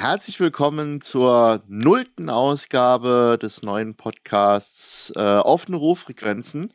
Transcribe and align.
Herzlich 0.00 0.38
willkommen 0.38 1.00
zur 1.00 1.60
nullten 1.66 2.30
Ausgabe 2.30 3.36
des 3.42 3.62
neuen 3.62 3.96
Podcasts 3.96 5.12
äh, 5.16 5.18
Offene 5.18 5.76
Ruffrequenzen. 5.76 6.72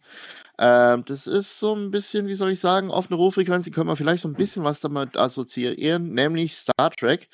Ähm, 0.59 1.05
das 1.05 1.27
ist 1.27 1.57
so 1.57 1.73
ein 1.73 1.89
bisschen, 1.89 2.27
wie 2.27 2.35
soll 2.35 2.51
ich 2.51 2.59
sagen, 2.59 2.89
offene 2.91 3.15
Ruffrequenzen 3.15 3.71
können 3.71 3.87
wir 3.87 3.95
vielleicht 3.95 4.23
so 4.23 4.27
ein 4.27 4.33
bisschen 4.33 4.65
was 4.65 4.81
damit 4.81 5.15
assoziieren, 5.15 6.13
nämlich 6.13 6.53
Star 6.53 6.91
Trek. 6.91 7.29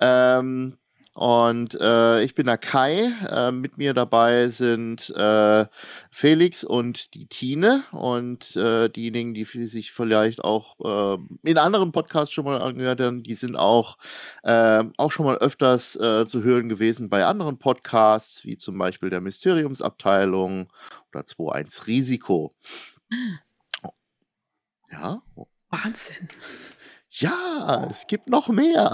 Ähm, 0.00 0.78
und 1.16 1.80
äh, 1.80 2.22
ich 2.24 2.34
bin 2.34 2.44
der 2.44 2.58
Kai. 2.58 3.10
Äh, 3.30 3.50
mit 3.50 3.78
mir 3.78 3.94
dabei 3.94 4.48
sind 4.48 5.08
äh, 5.16 5.64
Felix 6.10 6.62
und 6.62 7.14
die 7.14 7.26
Tine. 7.26 7.84
Und 7.90 8.54
äh, 8.54 8.90
diejenigen, 8.90 9.32
die 9.32 9.44
sich 9.44 9.92
vielleicht 9.92 10.44
auch 10.44 10.76
äh, 10.84 11.18
in 11.42 11.56
anderen 11.56 11.90
Podcasts 11.90 12.34
schon 12.34 12.44
mal 12.44 12.60
angehört 12.60 13.00
haben, 13.00 13.22
die 13.22 13.32
sind 13.32 13.56
auch, 13.56 13.96
äh, 14.42 14.84
auch 14.98 15.10
schon 15.10 15.24
mal 15.24 15.38
öfters 15.38 15.96
äh, 15.96 16.26
zu 16.26 16.42
hören 16.42 16.68
gewesen 16.68 17.08
bei 17.08 17.24
anderen 17.24 17.58
Podcasts, 17.58 18.44
wie 18.44 18.58
zum 18.58 18.76
Beispiel 18.76 19.08
der 19.08 19.22
Mysteriumsabteilung 19.22 20.70
oder 21.14 21.22
2.1 21.22 21.86
Risiko. 21.86 22.54
Ja. 24.92 25.22
Wahnsinn. 25.70 26.28
Ja, 27.08 27.88
es 27.90 28.06
gibt 28.06 28.28
noch 28.28 28.48
mehr. 28.48 28.92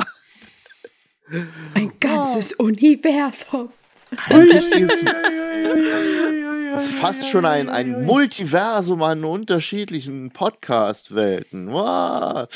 Ein 1.74 1.92
ganzes 2.00 2.58
oh. 2.58 2.64
Universum. 2.64 3.70
Ein 4.28 4.42
richtiges. 4.42 5.04
Das 6.72 6.84
ist 6.86 6.94
fast 6.94 7.28
schon 7.28 7.44
ein, 7.44 7.68
ein 7.68 8.04
Multiversum 8.04 9.02
an 9.02 9.24
unterschiedlichen 9.24 10.30
Podcast-Welten. 10.30 11.72
Wow. 11.72 12.48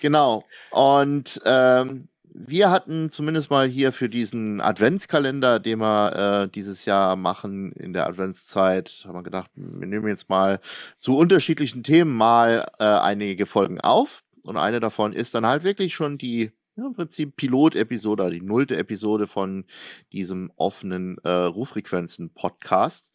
Genau. 0.00 0.44
Und 0.70 1.40
ähm, 1.44 2.08
wir 2.32 2.70
hatten 2.70 3.10
zumindest 3.10 3.50
mal 3.50 3.68
hier 3.68 3.92
für 3.92 4.08
diesen 4.08 4.60
Adventskalender, 4.60 5.58
den 5.58 5.80
wir 5.80 6.44
äh, 6.44 6.48
dieses 6.48 6.84
Jahr 6.84 7.16
machen 7.16 7.72
in 7.72 7.92
der 7.92 8.06
Adventszeit, 8.06 9.04
haben 9.06 9.14
wir 9.14 9.22
gedacht, 9.22 9.50
wir 9.54 9.86
nehmen 9.86 10.08
jetzt 10.08 10.28
mal 10.28 10.60
zu 10.98 11.16
unterschiedlichen 11.16 11.82
Themen 11.82 12.16
mal 12.16 12.66
äh, 12.78 12.84
einige 12.84 13.46
Folgen 13.46 13.80
auf. 13.80 14.22
Und 14.46 14.56
eine 14.56 14.80
davon 14.80 15.12
ist 15.12 15.34
dann 15.34 15.46
halt 15.46 15.64
wirklich 15.64 15.94
schon 15.94 16.18
die 16.18 16.52
ja, 16.80 16.86
im 16.86 16.94
Prinzip 16.94 17.36
Pilot-Episode, 17.36 18.30
die 18.30 18.40
nullte 18.40 18.76
Episode 18.76 19.26
von 19.26 19.64
diesem 20.12 20.50
offenen 20.56 21.18
äh, 21.24 21.30
Ruffrequenzen-Podcast. 21.30 23.12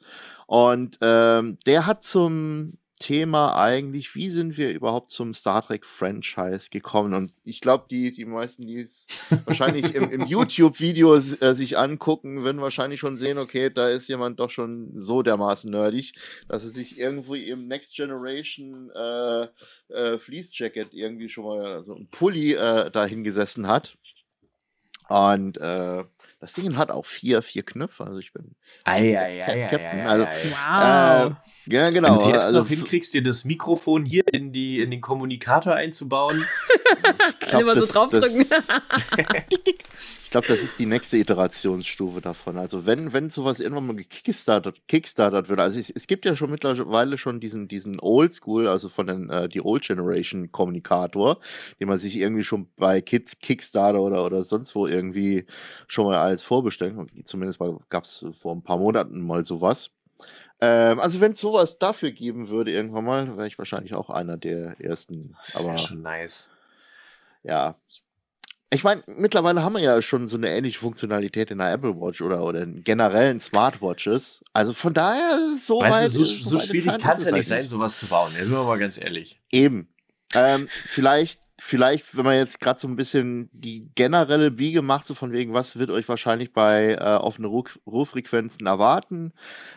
Und 0.47 0.97
ähm, 1.01 1.57
der 1.65 1.87
hat 1.87 2.03
zum 2.03 2.77
Thema 2.99 3.61
eigentlich, 3.61 4.15
wie 4.15 4.29
sind 4.29 4.57
wir 4.57 4.71
überhaupt 4.71 5.11
zum 5.11 5.33
Star 5.33 5.61
Trek-Franchise 5.61 6.69
gekommen? 6.69 7.13
Und 7.13 7.33
ich 7.43 7.59
glaube, 7.59 7.85
die, 7.89 8.11
die 8.11 8.23
meisten, 8.23 8.65
die 8.65 8.79
es 8.79 9.07
wahrscheinlich 9.45 9.93
im, 9.93 10.09
im 10.09 10.25
YouTube-Video 10.25 11.15
äh, 11.15 11.55
sich 11.55 11.77
angucken, 11.77 12.45
werden 12.45 12.61
wahrscheinlich 12.61 13.01
schon 13.01 13.17
sehen, 13.17 13.37
okay, 13.37 13.69
da 13.69 13.89
ist 13.89 14.07
jemand 14.07 14.39
doch 14.39 14.49
schon 14.49 14.93
so 14.95 15.21
dermaßen 15.23 15.69
nerdig, 15.69 16.13
dass 16.47 16.63
er 16.63 16.69
sich 16.69 16.97
irgendwo 16.97 17.35
im 17.35 17.67
Next 17.67 17.95
Generation 17.95 18.89
äh, 18.95 19.47
äh, 19.89 20.17
Fleece 20.17 20.49
Jacket 20.57 20.93
irgendwie 20.93 21.27
schon 21.27 21.43
mal, 21.43 21.65
also 21.65 21.95
ein 21.95 22.07
Pulli 22.09 22.53
äh, 22.53 22.89
da 22.91 23.05
hingesessen 23.05 23.67
hat. 23.67 23.97
Und 25.09 25.57
äh, 25.57 26.03
das 26.39 26.53
Ding 26.53 26.77
hat 26.77 26.91
auch 26.91 27.05
vier, 27.05 27.41
vier 27.41 27.63
Knöpfe. 27.63 28.05
Also 28.05 28.19
ich 28.19 28.31
bin 28.31 28.55
ei, 28.83 29.17
ei, 29.17 29.43
ei, 29.43 29.67
Captain. 29.69 29.99
Ei, 29.99 30.05
also, 30.05 30.25
wow. 30.25 31.31
Äh, 31.31 31.35
ja, 31.67 31.89
genau. 31.89 32.09
Wenn 32.09 32.19
du 32.19 32.35
jetzt 32.35 32.45
also, 32.45 32.59
noch 32.59 32.67
hinkriegst, 32.67 33.13
dir 33.13 33.23
das 33.23 33.43
Mikrofon 33.43 34.05
hier 34.05 34.23
in, 34.31 34.51
die, 34.51 34.79
in 34.79 34.91
den 34.91 35.01
Kommunikator 35.01 35.73
einzubauen. 35.73 36.45
Ich 37.41 37.49
glaub, 37.49 37.61
immer 37.61 37.75
so 37.75 37.85
draufdrücken. 37.85 38.41
ich 39.49 40.31
glaube, 40.31 40.47
das 40.47 40.59
ist 40.59 40.79
die 40.79 40.85
nächste 40.85 41.17
Iterationsstufe 41.17 42.21
davon. 42.21 42.57
Also 42.57 42.85
wenn, 42.85 43.13
wenn 43.13 43.29
sowas 43.29 43.59
irgendwann 43.59 43.87
mal 43.87 43.95
gekickstartet, 43.95 44.87
kickstartet 44.87 45.49
wird, 45.49 45.59
also 45.59 45.79
es, 45.79 45.89
es, 45.89 46.07
gibt 46.07 46.25
ja 46.25 46.35
schon 46.35 46.51
mittlerweile 46.51 47.17
schon 47.17 47.39
diesen, 47.39 47.67
diesen 47.67 47.99
Oldschool, 47.99 48.67
also 48.67 48.89
von 48.89 49.07
den, 49.07 49.29
äh, 49.29 49.49
die 49.49 49.61
Old 49.61 49.83
Generation 49.83 50.51
Kommunikator, 50.51 51.39
den 51.79 51.87
man 51.87 51.97
sich 51.97 52.17
irgendwie 52.17 52.43
schon 52.43 52.67
bei 52.75 53.01
Kids 53.01 53.39
Kickstarter 53.39 54.01
oder, 54.01 54.25
oder 54.25 54.43
sonst 54.43 54.75
wo 54.75 54.87
irgendwie 54.87 55.45
schon 55.87 56.05
mal 56.05 56.17
als 56.17 56.43
Vorbestellung, 56.43 57.07
zumindest 57.23 57.59
gab 57.89 58.03
es 58.03 58.25
vor 58.39 58.54
ein 58.55 58.63
paar 58.63 58.77
Monaten 58.77 59.21
mal 59.21 59.43
sowas. 59.43 59.91
Ähm, 60.61 60.99
also 60.99 61.21
wenn 61.21 61.33
es 61.33 61.41
sowas 61.41 61.79
dafür 61.79 62.11
geben 62.11 62.49
würde 62.49 62.71
irgendwann 62.71 63.05
mal, 63.05 63.37
wäre 63.37 63.47
ich 63.47 63.57
wahrscheinlich 63.57 63.93
auch 63.93 64.09
einer 64.09 64.37
der 64.37 64.79
ersten. 64.79 65.35
Das 65.41 65.65
wäre 65.65 65.77
schon 65.77 66.01
nice. 66.01 66.49
Ja. 67.43 67.75
Ich 68.71 68.83
meine, 68.83 69.03
mittlerweile 69.05 69.63
haben 69.63 69.73
wir 69.73 69.81
ja 69.81 70.01
schon 70.01 70.27
so 70.27 70.37
eine 70.37 70.49
ähnliche 70.49 70.79
Funktionalität 70.79 71.51
in 71.51 71.59
der 71.59 71.71
Apple 71.71 71.95
Watch 71.95 72.21
oder, 72.21 72.43
oder 72.43 72.63
in 72.63 72.83
generellen 72.83 73.39
Smartwatches. 73.39 74.43
Also 74.53 74.73
von 74.73 74.93
daher, 74.93 75.37
so 75.61 75.79
weißt 75.79 76.03
weit. 76.03 76.15
Du, 76.15 76.23
so, 76.23 76.49
so, 76.49 76.49
so 76.57 76.59
schwierig 76.59 77.01
kann 77.01 77.17
es 77.17 77.25
ja 77.25 77.31
nicht 77.31 77.47
sein, 77.47 77.67
sowas 77.67 77.99
zu 77.99 78.07
bauen. 78.07 78.31
Jetzt 78.33 78.45
sind 78.45 78.53
wir 78.53 78.63
mal 78.63 78.79
ganz 78.79 78.97
ehrlich. 78.97 79.39
Eben. 79.51 79.87
Ähm, 80.33 80.67
vielleicht 80.87 81.39
vielleicht, 81.59 82.17
wenn 82.17 82.25
man 82.25 82.37
jetzt 82.37 82.59
gerade 82.59 82.79
so 82.79 82.87
ein 82.87 82.95
bisschen 82.95 83.49
die 83.53 83.89
generelle 83.95 84.51
Biege 84.51 84.81
macht, 84.81 85.05
so 85.05 85.13
von 85.13 85.31
wegen, 85.31 85.53
was 85.53 85.77
wird 85.77 85.89
euch 85.89 86.07
wahrscheinlich 86.09 86.53
bei 86.53 86.93
äh, 86.93 87.15
offenen 87.15 87.49
Ruhfrequenzen 87.85 88.67
erwarten? 88.67 89.33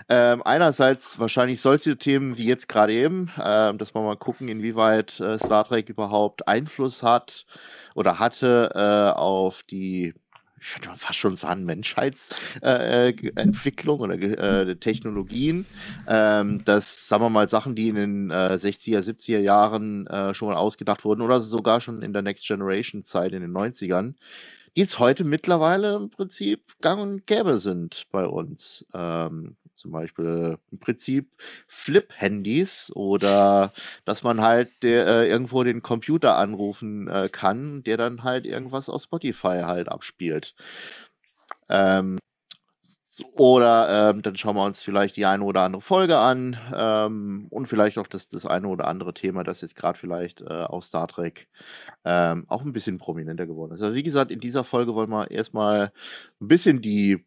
Ähm, 0.09 0.43
einerseits 0.43 1.19
wahrscheinlich 1.19 1.61
solche 1.61 1.97
Themen 1.97 2.37
wie 2.37 2.47
jetzt 2.47 2.69
gerade 2.69 2.93
eben, 2.93 3.31
äh, 3.37 3.75
dass 3.75 3.95
wir 3.95 4.03
mal 4.03 4.17
gucken, 4.17 4.49
inwieweit 4.49 5.21
äh, 5.21 5.39
Star 5.39 5.65
Trek 5.65 5.89
überhaupt 5.89 6.49
Einfluss 6.49 7.03
hat 7.03 7.47
oder 7.95 8.19
hatte 8.19 8.71
äh, 8.75 9.19
auf 9.19 9.63
die 9.63 10.15
ich 10.61 10.77
würde 10.77 10.91
fast 10.97 11.19
schon 11.19 11.37
sagen, 11.37 11.65
Menschheitsentwicklung 11.65 14.01
äh, 14.01 14.03
oder 14.03 14.15
äh, 14.15 14.77
Technologien. 14.77 15.67
Ähm, 16.07 16.63
dass, 16.65 17.09
sagen 17.09 17.25
wir 17.25 17.31
mal, 17.31 17.49
Sachen, 17.49 17.75
die 17.75 17.89
in 17.89 17.95
den 17.95 18.31
äh, 18.31 18.59
60er, 18.61 19.01
70er 19.01 19.39
Jahren 19.39 20.07
äh, 20.07 20.35
schon 20.35 20.49
mal 20.49 20.57
ausgedacht 20.57 21.05
wurden 21.05 21.23
oder 21.23 21.41
sogar 21.41 21.81
schon 21.81 22.03
in 22.03 22.13
der 22.13 22.21
Next 22.23 22.47
Generation 22.47 23.05
Zeit 23.05 23.33
in 23.33 23.41
den 23.43 23.53
90ern, 23.53 24.15
die 24.77 24.81
jetzt 24.81 24.99
heute 24.99 25.25
mittlerweile 25.25 25.95
im 25.97 26.11
Prinzip 26.11 26.75
gang 26.81 27.01
und 27.01 27.27
gäbe 27.27 27.59
sind 27.59 28.07
bei 28.11 28.27
uns. 28.27 28.87
Ähm, 28.95 29.57
zum 29.79 29.93
Beispiel 29.93 30.59
im 30.71 30.79
Prinzip 30.79 31.31
Flip-Handys 31.67 32.93
oder 32.95 33.73
dass 34.05 34.23
man 34.23 34.41
halt 34.41 34.71
der, 34.83 35.07
äh, 35.07 35.29
irgendwo 35.29 35.63
den 35.65 35.83
Computer 35.83 36.37
anrufen 36.37 37.09
äh, 37.09 37.29
kann, 37.31 37.83
der 37.85 37.97
dann 37.97 38.25
halt 38.25 38.47
irgendwas 38.47 38.89
auf 38.89 39.03
Spotify 39.03 39.63
halt 39.65 39.89
abspielt. 39.89 40.55
Ähm, 41.69 42.19
oder 43.35 44.11
ähm, 44.11 44.23
dann 44.23 44.37
schauen 44.37 44.57
wir 44.57 44.65
uns 44.65 44.83
vielleicht 44.83 45.17
die 45.17 45.27
eine 45.27 45.45
oder 45.45 45.63
andere 45.63 45.83
Folge 45.83 46.19
an 46.19 46.57
ähm, 46.73 47.47
und 47.51 47.67
vielleicht 47.67 47.99
auch 47.99 48.07
das, 48.07 48.29
das 48.29 48.47
eine 48.47 48.69
oder 48.69 48.87
andere 48.87 49.15
Thema, 49.15 49.45
das 49.45 49.61
jetzt 49.61 49.77
gerade 49.77 49.99
vielleicht 49.99 50.41
äh, 50.41 50.45
aus 50.45 50.87
Star 50.87 51.09
Trek 51.09 51.49
ähm, 52.05 52.45
auch 52.49 52.63
ein 52.63 52.73
bisschen 52.73 52.99
prominenter 52.99 53.47
geworden 53.47 53.73
ist. 53.73 53.83
Also 53.83 53.95
wie 53.95 54.03
gesagt, 54.03 54.31
in 54.31 54.41
dieser 54.41 54.65
Folge 54.65 54.95
wollen 54.95 55.11
wir 55.11 55.31
erstmal 55.31 55.93
ein 56.41 56.49
bisschen 56.49 56.81
die 56.81 57.25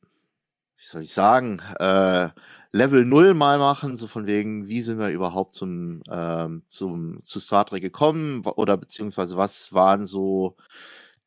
wie 0.82 0.88
soll 0.88 1.04
ich 1.04 1.14
sagen, 1.14 1.62
äh, 1.80 2.30
Level 2.72 3.06
0 3.06 3.36
mal 3.36 3.60
machen, 3.60 3.98
so 3.98 4.08
von 4.08 4.26
wegen, 4.26 4.68
wie 4.68 4.82
sind 4.82 4.98
wir 4.98 5.10
überhaupt 5.10 5.54
zum, 5.54 6.02
ähm, 6.10 6.64
zum, 6.66 7.24
zu 7.24 7.40
Star 7.40 7.66
Trek 7.66 7.84
gekommen 7.84 8.44
oder 8.46 8.78
beziehungsweise 8.78 9.38
was 9.38 9.74
waren 9.74 10.08
so 10.08 10.58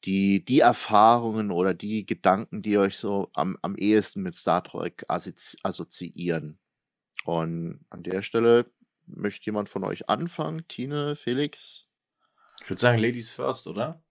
die, 0.04 0.44
die 0.44 0.60
Erfahrungen 0.60 1.52
oder 1.52 1.72
die 1.72 2.04
Gedanken, 2.04 2.62
die 2.62 2.78
euch 2.78 2.96
so 2.96 3.30
am, 3.32 3.56
am 3.62 3.76
ehesten 3.76 4.22
mit 4.22 4.34
Star 4.34 4.64
Trek 4.64 5.04
assoziieren. 5.08 6.58
Und 7.24 7.84
an 7.90 8.02
der 8.02 8.22
Stelle 8.22 8.66
möchte 9.06 9.46
jemand 9.46 9.68
von 9.68 9.84
euch 9.84 10.08
anfangen? 10.08 10.66
Tine, 10.66 11.14
Felix? 11.14 11.86
Ich 12.62 12.70
würde 12.70 12.80
sagen, 12.80 12.98
Ladies 12.98 13.30
first, 13.30 13.68
oder? 13.68 14.02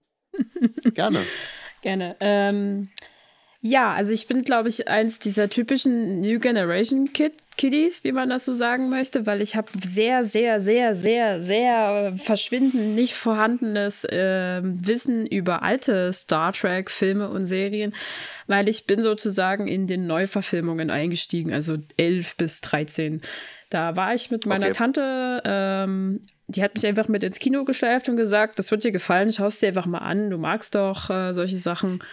Gerne. 0.93 1.21
Gerne. 1.81 2.15
Ähm, 2.21 2.89
ja, 3.65 3.93
also 3.93 4.11
ich 4.11 4.27
bin, 4.27 4.43
glaube 4.43 4.67
ich, 4.67 4.89
eins 4.89 5.19
dieser 5.19 5.47
typischen 5.47 6.19
New 6.19 6.37
Generation 6.39 7.13
Kid 7.13 7.31
Kiddies, 7.55 8.03
wie 8.03 8.11
man 8.11 8.29
das 8.29 8.43
so 8.43 8.53
sagen 8.53 8.89
möchte, 8.89 9.25
weil 9.25 9.41
ich 9.41 9.55
habe 9.55 9.69
sehr, 9.81 10.25
sehr, 10.25 10.59
sehr, 10.59 10.95
sehr, 10.95 11.39
sehr 11.39 12.13
verschwindend 12.17 12.95
nicht 12.95 13.13
vorhandenes 13.13 14.03
äh, 14.03 14.59
Wissen 14.63 15.25
über 15.25 15.61
alte 15.61 16.11
Star 16.11 16.51
Trek 16.51 16.91
Filme 16.91 17.29
und 17.29 17.45
Serien, 17.45 17.93
weil 18.47 18.67
ich 18.67 18.85
bin 18.85 19.01
sozusagen 19.01 19.69
in 19.69 19.87
den 19.87 20.07
Neuverfilmungen 20.07 20.89
eingestiegen, 20.89 21.53
also 21.53 21.77
11 21.95 22.35
bis 22.35 22.59
13. 22.61 23.21
Da 23.69 23.95
war 23.95 24.13
ich 24.13 24.29
mit 24.29 24.45
meiner 24.45 24.65
okay. 24.65 24.75
Tante, 24.75 25.41
ähm, 25.45 26.21
die 26.47 26.63
hat 26.63 26.75
mich 26.75 26.85
einfach 26.85 27.07
mit 27.07 27.23
ins 27.23 27.39
Kino 27.39 27.63
geschleift 27.63 28.09
und 28.09 28.17
gesagt, 28.17 28.59
das 28.59 28.71
wird 28.71 28.83
dir 28.83 28.91
gefallen, 28.91 29.31
schaust 29.31 29.61
dir 29.61 29.67
einfach 29.67 29.85
mal 29.85 29.99
an, 29.99 30.29
du 30.31 30.37
magst 30.37 30.75
doch 30.75 31.09
äh, 31.09 31.33
solche 31.33 31.59
Sachen. 31.59 32.03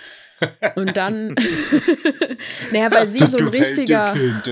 Und 0.75 0.96
dann, 0.96 1.34
naja, 2.72 2.90
weil 2.90 3.08
sie 3.08 3.20
das 3.20 3.32
so 3.32 3.38
ein 3.38 3.48
richtiger. 3.48 4.14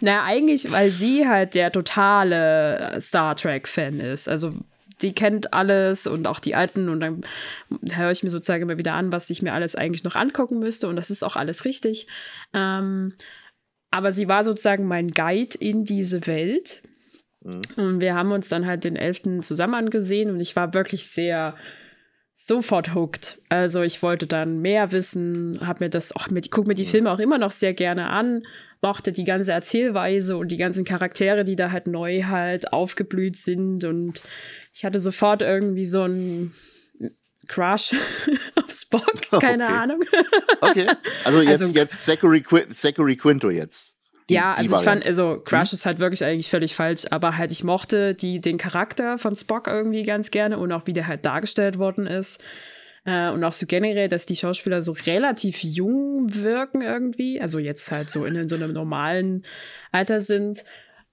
naja, 0.00 0.24
eigentlich, 0.24 0.70
weil 0.70 0.90
sie 0.90 1.26
halt 1.26 1.54
der 1.54 1.72
totale 1.72 2.98
Star 3.00 3.36
Trek-Fan 3.36 4.00
ist. 4.00 4.28
Also 4.28 4.54
die 5.02 5.14
kennt 5.14 5.54
alles 5.54 6.06
und 6.06 6.26
auch 6.26 6.40
die 6.40 6.54
alten 6.54 6.88
und 6.88 7.00
dann 7.00 7.22
höre 7.92 8.10
ich 8.10 8.22
mir 8.22 8.30
sozusagen 8.30 8.62
immer 8.62 8.78
wieder 8.78 8.94
an, 8.94 9.12
was 9.12 9.30
ich 9.30 9.40
mir 9.40 9.54
alles 9.54 9.74
eigentlich 9.74 10.04
noch 10.04 10.14
angucken 10.14 10.58
müsste 10.58 10.88
und 10.88 10.96
das 10.96 11.10
ist 11.10 11.22
auch 11.22 11.36
alles 11.36 11.64
richtig. 11.64 12.06
Ähm, 12.52 13.14
aber 13.90 14.12
sie 14.12 14.28
war 14.28 14.44
sozusagen 14.44 14.86
mein 14.86 15.08
Guide 15.08 15.56
in 15.58 15.84
diese 15.84 16.26
Welt. 16.26 16.82
Mhm. 17.42 17.62
Und 17.76 18.00
wir 18.00 18.14
haben 18.14 18.32
uns 18.32 18.48
dann 18.48 18.66
halt 18.66 18.84
den 18.84 18.96
11. 18.96 19.40
zusammen 19.40 19.74
angesehen 19.74 20.30
und 20.30 20.40
ich 20.40 20.54
war 20.54 20.74
wirklich 20.74 21.08
sehr 21.08 21.56
sofort 22.46 22.94
hooked. 22.94 23.38
Also 23.48 23.82
ich 23.82 24.02
wollte 24.02 24.26
dann 24.26 24.60
mehr 24.60 24.92
wissen, 24.92 25.60
hab 25.66 25.80
mir 25.80 25.90
das 25.90 26.14
auch 26.14 26.30
mit, 26.30 26.50
guck 26.50 26.66
mir 26.66 26.74
die. 26.74 26.86
Filme 26.86 27.10
auch 27.12 27.18
immer 27.18 27.38
noch 27.38 27.50
sehr 27.50 27.74
gerne 27.74 28.10
an, 28.10 28.42
mochte 28.82 29.12
die 29.12 29.24
ganze 29.24 29.52
Erzählweise 29.52 30.36
und 30.36 30.48
die 30.48 30.56
ganzen 30.56 30.84
Charaktere, 30.84 31.44
die 31.44 31.56
da 31.56 31.70
halt 31.70 31.86
neu 31.86 32.24
halt 32.24 32.72
aufgeblüht 32.72 33.36
sind 33.36 33.84
und 33.84 34.22
ich 34.72 34.84
hatte 34.84 34.98
sofort 34.98 35.42
irgendwie 35.42 35.86
so 35.86 36.04
ein 36.04 36.52
Crush 37.46 37.92
auf 38.56 38.72
Spock, 38.72 39.20
keine 39.40 39.66
okay. 39.66 39.74
Ahnung. 39.74 40.00
okay, 40.60 40.86
also 41.24 41.40
jetzt, 41.42 41.62
also, 41.62 41.74
jetzt 41.74 42.04
Zachary, 42.04 42.40
Quin 42.40 42.74
Zachary 42.74 43.16
Quinto 43.16 43.50
jetzt. 43.50 43.96
Die, 44.30 44.34
ja, 44.34 44.54
also 44.54 44.76
ich 44.76 44.82
fand, 44.82 45.04
also 45.04 45.40
Crush 45.44 45.72
hm? 45.72 45.74
ist 45.76 45.86
halt 45.86 45.98
wirklich 45.98 46.24
eigentlich 46.24 46.48
völlig 46.48 46.74
falsch, 46.74 47.04
aber 47.10 47.36
halt 47.36 47.50
ich 47.50 47.64
mochte 47.64 48.14
die, 48.14 48.40
den 48.40 48.58
Charakter 48.58 49.18
von 49.18 49.34
Spock 49.34 49.66
irgendwie 49.66 50.02
ganz 50.02 50.30
gerne 50.30 50.56
und 50.58 50.70
auch 50.70 50.86
wie 50.86 50.92
der 50.92 51.08
halt 51.08 51.26
dargestellt 51.26 51.78
worden 51.78 52.06
ist. 52.06 52.42
Äh, 53.04 53.30
und 53.30 53.42
auch 53.42 53.52
so 53.52 53.66
generell, 53.66 54.08
dass 54.08 54.26
die 54.26 54.36
Schauspieler 54.36 54.82
so 54.82 54.92
relativ 54.92 55.64
jung 55.64 56.32
wirken 56.32 56.80
irgendwie, 56.80 57.40
also 57.40 57.58
jetzt 57.58 57.90
halt 57.90 58.08
so 58.08 58.24
in, 58.24 58.36
in 58.36 58.48
so 58.48 58.54
einem 58.54 58.72
normalen 58.72 59.42
Alter 59.90 60.20
sind. 60.20 60.64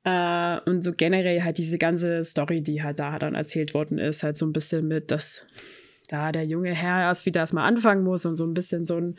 Äh, 0.03 0.59
und 0.67 0.83
so 0.83 0.93
generell 0.93 1.41
halt 1.41 1.57
diese 1.57 1.79
ganze 1.79 2.23
Story, 2.23 2.61
die 2.61 2.83
halt 2.83 2.99
da 2.99 3.17
dann 3.17 3.33
erzählt 3.33 3.73
worden 3.73 3.97
ist, 3.97 4.21
halt 4.21 4.37
so 4.37 4.45
ein 4.45 4.53
bisschen 4.53 4.87
mit, 4.87 5.09
dass 5.09 5.47
da 6.07 6.31
der 6.31 6.45
junge 6.45 6.75
Herr 6.75 7.01
erst 7.01 7.25
wieder 7.25 7.41
erstmal 7.41 7.67
anfangen 7.67 8.03
muss 8.03 8.27
und 8.27 8.35
so 8.35 8.45
ein 8.45 8.53
bisschen 8.53 8.85
so 8.85 8.97
ein 8.97 9.17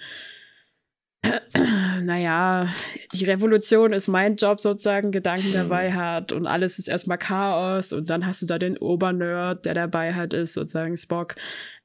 naja, 2.04 2.68
die 3.12 3.24
Revolution 3.24 3.92
ist 3.92 4.08
mein 4.08 4.36
Job 4.36 4.60
sozusagen, 4.60 5.10
Gedanken 5.10 5.52
dabei 5.52 5.92
hat 5.92 6.32
und 6.32 6.46
alles 6.46 6.78
ist 6.78 6.88
erstmal 6.88 7.18
Chaos 7.18 7.92
und 7.92 8.08
dann 8.08 8.26
hast 8.26 8.42
du 8.42 8.46
da 8.46 8.58
den 8.58 8.78
Obernerd, 8.78 9.64
der 9.64 9.74
dabei 9.74 10.14
hat, 10.14 10.32
ist 10.32 10.54
sozusagen 10.54 10.96
Spock, 10.96 11.34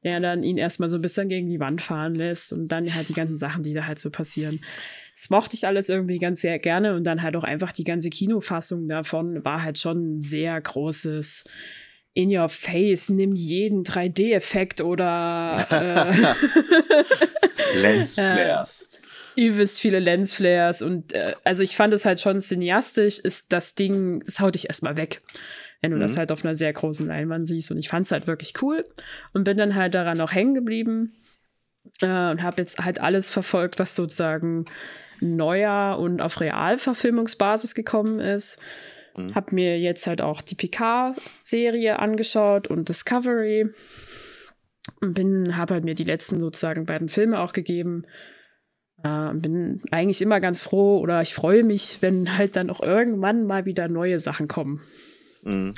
der 0.03 0.19
dann 0.19 0.43
ihn 0.43 0.57
erstmal 0.57 0.89
so 0.89 0.97
ein 0.97 1.01
bisschen 1.01 1.29
gegen 1.29 1.49
die 1.49 1.59
Wand 1.59 1.81
fahren 1.81 2.15
lässt 2.15 2.53
und 2.53 2.67
dann 2.67 2.93
halt 2.93 3.09
die 3.09 3.13
ganzen 3.13 3.37
Sachen, 3.37 3.63
die 3.63 3.73
da 3.73 3.87
halt 3.87 3.99
so 3.99 4.09
passieren. 4.09 4.59
Das 5.13 5.29
mochte 5.29 5.55
ich 5.55 5.65
alles 5.67 5.89
irgendwie 5.89 6.19
ganz 6.19 6.41
sehr 6.41 6.59
gerne 6.59 6.95
und 6.95 7.03
dann 7.03 7.21
halt 7.21 7.35
auch 7.35 7.43
einfach 7.43 7.71
die 7.71 7.83
ganze 7.83 8.09
Kinofassung 8.09 8.87
davon 8.87 9.43
war 9.43 9.63
halt 9.63 9.77
schon 9.77 10.15
ein 10.15 10.21
sehr 10.21 10.59
großes 10.59 11.45
in 12.15 12.35
your 12.35 12.49
face, 12.49 13.09
nimm 13.09 13.33
jeden 13.33 13.83
3D-Effekt 13.83 14.81
oder 14.81 15.65
äh, 15.71 16.11
Lensflares. 17.81 18.89
Übelst 19.35 19.79
viele 19.79 19.99
Lensflares 19.99 20.81
und 20.81 21.13
äh, 21.13 21.35
also 21.43 21.63
ich 21.63 21.75
fand 21.75 21.93
es 21.93 22.05
halt 22.05 22.19
schon 22.19 22.39
cineastisch, 22.39 23.19
ist 23.19 23.51
das 23.51 23.75
Ding, 23.75 24.21
das 24.25 24.39
haut 24.39 24.55
dich 24.55 24.67
erstmal 24.67 24.97
weg, 24.97 25.21
wenn 25.81 25.91
du 25.91 25.97
mhm. 25.97 26.01
das 26.01 26.17
halt 26.17 26.31
auf 26.31 26.43
einer 26.43 26.55
sehr 26.55 26.73
großen 26.73 27.07
Leinwand 27.07 27.47
siehst 27.47 27.71
und 27.71 27.77
ich 27.77 27.89
fand 27.89 28.05
es 28.05 28.11
halt 28.11 28.27
wirklich 28.27 28.53
cool 28.61 28.83
und 29.33 29.43
bin 29.43 29.57
dann 29.57 29.75
halt 29.75 29.95
daran 29.95 30.21
auch 30.21 30.31
hängen 30.31 30.53
geblieben 30.53 31.13
äh, 32.01 32.31
und 32.31 32.43
habe 32.43 32.61
jetzt 32.61 32.79
halt 32.79 33.01
alles 33.01 33.31
verfolgt, 33.31 33.79
was 33.79 33.95
sozusagen 33.95 34.65
neuer 35.19 35.97
und 35.99 36.21
auf 36.21 36.39
Realverfilmungsbasis 36.39 37.75
gekommen 37.75 38.19
ist. 38.19 38.59
Mhm. 39.15 39.35
Hab 39.35 39.51
mir 39.51 39.79
jetzt 39.79 40.07
halt 40.07 40.21
auch 40.21 40.41
die 40.41 40.55
Picard-Serie 40.55 41.99
angeschaut 41.99 42.67
und 42.67 42.89
Discovery. 42.89 43.69
Und 44.99 45.13
bin, 45.13 45.55
habe 45.55 45.75
halt 45.75 45.85
mir 45.85 45.95
die 45.95 46.03
letzten 46.03 46.39
sozusagen 46.39 46.85
beiden 46.85 47.09
Filme 47.09 47.39
auch 47.39 47.53
gegeben. 47.53 48.05
Äh, 49.03 49.33
bin 49.33 49.81
eigentlich 49.91 50.21
immer 50.21 50.39
ganz 50.39 50.61
froh 50.61 50.99
oder 50.99 51.21
ich 51.21 51.33
freue 51.33 51.63
mich, 51.63 52.01
wenn 52.01 52.37
halt 52.37 52.55
dann 52.55 52.69
auch 52.69 52.81
irgendwann 52.81 53.45
mal 53.45 53.65
wieder 53.65 53.87
neue 53.87 54.19
Sachen 54.19 54.47
kommen. 54.47 54.81
Mhm. 55.43 55.73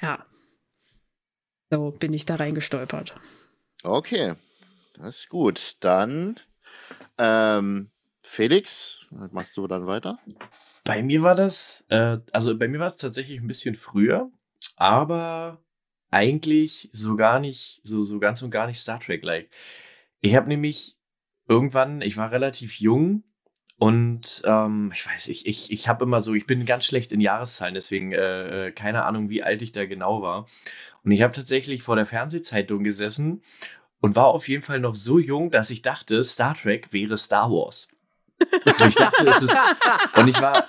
Ja. 0.00 0.24
So 1.70 1.90
bin 1.90 2.12
ich 2.12 2.24
da 2.26 2.36
reingestolpert. 2.36 3.14
Okay, 3.82 4.34
das 4.94 5.18
ist 5.20 5.28
gut. 5.28 5.76
Dann 5.80 6.38
ähm, 7.18 7.90
Felix, 8.22 9.06
machst 9.10 9.56
du 9.56 9.66
dann 9.66 9.86
weiter? 9.86 10.18
Bei 10.84 11.02
mir 11.02 11.22
war 11.22 11.34
das, 11.34 11.84
äh, 11.88 12.18
also 12.32 12.56
bei 12.56 12.68
mir 12.68 12.78
war 12.78 12.86
es 12.86 12.96
tatsächlich 12.96 13.40
ein 13.40 13.46
bisschen 13.46 13.76
früher, 13.76 14.30
aber 14.76 15.62
eigentlich 16.10 16.90
so 16.92 17.16
gar 17.16 17.40
nicht, 17.40 17.80
so, 17.82 18.04
so 18.04 18.18
ganz 18.18 18.42
und 18.42 18.50
gar 18.50 18.66
nicht 18.66 18.78
Star 18.78 19.00
Trek-like. 19.00 19.50
Ich 20.20 20.34
habe 20.36 20.48
nämlich 20.48 20.99
irgendwann, 21.50 22.00
ich 22.00 22.16
war 22.16 22.30
relativ 22.30 22.78
jung 22.78 23.24
und 23.76 24.42
ähm, 24.44 24.92
ich 24.94 25.04
weiß, 25.04 25.28
ich, 25.28 25.46
ich, 25.46 25.72
ich 25.72 25.88
habe 25.88 26.04
immer 26.04 26.20
so, 26.20 26.32
ich 26.34 26.46
bin 26.46 26.64
ganz 26.64 26.86
schlecht 26.86 27.10
in 27.10 27.20
Jahreszahlen, 27.20 27.74
deswegen 27.74 28.12
äh, 28.12 28.68
äh 28.68 28.72
keine 28.72 29.04
Ahnung, 29.04 29.28
wie 29.30 29.42
alt 29.42 29.60
ich 29.60 29.72
da 29.72 29.84
genau 29.84 30.22
war. 30.22 30.46
Und 31.02 31.10
ich 31.10 31.22
habe 31.22 31.34
tatsächlich 31.34 31.82
vor 31.82 31.96
der 31.96 32.06
Fernsehzeitung 32.06 32.84
gesessen 32.84 33.42
und 34.00 34.14
war 34.14 34.28
auf 34.28 34.48
jeden 34.48 34.62
Fall 34.62 34.78
noch 34.78 34.94
so 34.94 35.18
jung, 35.18 35.50
dass 35.50 35.70
ich 35.70 35.82
dachte, 35.82 36.22
Star 36.22 36.54
Trek 36.54 36.92
wäre 36.92 37.18
Star 37.18 37.50
Wars. 37.50 37.88
Und 38.64 38.88
ich 38.88 38.94
dachte, 38.94 39.26
es 39.26 39.42
ist. 39.42 39.58
Und 40.16 40.28
ich 40.28 40.40
war 40.40 40.68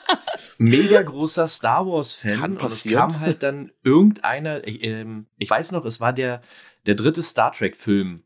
mega 0.57 1.01
großer 1.01 1.47
Star 1.47 1.85
Wars-Fan. 1.85 2.57
Und 2.57 2.63
es 2.63 2.83
kam 2.83 3.19
halt 3.19 3.43
dann 3.43 3.71
irgendeiner. 3.83 4.67
Ich, 4.67 4.83
ähm, 4.83 5.27
ich 5.37 5.49
weiß 5.49 5.71
noch, 5.71 5.85
es 5.85 6.01
war 6.01 6.11
der, 6.11 6.41
der 6.85 6.95
dritte 6.95 7.23
Star 7.23 7.53
Trek-Film. 7.53 8.23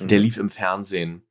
Mhm. 0.00 0.08
Der 0.08 0.18
lief 0.18 0.38
im 0.38 0.48
Fernsehen. 0.48 1.25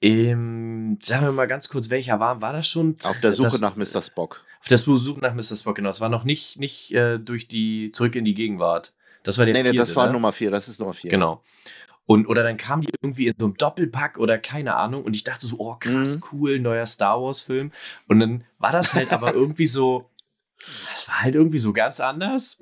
Ähm, 0.00 0.98
sagen 1.00 1.24
wir 1.24 1.32
mal 1.32 1.46
ganz 1.46 1.68
kurz, 1.68 1.90
welcher 1.90 2.20
war? 2.20 2.40
War 2.40 2.52
das 2.52 2.68
schon? 2.68 2.96
Auf 3.02 3.20
der 3.20 3.32
Suche 3.32 3.48
das, 3.48 3.60
nach 3.60 3.76
Mr. 3.76 4.02
Spock. 4.02 4.44
Auf 4.60 4.68
der 4.68 4.78
Suche 4.78 5.20
nach 5.20 5.34
Mr. 5.34 5.56
Spock, 5.56 5.76
genau. 5.76 5.90
Es 5.90 6.00
war 6.00 6.08
noch 6.08 6.24
nicht, 6.24 6.58
nicht 6.58 6.92
äh, 6.92 7.18
durch 7.18 7.48
die 7.48 7.90
Zurück 7.92 8.14
in 8.14 8.24
die 8.24 8.34
Gegenwart. 8.34 8.94
Das 9.24 9.38
war 9.38 9.44
der 9.44 9.54
nee, 9.54 9.62
vierte, 9.62 9.76
nee, 9.76 9.80
das 9.80 9.96
war 9.96 10.06
ne? 10.06 10.12
Nummer 10.12 10.32
vier, 10.32 10.50
das 10.50 10.68
ist 10.68 10.78
Nummer 10.78 10.92
vier. 10.92 11.10
Genau. 11.10 11.42
Und, 12.06 12.26
oder 12.26 12.42
dann 12.42 12.56
kam 12.56 12.80
die 12.80 12.88
irgendwie 13.02 13.26
in 13.26 13.34
so 13.38 13.44
einem 13.44 13.56
Doppelpack 13.56 14.18
oder 14.18 14.38
keine 14.38 14.76
Ahnung. 14.76 15.04
Und 15.04 15.14
ich 15.14 15.24
dachte 15.24 15.46
so, 15.46 15.56
oh 15.58 15.76
krass, 15.78 16.16
mhm. 16.16 16.22
cool, 16.32 16.58
neuer 16.58 16.86
Star 16.86 17.20
Wars-Film. 17.20 17.72
Und 18.06 18.20
dann 18.20 18.44
war 18.58 18.72
das 18.72 18.94
halt 18.94 19.12
aber 19.12 19.34
irgendwie 19.34 19.66
so, 19.66 20.08
das 20.90 21.06
war 21.08 21.22
halt 21.22 21.34
irgendwie 21.34 21.58
so 21.58 21.72
ganz 21.72 22.00
anders. 22.00 22.56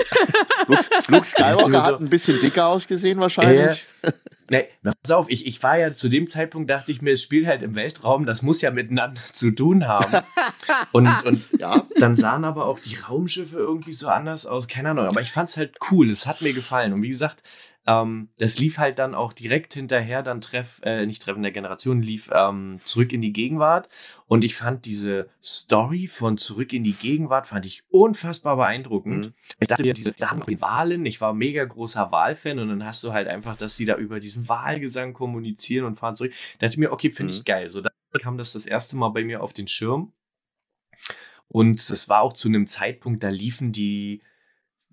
Luke, 0.67 0.85
Luke 1.09 1.27
Skywalker 1.27 1.85
hat 1.85 2.00
ein 2.00 2.09
bisschen 2.09 2.41
dicker 2.41 2.67
ausgesehen 2.67 3.21
wahrscheinlich. 3.21 3.87
Äh, 4.03 4.12
nee, 4.51 4.65
pass 4.83 5.11
auf, 5.11 5.27
ich, 5.29 5.47
ich 5.47 5.63
war 5.63 5.79
ja 5.79 5.93
zu 5.93 6.09
dem 6.09 6.27
Zeitpunkt, 6.27 6.71
dachte 6.71 6.93
ich 6.93 7.03
mir, 7.03 7.12
es 7.12 7.23
spielt 7.23 7.47
halt 7.47 7.62
im 7.62 7.75
Weltraum, 7.75 8.25
das 8.25 8.43
muss 8.43 8.61
ja 8.62 8.71
miteinander 8.71 9.21
zu 9.33 9.50
tun 9.50 9.87
haben. 9.87 10.23
Und, 10.93 11.09
und 11.25 11.49
ja. 11.59 11.87
dann 11.99 12.17
sahen 12.17 12.45
aber 12.45 12.67
auch 12.67 12.81
die 12.81 12.97
Raumschiffe 12.97 13.57
irgendwie 13.57 13.93
so 13.93 14.09
anders 14.09 14.47
aus, 14.47 14.69
keine 14.69 14.91
Ahnung. 14.91 15.07
Aber 15.07 15.21
ich 15.21 15.31
fand 15.31 15.49
es 15.49 15.57
halt 15.57 15.76
cool, 15.91 16.11
es 16.11 16.26
hat 16.26 16.43
mir 16.43 16.53
gefallen. 16.53 16.93
Und 16.93 17.03
wie 17.03 17.09
gesagt, 17.09 17.43
ähm, 17.87 18.28
das 18.38 18.59
lief 18.59 18.78
halt 18.78 18.99
dann 18.99 19.14
auch 19.14 19.33
direkt 19.33 19.75
hinterher, 19.75 20.23
dann 20.23 20.40
Treff, 20.40 20.81
äh, 20.83 21.07
nicht 21.07 21.23
Treffen 21.23 21.43
der 21.43 21.52
Generation, 21.52 22.02
lief 22.02 22.31
ähm, 22.33 22.81
zurück 22.83 23.12
in 23.12 23.21
die 23.21 23.33
Gegenwart. 23.33 23.88
Und 24.26 24.43
ich 24.43 24.57
fand 24.57 24.85
diese 24.87 25.28
Story 25.43 26.09
von 26.09 26.37
Zurück 26.37 26.73
in 26.73 26.83
die 26.83 26.95
Gegenwart, 26.95 27.47
fand 27.47 27.64
ich 27.64 27.85
unfassbar 27.88 28.57
beeindruckend. 28.57 29.26
Mhm. 29.26 29.35
Ich 29.61 29.69
dachte, 29.69 29.93
diese 29.93 30.12
Sachen 30.16 30.43
mit 30.47 30.61
Wahlen, 30.61 31.07
ich 31.07 31.21
war 31.21 31.33
mega 31.33 31.64
großer 31.64 32.11
Wahlfan 32.11 32.59
und 32.59 32.69
dann 32.69 32.85
hast 32.85 33.05
du 33.05 33.12
halt 33.12 33.28
einfach, 33.28 33.57
dass 33.57 33.76
sie 33.76 33.85
da 33.85 33.97
über 33.97 34.19
diesen 34.19 34.49
Wahlgesang 34.49 35.12
kommunizieren 35.12 35.87
und 35.87 35.97
fahren 35.97 36.16
zurück. 36.16 36.33
Da 36.59 36.66
dachte 36.66 36.75
ich 36.75 36.78
mir, 36.78 36.90
okay, 36.90 37.12
finde 37.12 37.33
mhm. 37.33 37.38
ich 37.38 37.45
geil. 37.45 37.71
So, 37.71 37.83
dann 37.83 37.93
kam 38.21 38.37
das 38.37 38.52
das 38.52 38.66
erste 38.66 38.97
Mal 38.97 39.11
bei 39.11 39.23
mir 39.23 39.43
auf 39.43 39.52
den 39.52 39.69
Schirm. 39.69 40.12
Und 41.49 41.78
es 41.78 42.09
war 42.09 42.23
auch 42.23 42.33
zu 42.33 42.49
einem 42.49 42.66
Zeitpunkt, 42.66 43.23
da 43.23 43.28
liefen 43.28 43.71
die 43.71 44.23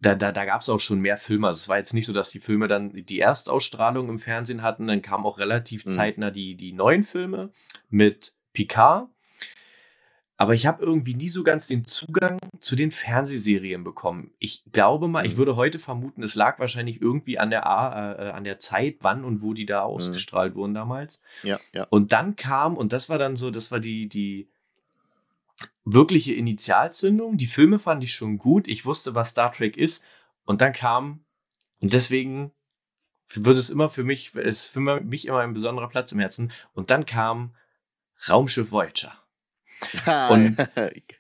da, 0.04 0.16
da, 0.16 0.32
da 0.32 0.46
gab 0.46 0.62
es 0.62 0.70
auch 0.70 0.80
schon 0.80 1.00
mehr 1.00 1.18
Filme. 1.18 1.48
Also 1.48 1.58
es 1.58 1.70
war 1.70 1.78
jetzt 1.78 1.94
nicht 1.94 2.06
so, 2.06 2.14
dass 2.14 2.32
die 2.32 2.40
Filme 2.40 2.68
dann 2.68 2.92
die 2.94 3.20
Erstausstrahlung 3.20 4.10
im 4.10 4.20
Fernsehen 4.20 4.62
hatten. 4.62 4.88
Dann 4.88 5.02
kamen 5.02 5.26
auch 5.26 5.40
relativ 5.40 5.86
mhm. 5.86 5.90
zeitnah 5.90 6.32
die, 6.32 6.56
die 6.56 6.74
neuen 6.74 7.04
Filme 7.04 7.52
mit 7.90 8.34
Picard. 8.54 9.10
Aber 10.36 10.56
ich 10.56 10.66
habe 10.66 10.84
irgendwie 10.84 11.14
nie 11.14 11.30
so 11.30 11.44
ganz 11.44 11.68
den 11.68 11.86
Zugang 11.86 12.40
zu 12.60 12.76
den 12.76 12.92
Fernsehserien 12.92 13.84
bekommen. 13.84 14.32
Ich 14.40 14.64
glaube 14.72 15.08
mal, 15.08 15.24
mhm. 15.24 15.30
ich 15.30 15.38
würde 15.38 15.56
heute 15.56 15.80
vermuten, 15.80 16.24
es 16.24 16.36
lag 16.36 16.60
wahrscheinlich 16.60 17.02
irgendwie 17.02 17.40
an 17.40 17.50
der, 17.50 17.62
äh, 17.62 18.30
an 18.30 18.44
der 18.44 18.60
Zeit, 18.60 18.98
wann 19.02 19.24
und 19.24 19.42
wo 19.42 19.54
die 19.54 19.66
da 19.66 19.82
mhm. 19.82 19.94
ausgestrahlt 19.94 20.56
mhm. 20.56 20.60
wurden 20.60 20.74
damals. 20.74 21.22
Ja, 21.44 21.60
ja. 21.72 21.88
Und 21.90 22.12
dann 22.12 22.36
kam, 22.36 22.76
und 22.76 22.94
das 22.94 23.10
war 23.10 23.18
dann 23.18 23.38
so, 23.38 23.52
das 23.52 23.72
war 23.72 23.80
die, 23.80 24.10
die, 24.10 24.50
wirkliche 25.86 26.34
Initialzündung. 26.34 27.38
Die 27.38 27.48
Filme 27.48 27.80
fand 27.80 28.04
ich 28.04 28.14
schon 28.14 28.38
gut. 28.38 28.68
Ich 28.68 28.86
wusste, 28.86 29.16
was 29.16 29.30
Star 29.30 29.52
Trek 29.52 29.78
ist. 29.78 30.04
Und 30.46 30.62
dann 30.62 30.74
kam, 30.74 31.26
und 31.80 31.94
deswegen 31.94 32.52
wird 33.34 33.58
es 33.58 33.70
immer 33.70 33.90
für 33.90 34.04
mich, 34.04 34.36
ist 34.36 34.68
für 34.68 34.80
mich 34.80 35.28
immer 35.28 35.40
ein 35.40 35.54
besonderer 35.54 35.90
Platz 35.90 36.12
im 36.12 36.20
Herzen. 36.20 36.52
Und 36.74 36.90
dann 36.90 37.06
kam 37.06 37.56
Raumschiff 38.30 38.72
Voyager. 38.72 39.18
Und 40.30 40.58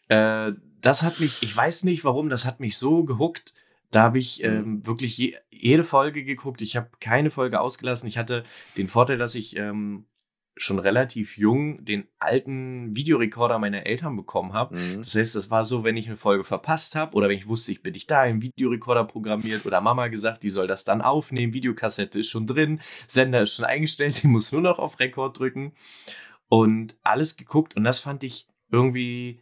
äh, 0.10 0.54
das 0.80 1.02
hat 1.02 1.20
mich, 1.20 1.42
ich 1.42 1.56
weiß 1.56 1.84
nicht 1.84 2.04
warum, 2.04 2.30
das 2.30 2.46
hat 2.46 2.60
mich 2.60 2.78
so 2.78 3.04
gehuckt, 3.04 3.54
Da 3.92 4.04
habe 4.04 4.20
ich 4.20 4.40
mhm. 4.40 4.46
ähm, 4.46 4.88
wirklich 4.88 5.18
je, 5.18 5.36
jede 5.50 5.84
Folge 5.84 6.24
geguckt. 6.24 6.62
Ich 6.62 6.76
habe 6.76 6.90
keine 7.00 7.32
Folge 7.32 7.60
ausgelassen. 7.60 8.08
Ich 8.08 8.18
hatte 8.18 8.44
den 8.78 8.88
Vorteil, 8.88 9.18
dass 9.18 9.36
ich 9.36 9.56
ähm, 9.56 10.06
schon 10.55 10.79
relativ 10.79 11.38
jung 11.38 11.83
den 11.83 12.07
alten 12.19 12.95
Videorekorder 12.95 13.57
meiner 13.57 13.86
Eltern 13.86 14.15
bekommen 14.15 14.53
habe. 14.53 14.77
Mhm. 14.77 15.00
Das 15.00 15.15
heißt, 15.15 15.36
das 15.36 15.50
war 15.50 15.65
so, 15.65 15.83
wenn 15.83 15.98
ich 15.98 16.07
eine 16.07 16.17
Folge 16.17 16.43
verpasst 16.43 16.95
habe 16.95 17.15
oder 17.15 17.27
wenn 17.27 17.38
ich 17.38 17.48
wusste, 17.48 17.72
ich 17.72 17.81
bin 17.81 17.93
nicht 17.93 18.10
da, 18.12 18.25
im 18.25 18.41
Videorekorder 18.41 19.03
programmiert 19.03 19.65
oder 19.65 19.81
Mama 19.81 20.07
gesagt, 20.07 20.43
die 20.43 20.51
soll 20.51 20.67
das 20.67 20.83
dann 20.83 21.01
aufnehmen, 21.01 21.53
Videokassette 21.53 22.19
ist 22.19 22.29
schon 22.29 22.45
drin, 22.45 22.81
Sender 23.07 23.41
ist 23.41 23.55
schon 23.55 23.65
eingestellt, 23.65 24.15
sie 24.15 24.27
muss 24.27 24.51
nur 24.51 24.62
noch 24.62 24.79
auf 24.79 25.00
Rekord 25.00 25.39
drücken 25.39 25.74
und 26.50 26.98
alles 27.01 27.36
geguckt 27.36 27.75
und 27.75 27.83
das 27.83 28.00
fand 28.00 28.24
ich 28.24 28.48
irgendwie, 28.72 29.41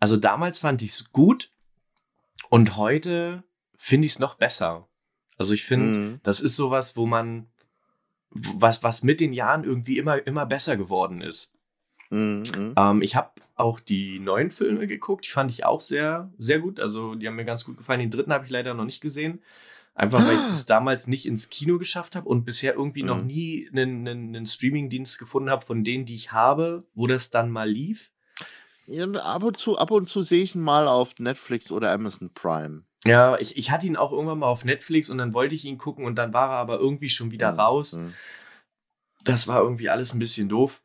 also 0.00 0.16
damals 0.16 0.58
fand 0.58 0.82
ich 0.82 0.90
es 0.90 1.12
gut 1.12 1.52
und 2.50 2.76
heute 2.76 3.44
finde 3.76 4.06
ich 4.06 4.12
es 4.12 4.18
noch 4.18 4.34
besser. 4.34 4.88
Also 5.36 5.54
ich 5.54 5.64
finde, 5.64 5.98
mhm. 5.98 6.20
das 6.24 6.40
ist 6.40 6.56
sowas, 6.56 6.96
wo 6.96 7.06
man 7.06 7.46
was, 8.30 8.82
was 8.82 9.02
mit 9.02 9.20
den 9.20 9.32
Jahren 9.32 9.64
irgendwie 9.64 9.98
immer, 9.98 10.26
immer 10.26 10.46
besser 10.46 10.76
geworden 10.76 11.20
ist. 11.20 11.54
Mhm. 12.10 12.74
Ähm, 12.76 13.02
ich 13.02 13.16
habe 13.16 13.30
auch 13.54 13.80
die 13.80 14.18
neuen 14.18 14.50
Filme 14.50 14.86
geguckt, 14.86 15.26
die 15.26 15.30
fand 15.30 15.50
ich 15.50 15.64
auch 15.64 15.80
sehr, 15.80 16.30
sehr 16.38 16.58
gut. 16.60 16.80
Also 16.80 17.14
die 17.14 17.26
haben 17.26 17.36
mir 17.36 17.44
ganz 17.44 17.64
gut 17.64 17.76
gefallen. 17.76 18.00
Den 18.00 18.10
dritten 18.10 18.32
habe 18.32 18.44
ich 18.44 18.50
leider 18.50 18.74
noch 18.74 18.84
nicht 18.84 19.00
gesehen. 19.00 19.42
Einfach 19.94 20.24
weil 20.24 20.36
ich 20.36 20.46
es 20.46 20.64
damals 20.64 21.08
nicht 21.08 21.26
ins 21.26 21.48
Kino 21.48 21.76
geschafft 21.76 22.14
habe 22.14 22.28
und 22.28 22.44
bisher 22.44 22.74
irgendwie 22.74 23.02
mhm. 23.02 23.08
noch 23.08 23.22
nie 23.22 23.68
einen, 23.72 24.06
einen, 24.06 24.28
einen 24.28 24.46
Streaming-Dienst 24.46 25.18
gefunden 25.18 25.50
habe, 25.50 25.66
von 25.66 25.82
denen, 25.82 26.06
die 26.06 26.14
ich 26.14 26.30
habe, 26.30 26.84
wo 26.94 27.08
das 27.08 27.30
dann 27.30 27.50
mal 27.50 27.68
lief. 27.68 28.12
Ja, 28.86 29.10
ab 29.10 29.42
und 29.42 29.56
zu, 29.56 29.76
ab 29.76 29.90
und 29.90 30.06
zu 30.06 30.22
sehe 30.22 30.44
ich 30.44 30.54
ihn 30.54 30.62
mal 30.62 30.86
auf 30.86 31.18
Netflix 31.18 31.72
oder 31.72 31.90
Amazon 31.90 32.30
Prime. 32.32 32.84
Ja, 33.08 33.38
ich, 33.38 33.56
ich 33.56 33.70
hatte 33.70 33.86
ihn 33.86 33.96
auch 33.96 34.12
irgendwann 34.12 34.40
mal 34.40 34.46
auf 34.46 34.64
Netflix 34.64 35.10
und 35.10 35.18
dann 35.18 35.34
wollte 35.34 35.54
ich 35.54 35.64
ihn 35.64 35.78
gucken 35.78 36.04
und 36.04 36.16
dann 36.16 36.32
war 36.32 36.50
er 36.50 36.56
aber 36.56 36.78
irgendwie 36.78 37.08
schon 37.08 37.30
wieder 37.30 37.52
mhm. 37.52 37.60
raus. 37.60 37.92
Mhm. 37.94 38.14
Das 39.24 39.48
war 39.48 39.60
irgendwie 39.60 39.88
alles 39.88 40.14
ein 40.14 40.18
bisschen 40.18 40.48
doof. 40.48 40.82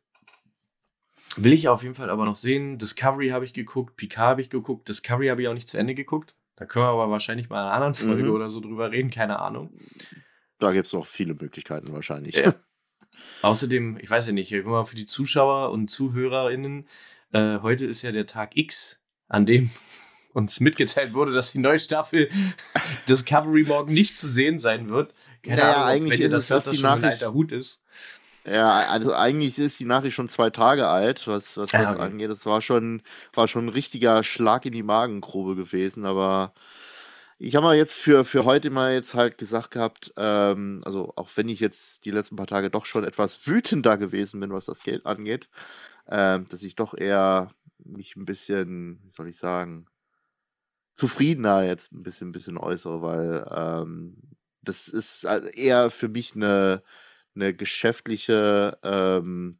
Will 1.36 1.52
ich 1.52 1.68
auf 1.68 1.82
jeden 1.82 1.94
Fall 1.94 2.10
aber 2.10 2.24
noch 2.24 2.36
sehen. 2.36 2.78
Discovery 2.78 3.30
habe 3.30 3.44
ich 3.44 3.54
geguckt, 3.54 3.96
Picard 3.96 4.30
habe 4.30 4.40
ich 4.40 4.50
geguckt, 4.50 4.88
Discovery 4.88 5.28
habe 5.28 5.42
ich 5.42 5.48
auch 5.48 5.54
nicht 5.54 5.68
zu 5.68 5.78
Ende 5.78 5.94
geguckt. 5.94 6.36
Da 6.56 6.64
können 6.64 6.84
wir 6.84 6.90
aber 6.90 7.10
wahrscheinlich 7.10 7.48
mal 7.48 7.60
in 7.60 7.66
einer 7.66 7.74
anderen 7.74 7.94
Folge 7.94 8.24
mhm. 8.24 8.30
oder 8.30 8.50
so 8.50 8.60
drüber 8.60 8.90
reden, 8.92 9.10
keine 9.10 9.40
Ahnung. 9.40 9.76
Da 10.58 10.72
gibt 10.72 10.86
es 10.86 10.92
noch 10.92 11.06
viele 11.06 11.34
Möglichkeiten 11.34 11.92
wahrscheinlich. 11.92 12.36
Ja. 12.36 12.54
Außerdem, 13.42 13.98
ich 14.00 14.08
weiß 14.08 14.28
ja 14.28 14.32
nicht, 14.32 14.52
mal 14.64 14.84
für 14.84 14.96
die 14.96 15.06
Zuschauer 15.06 15.70
und 15.70 15.88
ZuhörerInnen, 15.88 16.88
äh, 17.32 17.58
heute 17.60 17.86
ist 17.86 18.02
ja 18.02 18.12
der 18.12 18.26
Tag 18.26 18.56
X, 18.56 19.00
an 19.28 19.46
dem 19.46 19.70
uns 20.34 20.60
mitgeteilt 20.60 21.14
wurde, 21.14 21.32
dass 21.32 21.52
die 21.52 21.58
neue 21.58 21.78
Staffel 21.78 22.28
Discovery 23.08 23.62
morgen 23.62 23.94
nicht 23.94 24.18
zu 24.18 24.28
sehen 24.28 24.58
sein 24.58 24.90
wird. 24.90 25.14
Keine 25.42 25.62
naja, 25.62 25.74
Ahnung, 25.76 25.88
eigentlich 25.88 26.20
wenn 26.20 26.26
ihr 26.26 26.30
das 26.30 26.50
hört, 26.50 26.66
dass 26.66 26.76
schon 26.76 26.90
ein 26.90 27.04
alter 27.04 27.32
Hut 27.32 27.52
ist. 27.52 27.84
Ja, 28.46 28.88
also 28.90 29.14
eigentlich 29.14 29.58
ist 29.58 29.80
die 29.80 29.86
Nachricht 29.86 30.14
schon 30.14 30.28
zwei 30.28 30.50
Tage 30.50 30.86
alt, 30.86 31.26
was, 31.26 31.56
was 31.56 31.70
das 31.70 31.94
okay. 31.94 32.02
angeht. 32.02 32.30
Das 32.30 32.44
war 32.44 32.60
schon, 32.60 33.00
war 33.32 33.48
schon 33.48 33.66
ein 33.66 33.70
richtiger 33.70 34.22
Schlag 34.22 34.66
in 34.66 34.72
die 34.72 34.82
Magengrube 34.82 35.56
gewesen, 35.56 36.04
aber 36.04 36.52
ich 37.38 37.56
habe 37.56 37.64
mal 37.64 37.76
jetzt 37.76 37.94
für, 37.94 38.24
für 38.24 38.44
heute 38.44 38.70
mal 38.70 38.92
jetzt 38.92 39.14
halt 39.14 39.38
gesagt 39.38 39.70
gehabt, 39.70 40.12
ähm, 40.16 40.82
also 40.84 41.12
auch 41.16 41.30
wenn 41.36 41.48
ich 41.48 41.60
jetzt 41.60 42.04
die 42.04 42.10
letzten 42.10 42.36
paar 42.36 42.46
Tage 42.46 42.70
doch 42.70 42.84
schon 42.84 43.04
etwas 43.04 43.46
wütender 43.46 43.96
gewesen 43.96 44.40
bin, 44.40 44.52
was 44.52 44.66
das 44.66 44.82
Geld 44.82 45.06
angeht, 45.06 45.48
ähm, 46.08 46.46
dass 46.50 46.62
ich 46.62 46.76
doch 46.76 46.94
eher 46.94 47.50
mich 47.78 48.14
ein 48.16 48.26
bisschen, 48.26 49.00
wie 49.04 49.10
soll 49.10 49.28
ich 49.28 49.36
sagen, 49.36 49.86
zufriedener 50.94 51.64
jetzt 51.64 51.92
ein 51.92 52.02
bisschen, 52.02 52.28
ein 52.28 52.32
bisschen 52.32 52.58
äußere, 52.58 53.02
weil 53.02 53.46
ähm, 53.50 54.16
das 54.62 54.88
ist 54.88 55.24
eher 55.24 55.90
für 55.90 56.08
mich 56.08 56.34
eine, 56.34 56.82
eine 57.34 57.54
geschäftliche 57.54 58.78
ähm, 58.82 59.58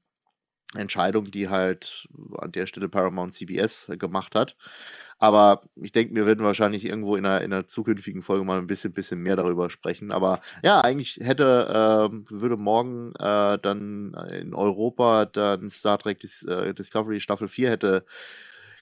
Entscheidung, 0.74 1.30
die 1.30 1.48
halt 1.48 2.08
an 2.38 2.52
der 2.52 2.66
Stelle 2.66 2.88
Paramount 2.88 3.32
CBS 3.34 3.90
gemacht 3.98 4.34
hat. 4.34 4.56
Aber 5.18 5.62
ich 5.76 5.92
denke, 5.92 6.14
wir 6.14 6.26
werden 6.26 6.44
wahrscheinlich 6.44 6.84
irgendwo 6.84 7.16
in 7.16 7.24
einer, 7.24 7.40
in 7.42 7.52
einer 7.52 7.66
zukünftigen 7.66 8.22
Folge 8.22 8.44
mal 8.44 8.58
ein 8.58 8.66
bisschen, 8.66 8.92
bisschen 8.92 9.20
mehr 9.20 9.36
darüber 9.36 9.70
sprechen. 9.70 10.10
Aber 10.10 10.40
ja, 10.62 10.80
eigentlich 10.80 11.18
hätte, 11.22 12.10
äh, 12.10 12.30
würde 12.30 12.56
morgen 12.56 13.14
äh, 13.16 13.58
dann 13.58 14.14
in 14.30 14.54
Europa 14.54 15.26
dann 15.26 15.70
Star 15.70 15.98
Trek 15.98 16.18
Dis 16.18 16.42
äh, 16.44 16.74
Discovery 16.74 17.20
Staffel 17.20 17.48
4 17.48 17.70
hätte 17.70 18.04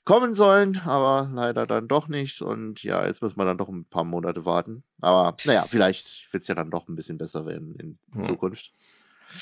kommen 0.04 0.34
sollen, 0.34 0.78
aber 0.78 1.30
leider 1.32 1.66
dann 1.66 1.88
doch 1.88 2.08
nicht. 2.08 2.42
Und 2.42 2.82
ja, 2.82 3.06
jetzt 3.06 3.22
muss 3.22 3.36
man 3.36 3.46
dann 3.46 3.58
doch 3.58 3.68
ein 3.68 3.84
paar 3.84 4.04
Monate 4.04 4.44
warten. 4.44 4.84
Aber 5.00 5.36
naja, 5.44 5.64
vielleicht 5.68 6.32
wird 6.32 6.42
es 6.42 6.48
ja 6.48 6.54
dann 6.54 6.70
doch 6.70 6.88
ein 6.88 6.96
bisschen 6.96 7.18
besser 7.18 7.46
werden 7.46 7.74
in 7.76 7.98
ja. 8.14 8.20
Zukunft. 8.20 8.72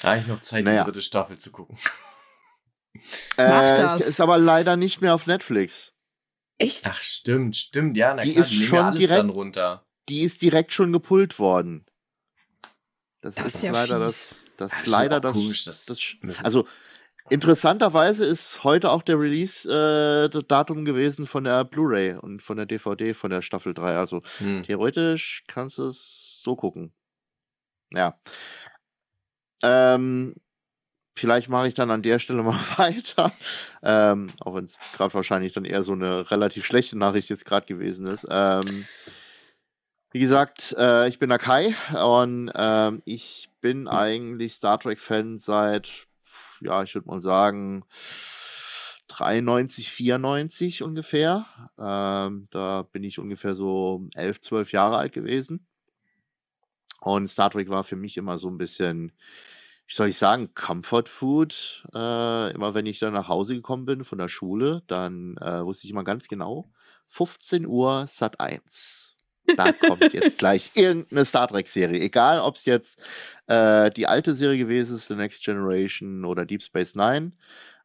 Eigentlich 0.03 0.29
noch 0.29 0.41
Zeit, 0.41 0.65
naja. 0.65 0.85
die 0.85 0.91
dritte 0.91 1.03
Staffel 1.03 1.39
zu 1.39 1.51
gucken. 1.51 1.77
Äh, 3.39 4.01
ist 4.01 4.21
aber 4.21 4.37
leider 4.37 4.77
nicht 4.77 5.01
mehr 5.01 5.15
auf 5.15 5.27
Netflix. 5.27 5.93
Echt? 6.59 6.87
Ach, 6.87 7.01
stimmt, 7.01 7.57
stimmt. 7.57 7.97
Ja, 7.97 8.15
na 8.15 8.23
die 8.23 8.33
klar, 8.33 8.45
ist 8.45 8.51
die 8.51 8.57
schon 8.57 8.79
alles 8.79 8.99
direkt, 8.99 9.19
dann 9.19 9.31
runter. 9.31 9.87
Die 10.09 10.23
ist 10.23 10.43
direkt 10.43 10.73
schon 10.73 10.93
gepult 10.93 11.39
worden. 11.39 11.87
Das, 13.21 13.37
das 13.37 13.55
ist, 13.55 13.63
ja 13.63 13.73
leider 13.73 13.99
fies. 13.99 14.07
das, 14.07 14.51
das, 14.57 14.71
das 14.71 14.87
leider 14.87 15.21
das, 15.21 15.33
komisch, 15.33 15.65
das, 15.65 15.87
das, 15.87 16.45
also 16.45 16.67
Interessanterweise 17.31 18.25
ist 18.25 18.65
heute 18.65 18.91
auch 18.91 19.03
der 19.03 19.19
Release-Datum 19.19 20.79
äh, 20.81 20.85
gewesen 20.85 21.27
von 21.27 21.45
der 21.45 21.65
Blu-ray 21.65 22.15
und 22.15 22.43
von 22.43 22.57
der 22.57 22.67
DVD 22.67 23.15
von 23.15 23.31
der 23.31 23.41
Staffel 23.41 23.73
3. 23.73 23.97
Also 23.97 24.23
hm. 24.39 24.65
theoretisch 24.65 25.45
kannst 25.47 25.79
du 25.79 25.85
es 25.85 26.41
so 26.43 26.57
gucken. 26.57 26.93
Ja. 27.93 28.19
Ähm, 29.63 30.35
vielleicht 31.17 31.49
mache 31.49 31.69
ich 31.69 31.75
dann 31.75 31.93
an 31.93 32.03
der 32.03 32.19
Stelle 32.19 32.43
mal 32.43 32.59
weiter. 32.77 33.31
Ähm, 33.83 34.33
auch 34.41 34.57
wenn 34.57 34.65
es 34.65 34.77
gerade 34.95 35.15
wahrscheinlich 35.15 35.53
dann 35.53 35.65
eher 35.65 35.85
so 35.85 35.93
eine 35.93 36.31
relativ 36.33 36.67
schlechte 36.67 36.99
Nachricht 36.99 37.31
jetzt 37.31 37.45
gerade 37.45 37.67
gewesen 37.67 38.07
ist. 38.07 38.27
Ähm, 38.29 38.87
wie 40.11 40.19
gesagt, 40.19 40.75
äh, 40.77 41.09
ich 41.09 41.21
bin 41.21 41.29
der 41.29 41.39
Kai 41.39 41.77
und 42.03 42.51
ähm, 42.57 43.03
ich 43.05 43.51
bin 43.61 43.87
eigentlich 43.87 44.55
Star 44.55 44.81
Trek-Fan 44.81 45.39
seit 45.39 46.09
ja, 46.63 46.83
ich 46.83 46.95
würde 46.95 47.09
mal 47.09 47.21
sagen, 47.21 47.85
93, 49.09 49.91
94 49.91 50.83
ungefähr. 50.83 51.47
Ähm, 51.79 52.49
da 52.51 52.83
bin 52.83 53.05
ich 53.05 53.19
ungefähr 53.19 53.55
so 53.55 54.09
11, 54.15 54.41
12 54.41 54.73
Jahre 54.73 54.99
alt 54.99 55.13
gewesen. 55.13 55.67
Und 57.01 57.29
Star 57.29 57.51
Trek 57.51 57.69
war 57.71 57.85
für 57.85 57.97
mich 57.97 58.17
immer 58.17 58.39
so 58.39 58.49
ein 58.49 58.59
bisschen, 58.59 59.13
wie 59.87 59.95
soll 59.95 60.09
ich 60.09 60.19
sagen, 60.19 60.55
Comfort 60.55 61.07
Food. 61.07 61.85
Äh, 61.95 62.53
immer 62.53 62.75
wenn 62.75 62.87
ich 62.87 62.99
dann 62.99 63.15
nach 63.15 63.29
Hause 63.29 63.55
gekommen 63.55 63.87
bin 63.87 64.05
von 64.05 64.19
der 64.19 64.29
Schule, 64.29 64.83
dann 64.87 65.37
äh, 65.39 65.65
wusste 65.65 65.87
ich 65.87 65.91
immer 65.91 66.05
ganz 66.05 66.29
genau, 66.29 66.71
15 67.09 67.67
Uhr 67.67 68.07
Sat 68.07 68.39
1 68.39 69.17
da 69.57 69.73
kommt 69.73 70.13
jetzt 70.13 70.39
gleich 70.39 70.71
irgendeine 70.75 71.25
Star 71.25 71.49
Trek-Serie. 71.49 72.01
Egal, 72.01 72.41
ob 72.41 72.57
es 72.57 72.65
jetzt 72.65 73.03
äh, 73.47 73.91
die 73.91 74.07
alte 74.07 74.35
Serie 74.35 74.59
gewesen 74.59 74.97
ist, 74.97 75.09
The 75.09 75.15
Next 75.15 75.45
Generation 75.45 76.25
oder 76.25 76.45
Deep 76.47 76.63
Space 76.63 76.95
Nine. 76.95 77.33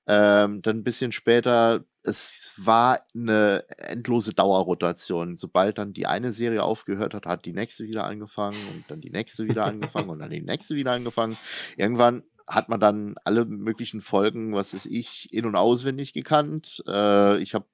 Ähm, 0.08 0.62
dann 0.62 0.78
ein 0.78 0.84
bisschen 0.84 1.12
später, 1.12 1.84
es 2.04 2.54
war 2.58 3.02
eine 3.16 3.66
endlose 3.78 4.34
Dauerrotation. 4.34 5.36
Sobald 5.36 5.80
dann 5.80 5.94
die 5.94 6.06
eine 6.06 6.32
Serie 6.32 6.64
aufgehört 6.64 7.14
hat, 7.14 7.26
hat 7.26 7.46
die 7.46 7.54
nächste 7.54 7.86
wieder 7.86 8.04
angefangen 8.04 8.58
und 8.74 8.84
dann 8.90 9.02
die 9.02 9.10
nächste 9.10 9.46
wieder 9.46 9.66
angefangen 9.66 10.10
und 10.10 10.20
dann 10.20 10.30
die 10.30 10.42
nächste 10.42 10.76
wieder 10.76 10.92
angefangen. 10.92 11.38
Irgendwann 11.78 12.24
hat 12.48 12.70
man 12.70 12.80
dann 12.80 13.16
alle 13.24 13.46
möglichen 13.46 14.02
Folgen, 14.02 14.54
was 14.54 14.74
weiß 14.74 14.86
ich, 14.86 15.34
in- 15.34 15.46
und 15.46 15.56
auswendig 15.56 16.14
gekannt. 16.14 16.84
Äh, 16.88 17.40
ich 17.40 17.56
habe 17.56 17.66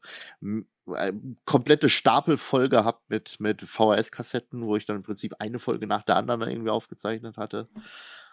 komplette 1.46 1.90
Stapel 1.90 2.38
voll 2.38 2.70
gehabt 2.70 3.10
mit, 3.10 3.40
mit 3.40 3.62
VHS-Kassetten, 3.62 4.66
wo 4.66 4.76
ich 4.76 4.86
dann 4.86 4.98
im 4.98 5.04
Prinzip 5.04 5.36
eine 5.40 5.60
Folge 5.60 5.88
nach 5.88 6.04
der 6.04 6.16
anderen 6.16 6.50
irgendwie 6.50 6.72
aufgezeichnet 6.72 7.38
hatte. 7.38 7.68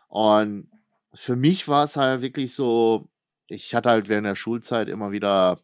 Und 0.09 0.71
für 1.12 1.37
mich 1.37 1.69
war 1.69 1.85
es 1.85 1.97
halt 1.97 2.23
wirklich 2.23 2.55
so, 2.55 3.09
ich 3.47 3.75
hatte 3.75 3.90
halt 3.90 4.09
während 4.09 4.26
der 4.26 4.35
Schulzeit 4.35 4.88
immer 4.88 5.12
wieder, 5.12 5.61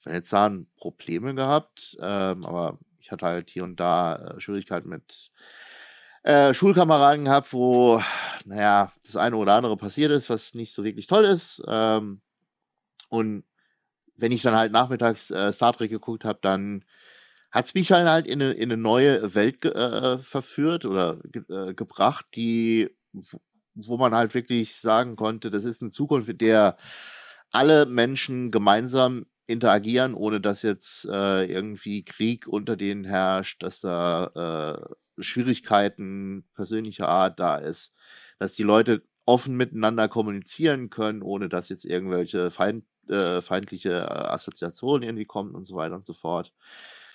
ich 0.00 0.06
will 0.06 0.14
jetzt 0.14 0.28
sagen, 0.28 0.68
Probleme 0.76 1.34
gehabt, 1.34 1.96
ähm, 2.00 2.44
aber 2.44 2.78
ich 3.00 3.10
hatte 3.10 3.26
halt 3.26 3.50
hier 3.50 3.64
und 3.64 3.78
da 3.78 4.16
äh, 4.16 4.40
Schwierigkeiten 4.40 4.88
mit 4.88 5.30
äh, 6.22 6.52
Schulkameraden 6.54 7.24
gehabt, 7.24 7.52
wo, 7.52 8.02
naja, 8.44 8.92
das 9.04 9.16
eine 9.16 9.36
oder 9.36 9.54
andere 9.54 9.76
passiert 9.76 10.10
ist, 10.10 10.28
was 10.28 10.54
nicht 10.54 10.72
so 10.72 10.84
wirklich 10.84 11.06
toll 11.06 11.24
ist. 11.24 11.62
Ähm, 11.68 12.20
und 13.08 13.44
wenn 14.16 14.32
ich 14.32 14.42
dann 14.42 14.54
halt 14.54 14.72
nachmittags 14.72 15.30
äh, 15.30 15.52
Star 15.52 15.72
Trek 15.72 15.90
geguckt 15.90 16.24
habe, 16.24 16.38
dann 16.42 16.84
hat 17.50 17.66
es 17.66 17.74
mich 17.74 17.92
halt, 17.92 18.08
halt 18.08 18.26
in 18.26 18.42
eine, 18.42 18.52
in 18.52 18.70
eine 18.70 18.80
neue 18.80 19.34
Welt 19.34 19.60
ge 19.60 19.72
äh, 19.72 20.18
verführt 20.18 20.84
oder 20.84 21.18
ge 21.24 21.42
äh, 21.48 21.74
gebracht, 21.74 22.26
die, 22.34 22.90
wo 23.74 23.96
man 23.96 24.14
halt 24.14 24.34
wirklich 24.34 24.76
sagen 24.76 25.16
konnte, 25.16 25.50
das 25.50 25.64
ist 25.64 25.82
eine 25.82 25.90
Zukunft, 25.90 26.28
in 26.28 26.38
der 26.38 26.76
alle 27.52 27.86
Menschen 27.86 28.50
gemeinsam 28.50 29.26
interagieren, 29.46 30.14
ohne 30.14 30.40
dass 30.40 30.62
jetzt 30.62 31.06
äh, 31.06 31.44
irgendwie 31.44 32.04
Krieg 32.04 32.46
unter 32.48 32.76
denen 32.76 33.04
herrscht, 33.04 33.62
dass 33.62 33.80
da 33.80 34.78
äh, 35.16 35.22
Schwierigkeiten 35.22 36.44
persönlicher 36.54 37.08
Art 37.08 37.38
da 37.40 37.56
ist, 37.56 37.94
dass 38.38 38.54
die 38.54 38.64
Leute 38.64 39.02
offen 39.24 39.56
miteinander 39.56 40.08
kommunizieren 40.08 40.90
können, 40.90 41.22
ohne 41.22 41.48
dass 41.48 41.68
jetzt 41.68 41.84
irgendwelche 41.84 42.50
Feind, 42.50 42.84
äh, 43.08 43.42
feindliche 43.42 43.90
äh, 43.90 43.94
Assoziationen 44.04 45.02
irgendwie 45.02 45.26
kommen 45.26 45.54
und 45.54 45.64
so 45.66 45.76
weiter 45.76 45.94
und 45.96 46.06
so 46.06 46.14
fort. 46.14 46.52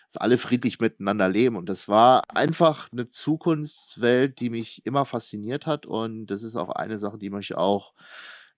Dass 0.07 0.17
alle 0.17 0.37
friedlich 0.37 0.79
miteinander 0.79 1.29
leben. 1.29 1.55
Und 1.55 1.67
das 1.69 1.87
war 1.87 2.23
einfach 2.35 2.91
eine 2.91 3.07
Zukunftswelt, 3.07 4.39
die 4.39 4.49
mich 4.49 4.85
immer 4.85 5.05
fasziniert 5.05 5.65
hat. 5.65 5.85
Und 5.85 6.27
das 6.27 6.43
ist 6.43 6.55
auch 6.57 6.69
eine 6.69 6.99
Sache, 6.99 7.17
die 7.17 7.29
mich 7.29 7.55
auch 7.55 7.93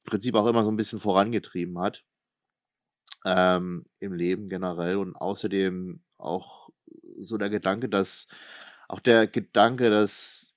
im 0.05 0.09
Prinzip 0.11 0.35
auch 0.35 0.47
immer 0.47 0.63
so 0.63 0.71
ein 0.71 0.77
bisschen 0.77 0.99
vorangetrieben 0.99 1.79
hat 1.79 2.03
ähm, 3.25 3.85
im 3.99 4.13
Leben 4.13 4.49
generell 4.49 4.97
und 4.97 5.15
außerdem 5.15 6.01
auch 6.17 6.69
so 7.19 7.37
der 7.37 7.49
Gedanke, 7.49 7.89
dass 7.89 8.27
auch 8.87 8.99
der 8.99 9.27
Gedanke, 9.27 9.89
dass 9.89 10.55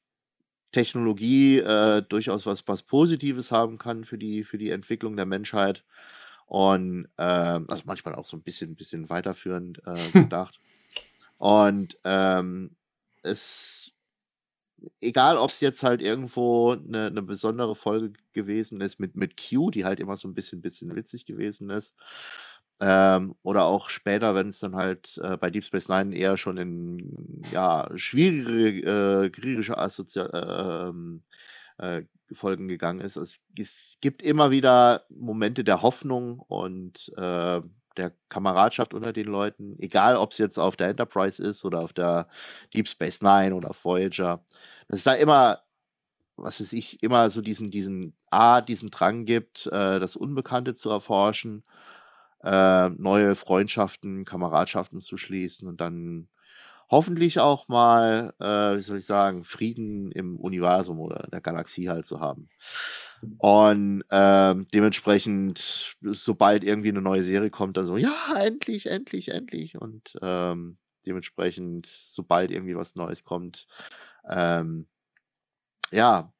Technologie 0.73 1.59
äh, 1.61 2.03
durchaus 2.03 2.47
was, 2.47 2.67
was 2.69 2.83
Positives 2.83 3.53
haben 3.53 3.79
kann 3.79 4.05
für 4.05 4.19
die, 4.19 4.45
für 4.45 4.59
die 4.59 4.71
Entwicklung 4.71 5.17
der 5.17 5.27
Menschheit 5.27 5.85
und 6.47 7.09
äh, 7.17 7.23
also 7.23 7.83
manchmal 7.85 8.15
auch 8.15 8.27
so 8.27 8.37
ein 8.37 8.43
bisschen, 8.43 8.77
bisschen 8.77 9.11
weiterführend 9.11 9.83
äh, 9.87 10.11
gedacht. 10.13 10.61
und 11.39 11.97
ähm, 12.05 12.77
es 13.23 13.93
egal 15.01 15.37
ob 15.39 15.51
es 15.51 15.61
jetzt 15.61 15.83
halt 15.83 16.03
irgendwo 16.03 16.73
eine, 16.73 17.07
eine 17.07 17.23
besondere 17.23 17.75
Folge 17.75 18.13
gewesen 18.33 18.81
ist 18.81 19.01
mit, 19.01 19.17
mit 19.17 19.37
Q, 19.37 19.71
die 19.71 19.85
halt 19.85 20.01
immer 20.01 20.17
so 20.17 20.29
ein 20.29 20.35
bisschen, 20.35 20.61
bisschen 20.61 20.95
witzig 20.95 21.27
gewesen 21.27 21.71
ist, 21.71 21.95
ähm, 22.81 23.35
oder 23.43 23.65
auch 23.65 23.89
später, 23.89 24.35
wenn 24.35 24.49
es 24.49 24.61
dann 24.61 24.77
halt 24.77 25.19
äh, 25.23 25.37
bei 25.39 25.51
Deep 25.51 25.65
Space 25.65 25.89
Nine 25.89 26.15
eher 26.15 26.37
schon 26.37 26.59
in 26.59 27.43
ja, 27.51 27.89
schwierige 27.95 29.25
äh, 29.25 29.31
kriegerische 29.31 29.79
Assozi 29.79 30.21
ähm, 30.21 31.23
äh, 31.79 32.03
Folgen 32.33 32.69
gegangen 32.69 33.01
ist. 33.01 33.17
Es, 33.17 33.45
es, 33.59 33.99
gibt 34.01 34.23
immer 34.23 34.51
wieder 34.51 35.05
Momente 35.09 35.65
der 35.65 35.83
Hoffnung 35.83 36.41
und 36.41 37.13
äh, 37.17 37.61
der 37.97 38.13
Kameradschaft 38.29 38.95
unter 38.95 39.13
den 39.13 39.27
Leuten, 39.27 39.77
egal 39.79 40.17
ob 40.17 40.33
es 40.33 40.39
jetzt 40.39 40.59
auf 40.59 40.77
der 40.77 40.89
Enterprise 40.89 41.43
ist 41.43 41.65
oder 41.65 41.81
auf 41.81 41.93
der 41.93 42.29
Deep 42.75 42.89
Space 42.89 43.23
Nine 43.23 43.55
oder 43.55 43.71
Voyager. 43.71 44.45
Es 44.89 45.05
da 45.05 45.15
immer, 45.15 45.63
was 46.37 46.61
weiß 46.61 46.73
ich, 46.73 47.03
immer 47.03 47.31
so 47.31 47.41
diesen, 47.41 47.71
diesen 47.71 48.15
A, 48.31 48.61
diesen 48.61 48.91
Drang 48.91 49.25
gibt, 49.25 49.67
äh, 49.67 49.99
das 50.01 50.17
Unbekannte 50.17 50.75
zu 50.75 50.91
erforschen 50.91 51.65
äh, 52.47 52.91
neue 52.91 53.35
Freundschaften, 53.35 54.25
Kameradschaften 54.25 55.01
zu 55.01 55.17
schließen 55.17 55.67
und 55.67 55.81
dann 55.81 56.29
hoffentlich 56.89 57.41
auch 57.41 57.69
mal, 57.69 58.35
äh, 58.39 58.77
wie 58.77 58.81
soll 58.81 58.99
ich 58.99 59.07
sagen, 59.07 59.45
Frieden 59.45 60.13
im 60.13 60.37
Universum 60.37 61.01
oder 61.01 61.25
in 61.25 61.31
der 61.31 61.41
Galaxie 61.41 61.89
halt 61.89 62.07
zu 62.07 62.21
haben. 62.21 62.49
Und 63.39 64.05
ähm, 64.11 64.67
dementsprechend, 64.73 65.97
sobald 66.01 66.63
irgendwie 66.63 66.91
eine 66.91 67.03
neue 67.03 67.25
Serie 67.25 67.51
kommt, 67.51 67.77
dann 67.77 67.87
so, 67.87 67.97
ja, 67.97 68.15
endlich, 68.39 68.87
endlich, 68.87 69.29
endlich. 69.29 69.79
Und 69.79 70.17
ähm, 70.23 70.79
dementsprechend, 71.07 71.87
sobald 71.87 72.51
irgendwie 72.51 72.77
was 72.77 72.95
Neues 72.95 73.25
kommt, 73.25 73.67
ähm, 74.29 74.87
ja, 75.91 76.33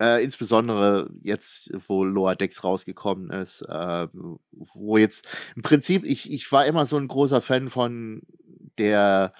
äh, 0.00 0.22
insbesondere 0.22 1.10
jetzt, 1.22 1.70
wo 1.88 2.04
Loa 2.04 2.34
Dex 2.34 2.64
rausgekommen 2.64 3.30
ist, 3.30 3.62
äh, 3.62 4.08
wo 4.52 4.96
jetzt 4.96 5.28
im 5.56 5.62
Prinzip, 5.62 6.04
ich, 6.04 6.32
ich 6.32 6.50
war 6.52 6.66
immer 6.66 6.84
so 6.86 6.96
ein 6.96 7.08
großer 7.08 7.40
Fan 7.40 7.70
von 7.70 8.22
der 8.78 9.32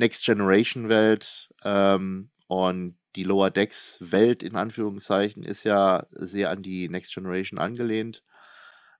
Next 0.00 0.24
Generation 0.24 0.88
Welt 0.88 1.50
ähm, 1.62 2.30
und 2.48 2.96
die 3.16 3.24
Lower 3.24 3.50
Decks 3.50 3.98
Welt 4.00 4.42
in 4.42 4.56
Anführungszeichen 4.56 5.44
ist 5.44 5.64
ja 5.64 6.06
sehr 6.10 6.50
an 6.50 6.62
die 6.62 6.88
Next 6.88 7.14
Generation 7.14 7.58
angelehnt. 7.58 8.24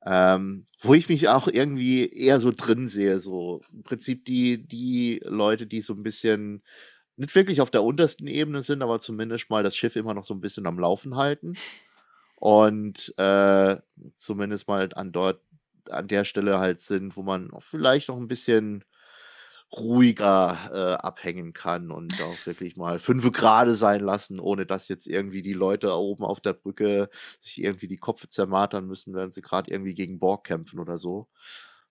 Ähm, 0.05 0.67
wo 0.81 0.95
ich 0.95 1.09
mich 1.09 1.29
auch 1.29 1.47
irgendwie 1.47 2.09
eher 2.09 2.41
so 2.41 2.53
drin 2.53 2.89
sehe, 2.89 3.19
so 3.19 3.61
im 3.73 3.83
Prinzip 3.83 4.25
die, 4.25 4.67
die 4.67 5.21
Leute, 5.25 5.67
die 5.67 5.83
so 5.83 5.93
ein 5.93 6.03
bisschen 6.03 6.63
nicht 7.17 7.35
wirklich 7.35 7.61
auf 7.61 7.71
der 7.71 7.83
untersten 7.83 8.27
Ebene 8.27 8.63
sind, 8.63 8.83
aber 8.83 8.99
zumindest 8.99 9.51
mal 9.51 9.63
das 9.63 9.77
Schiff 9.77 9.97
immer 9.97 10.15
noch 10.15 10.25
so 10.25 10.33
ein 10.33 10.41
bisschen 10.41 10.67
am 10.67 10.79
Laufen 10.79 11.17
halten. 11.17 11.53
Und 12.37 13.13
äh, 13.19 13.77
zumindest 14.15 14.69
mal 14.69 14.89
an 14.95 15.13
dort, 15.13 15.43
an 15.91 16.09
der 16.09 16.25
Stelle 16.25 16.59
halt 16.59 16.81
sind, 16.81 17.17
wo 17.17 17.23
man 17.23 17.51
vielleicht 17.59 18.09
noch 18.09 18.17
ein 18.17 18.29
bisschen 18.29 18.85
ruhiger 19.73 20.59
äh, 20.73 20.95
abhängen 21.03 21.53
kann 21.53 21.91
und 21.91 22.21
auch 22.23 22.47
wirklich 22.47 22.77
mal 22.77 22.99
fünf 22.99 23.31
Grade 23.31 23.75
sein 23.75 24.01
lassen, 24.01 24.41
ohne 24.41 24.67
dass 24.67 24.89
jetzt 24.89 25.07
irgendwie 25.07 25.43
die 25.43 25.53
Leute 25.53 25.93
oben 25.95 26.25
auf 26.25 26.41
der 26.41 26.55
Brücke 26.55 27.09
sich 27.39 27.63
irgendwie 27.63 27.87
die 27.87 27.97
Kopfe 27.97 28.29
zermatern 28.29 28.87
müssen, 28.87 29.15
während 29.15 29.33
sie 29.33 29.43
gerade 29.43 29.71
irgendwie 29.71 29.95
gegen 29.95 30.19
Borg 30.19 30.45
kämpfen 30.45 30.81
oder 30.81 30.99
so. 30.99 31.29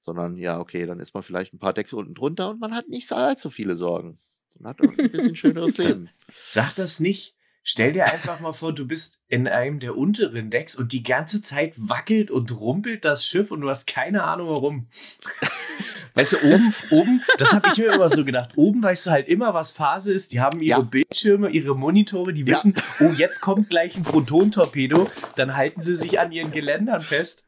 Sondern 0.02 0.38
ja, 0.38 0.60
okay, 0.60 0.86
dann 0.86 1.00
ist 1.00 1.14
man 1.14 1.24
vielleicht 1.24 1.54
ein 1.54 1.60
paar 1.60 1.74
Decks 1.74 1.94
unten 1.94 2.16
drunter 2.16 2.50
und 2.50 2.60
man 2.60 2.74
hat 2.74 2.90
nicht 2.90 3.12
allzu 3.12 3.50
viele 3.50 3.76
Sorgen. 3.76 4.20
Man 4.58 4.72
hat 4.72 4.82
auch 4.82 4.98
ein 4.98 5.12
bisschen 5.12 5.36
schöneres 5.36 5.78
Leben. 5.78 6.10
Sag 6.48 6.74
das 6.76 7.00
nicht. 7.00 7.36
Stell 7.64 7.92
dir 7.92 8.06
einfach 8.06 8.40
mal 8.40 8.54
vor, 8.54 8.74
du 8.74 8.88
bist 8.88 9.20
in 9.28 9.48
einem 9.48 9.80
der 9.80 9.96
unteren 9.96 10.50
Decks 10.50 10.76
und 10.76 10.92
die 10.92 11.04
ganze 11.04 11.42
Zeit 11.42 11.74
wackelt 11.78 12.32
und 12.32 12.60
rumpelt 12.60 13.06
das 13.06 13.26
Schiff 13.26 13.52
und 13.52 13.62
du 13.62 13.70
hast 13.70 13.86
keine 13.86 14.24
Ahnung 14.24 14.50
warum. 14.50 14.88
Weißt 16.16 16.34
du, 16.34 16.38
oben, 16.44 16.74
oben, 16.90 17.24
das 17.38 17.54
habe 17.54 17.70
ich 17.72 17.78
mir 17.78 17.94
immer 17.94 18.10
so 18.10 18.26
gedacht, 18.26 18.52
oben 18.56 18.82
weißt 18.84 19.08
du 19.08 19.12
halt 19.12 19.28
immer, 19.28 19.54
was 19.54 19.72
Phase 19.72 20.12
ist. 20.12 20.32
Die 20.34 20.42
haben 20.42 20.62
ihre 20.62 20.80
ja. 20.80 20.86
Bildschirme, 20.86 21.50
ihre 21.50 21.76
Monitore, 21.76 22.34
die 22.34 22.46
wissen, 22.48 22.74
ja. 23.00 23.08
oh, 23.08 23.14
jetzt 23.14 23.42
kommt 23.42 23.70
gleich 23.70 23.96
ein 23.96 24.04
Proton-Torpedo. 24.04 25.10
Dann 25.36 25.56
halten 25.56 25.82
sie 25.82 25.96
sich 25.96 26.20
an 26.20 26.32
ihren 26.32 26.52
Geländern 26.52 27.02
fest. 27.02 27.46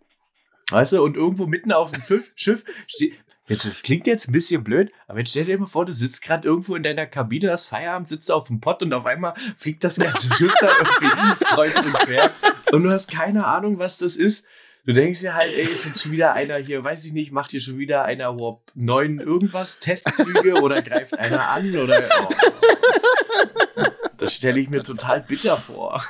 Weißt 0.69 0.93
du, 0.93 1.04
und 1.04 1.17
irgendwo 1.17 1.47
mitten 1.47 1.71
auf 1.71 1.91
dem 1.91 2.02
Schiff, 2.02 2.32
Schiff 2.36 2.63
steht, 2.88 3.13
Jetzt, 3.52 3.65
das 3.65 3.82
klingt 3.82 4.08
jetzt 4.08 4.30
ein 4.30 4.32
bisschen 4.32 4.63
blöd, 4.63 4.93
aber 5.08 5.19
jetzt 5.19 5.32
stell 5.32 5.43
dir 5.43 5.58
mal 5.58 5.65
vor, 5.65 5.86
du 5.86 5.91
sitzt 5.91 6.21
gerade 6.21 6.47
irgendwo 6.47 6.74
in 6.76 6.84
deiner 6.84 7.06
Kabine, 7.06 7.52
hast 7.52 7.67
Feierabend, 7.67 8.08
sitzt 8.08 8.32
auf 8.32 8.47
dem 8.47 8.62
Pott 8.62 8.82
und 8.82 8.93
auf 8.93 9.06
einmal 9.06 9.34
fliegt 9.58 9.84
das 9.84 9.97
ganze 9.97 10.34
Schiff 10.34 10.54
da 10.62 10.69
irgendwie 10.69 11.45
kreuz 11.45 11.84
und 11.84 11.93
quer 11.93 12.32
und 12.71 12.84
du 12.84 12.89
hast 12.89 13.12
keine 13.12 13.45
Ahnung, 13.45 13.78
was 13.78 13.97
das 13.97 14.15
ist. 14.15 14.45
Du 14.83 14.93
denkst 14.93 15.19
dir 15.19 15.35
halt, 15.35 15.53
ey, 15.53 15.63
ist 15.63 15.85
jetzt 15.85 16.01
schon 16.01 16.11
wieder 16.11 16.33
einer 16.33 16.57
hier, 16.57 16.83
weiß 16.83 17.05
ich 17.05 17.13
nicht, 17.13 17.31
macht 17.31 17.51
hier 17.51 17.61
schon 17.61 17.77
wieder 17.77 18.03
einer 18.03 18.39
Warp 18.39 18.71
9 18.73 19.19
irgendwas, 19.19 19.79
Testflüge 19.79 20.59
oder 20.61 20.81
greift 20.81 21.19
einer 21.19 21.49
an 21.49 21.75
oder. 21.77 22.09
Oh. 22.19 23.85
Das 24.17 24.35
stelle 24.35 24.59
ich 24.59 24.69
mir 24.69 24.83
total 24.83 25.21
bitter 25.21 25.57
vor. 25.57 26.03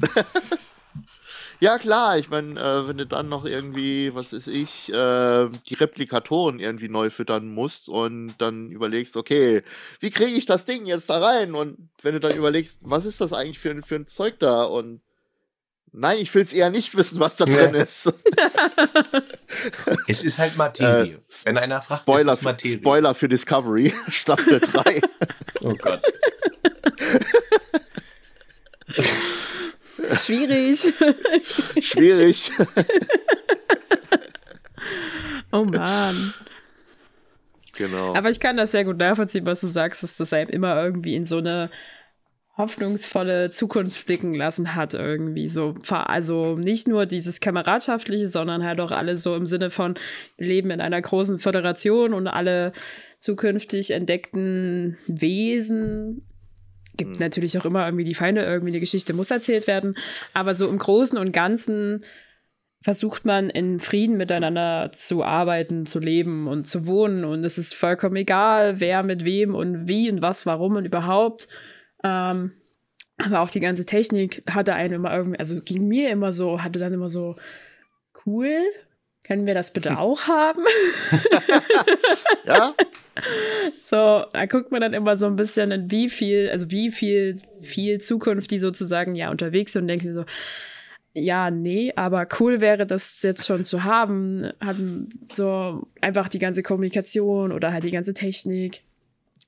Ja, 1.62 1.76
klar, 1.76 2.16
ich 2.16 2.30
meine, 2.30 2.58
äh, 2.58 2.88
wenn 2.88 2.96
du 2.96 3.06
dann 3.06 3.28
noch 3.28 3.44
irgendwie, 3.44 4.14
was 4.14 4.32
weiß 4.32 4.46
ich, 4.46 4.90
äh, 4.94 5.48
die 5.68 5.74
Replikatoren 5.74 6.58
irgendwie 6.58 6.88
neu 6.88 7.10
füttern 7.10 7.52
musst 7.52 7.90
und 7.90 8.32
dann 8.38 8.70
überlegst, 8.70 9.14
okay, 9.14 9.62
wie 9.98 10.08
kriege 10.08 10.30
ich 10.30 10.46
das 10.46 10.64
Ding 10.64 10.86
jetzt 10.86 11.10
da 11.10 11.18
rein? 11.18 11.54
Und 11.54 11.90
wenn 12.00 12.14
du 12.14 12.20
dann 12.20 12.34
überlegst, 12.34 12.80
was 12.82 13.04
ist 13.04 13.20
das 13.20 13.34
eigentlich 13.34 13.58
für, 13.58 13.82
für 13.82 13.96
ein 13.96 14.06
Zeug 14.06 14.38
da? 14.38 14.64
Und 14.64 15.02
nein, 15.92 16.18
ich 16.18 16.34
will 16.34 16.42
es 16.42 16.52
eher 16.52 16.70
nicht 16.70 16.96
wissen, 16.96 17.20
was 17.20 17.36
da 17.36 17.44
drin 17.44 17.74
ja. 17.74 17.82
ist. 17.82 18.12
es 20.08 20.24
ist 20.24 20.38
halt 20.38 20.56
Materie. 20.56 21.14
Äh, 21.14 21.20
wenn 21.44 21.58
einer 21.58 21.80
fragt, 21.80 22.02
Spoiler, 22.02 22.32
ist 22.32 22.42
Materie. 22.42 22.78
Spoiler 22.78 23.14
für 23.14 23.28
Discovery, 23.28 23.92
Staffel 24.08 24.60
3. 24.60 25.00
oh 25.60 25.74
Gott. 25.74 26.02
Schwierig. 30.14 30.92
Schwierig. 31.80 32.50
oh 35.52 35.64
Mann. 35.64 36.34
Genau. 37.80 38.14
Aber 38.14 38.28
ich 38.30 38.40
kann 38.40 38.56
das 38.56 38.72
sehr 38.72 38.84
gut 38.84 38.98
nachvollziehen, 38.98 39.46
was 39.46 39.60
du 39.60 39.66
sagst, 39.66 40.02
dass 40.02 40.16
das 40.16 40.32
einem 40.32 40.50
immer 40.50 40.82
irgendwie 40.82 41.14
in 41.14 41.24
so 41.24 41.38
eine 41.38 41.70
hoffnungsvolle 42.60 43.50
Zukunft 43.50 44.06
blicken 44.06 44.34
lassen 44.34 44.76
hat, 44.76 44.94
irgendwie 44.94 45.48
so. 45.48 45.74
Also 45.88 46.56
nicht 46.56 46.86
nur 46.86 47.06
dieses 47.06 47.40
Kameradschaftliche, 47.40 48.28
sondern 48.28 48.64
halt 48.64 48.80
auch 48.80 48.92
alle 48.92 49.16
so 49.16 49.34
im 49.34 49.46
Sinne 49.46 49.70
von, 49.70 49.94
wir 50.36 50.46
leben 50.46 50.70
in 50.70 50.80
einer 50.80 51.02
großen 51.02 51.38
Föderation 51.38 52.14
und 52.14 52.28
alle 52.28 52.72
zukünftig 53.18 53.90
entdeckten 53.90 54.96
Wesen 55.08 56.22
gibt 56.96 57.12
mhm. 57.12 57.18
natürlich 57.18 57.58
auch 57.58 57.64
immer 57.64 57.86
irgendwie 57.86 58.04
die 58.04 58.14
Feinde, 58.14 58.42
irgendwie 58.42 58.72
eine 58.72 58.80
Geschichte 58.80 59.14
muss 59.14 59.30
erzählt 59.30 59.66
werden. 59.66 59.96
Aber 60.34 60.54
so 60.54 60.68
im 60.68 60.76
Großen 60.76 61.18
und 61.18 61.32
Ganzen 61.32 62.02
versucht 62.82 63.24
man 63.24 63.50
in 63.50 63.78
Frieden 63.78 64.16
miteinander 64.16 64.90
zu 64.92 65.22
arbeiten, 65.22 65.86
zu 65.86 65.98
leben 65.98 66.46
und 66.46 66.66
zu 66.66 66.86
wohnen. 66.86 67.24
Und 67.24 67.44
es 67.44 67.58
ist 67.58 67.74
vollkommen 67.74 68.16
egal, 68.16 68.80
wer 68.80 69.02
mit 69.02 69.24
wem 69.24 69.54
und 69.54 69.88
wie 69.88 70.10
und 70.10 70.22
was, 70.22 70.46
warum 70.46 70.76
und 70.76 70.84
überhaupt. 70.84 71.48
Ähm, 72.02 72.52
aber 73.18 73.40
auch 73.40 73.50
die 73.50 73.60
ganze 73.60 73.84
Technik 73.84 74.42
hatte 74.48 74.74
einen 74.74 74.94
immer 74.94 75.14
irgendwie, 75.14 75.38
also 75.38 75.60
ging 75.60 75.86
mir 75.86 76.10
immer 76.10 76.32
so, 76.32 76.62
hatte 76.62 76.78
dann 76.78 76.94
immer 76.94 77.08
so 77.08 77.36
cool 78.26 78.50
können 79.24 79.46
wir 79.46 79.54
das 79.54 79.72
bitte 79.72 79.98
auch 79.98 80.26
haben? 80.26 80.64
ja. 82.44 82.74
So, 83.84 84.24
da 84.32 84.46
guckt 84.46 84.72
man 84.72 84.80
dann 84.80 84.94
immer 84.94 85.16
so 85.16 85.26
ein 85.26 85.36
bisschen 85.36 85.70
in 85.72 85.90
wie 85.90 86.08
viel, 86.08 86.48
also 86.50 86.70
wie 86.70 86.90
viel, 86.90 87.38
viel 87.60 88.00
Zukunft 88.00 88.50
die 88.50 88.58
sozusagen 88.58 89.14
ja 89.14 89.30
unterwegs 89.30 89.72
sind 89.72 89.82
und 89.82 89.88
denkt 89.88 90.04
sich 90.04 90.14
so, 90.14 90.24
ja, 91.12 91.50
nee, 91.50 91.92
aber 91.96 92.26
cool 92.38 92.60
wäre 92.60 92.86
das 92.86 93.20
jetzt 93.22 93.46
schon 93.46 93.64
zu 93.64 93.82
haben, 93.82 94.52
haben 94.60 95.08
so 95.32 95.88
einfach 96.00 96.28
die 96.28 96.38
ganze 96.38 96.62
Kommunikation 96.62 97.50
oder 97.50 97.72
halt 97.72 97.84
die 97.84 97.90
ganze 97.90 98.14
Technik, 98.14 98.82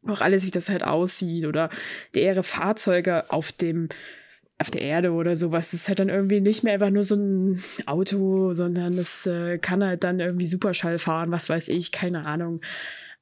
auch 0.07 0.21
alles, 0.21 0.47
wie 0.47 0.51
das 0.51 0.69
halt 0.69 0.83
aussieht 0.83 1.47
oder 1.47 1.71
deren 2.15 2.43
Fahrzeuge 2.43 3.31
auf 3.31 3.53
dem 3.53 3.89
auf 4.59 4.71
der 4.71 4.83
Erde 4.83 5.13
oder 5.13 5.35
sowas. 5.35 5.73
Das 5.73 5.81
ist 5.81 5.89
halt 5.89 5.99
dann 5.99 6.09
irgendwie 6.09 6.41
nicht 6.41 6.63
mehr 6.63 6.75
einfach 6.75 6.91
nur 6.91 7.03
so 7.03 7.17
ein 7.17 7.63
Auto, 7.87 8.53
sondern 8.55 8.97
das 8.97 9.27
äh, 9.27 9.59
kann 9.59 9.85
halt 9.85 10.05
dann 10.05 10.21
irgendwie 10.21 10.47
Superschall 10.47 10.99
fahren, 10.99 11.33
was 11.33 11.49
weiß 11.49 11.69
ich, 11.69 11.91
keine 11.91 12.27
Ahnung. 12.27 12.61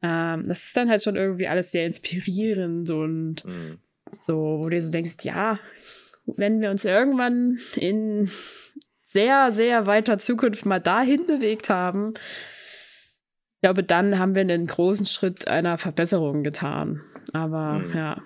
Ähm, 0.02 0.44
das 0.46 0.66
ist 0.66 0.76
dann 0.76 0.90
halt 0.90 1.02
schon 1.02 1.16
irgendwie 1.16 1.48
alles 1.48 1.72
sehr 1.72 1.86
inspirierend 1.86 2.90
und 2.90 3.44
mhm. 3.44 3.78
so, 4.20 4.60
wo 4.62 4.68
du 4.68 4.80
so 4.80 4.92
denkst, 4.92 5.16
ja, 5.22 5.58
wenn 6.26 6.60
wir 6.60 6.70
uns 6.70 6.84
irgendwann 6.84 7.58
in 7.76 8.30
sehr, 9.02 9.50
sehr 9.50 9.86
weiter 9.86 10.18
Zukunft 10.18 10.66
mal 10.66 10.78
dahin 10.78 11.26
bewegt 11.26 11.70
haben, 11.70 12.12
ich 13.60 13.62
glaube, 13.62 13.84
dann 13.84 14.18
haben 14.18 14.34
wir 14.34 14.40
einen 14.40 14.64
großen 14.64 15.04
Schritt 15.04 15.46
einer 15.46 15.76
Verbesserung 15.76 16.42
getan. 16.42 17.02
Aber 17.34 17.74
mhm. 17.74 17.94
ja. 17.94 18.22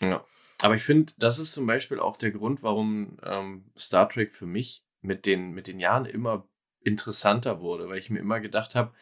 Ja. 0.00 0.24
Aber 0.60 0.74
ich 0.74 0.82
finde, 0.82 1.12
das 1.18 1.38
ist 1.38 1.52
zum 1.52 1.68
Beispiel 1.68 2.00
auch 2.00 2.16
der 2.16 2.32
Grund, 2.32 2.64
warum 2.64 3.16
ähm, 3.22 3.70
Star 3.78 4.08
Trek 4.08 4.34
für 4.34 4.46
mich 4.46 4.84
mit 5.02 5.24
den, 5.24 5.52
mit 5.52 5.68
den 5.68 5.78
Jahren 5.78 6.04
immer 6.04 6.48
interessanter 6.80 7.60
wurde, 7.60 7.88
weil 7.88 7.98
ich 7.98 8.10
mir 8.10 8.18
immer 8.18 8.40
gedacht 8.40 8.74
habe, 8.74 8.92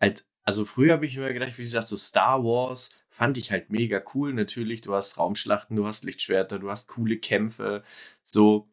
halt, 0.00 0.24
also 0.42 0.64
früher 0.64 0.94
habe 0.94 1.06
ich 1.06 1.16
mir 1.16 1.32
gedacht, 1.32 1.56
wie 1.56 1.62
gesagt, 1.62 1.86
so 1.86 1.96
Star 1.96 2.42
Wars 2.42 2.90
fand 3.10 3.38
ich 3.38 3.52
halt 3.52 3.70
mega 3.70 4.02
cool. 4.14 4.34
Natürlich, 4.34 4.80
du 4.80 4.94
hast 4.94 5.16
Raumschlachten, 5.16 5.76
du 5.76 5.86
hast 5.86 6.02
Lichtschwerter, 6.02 6.58
du 6.58 6.70
hast 6.70 6.88
coole 6.88 7.18
Kämpfe, 7.18 7.84
so. 8.20 8.68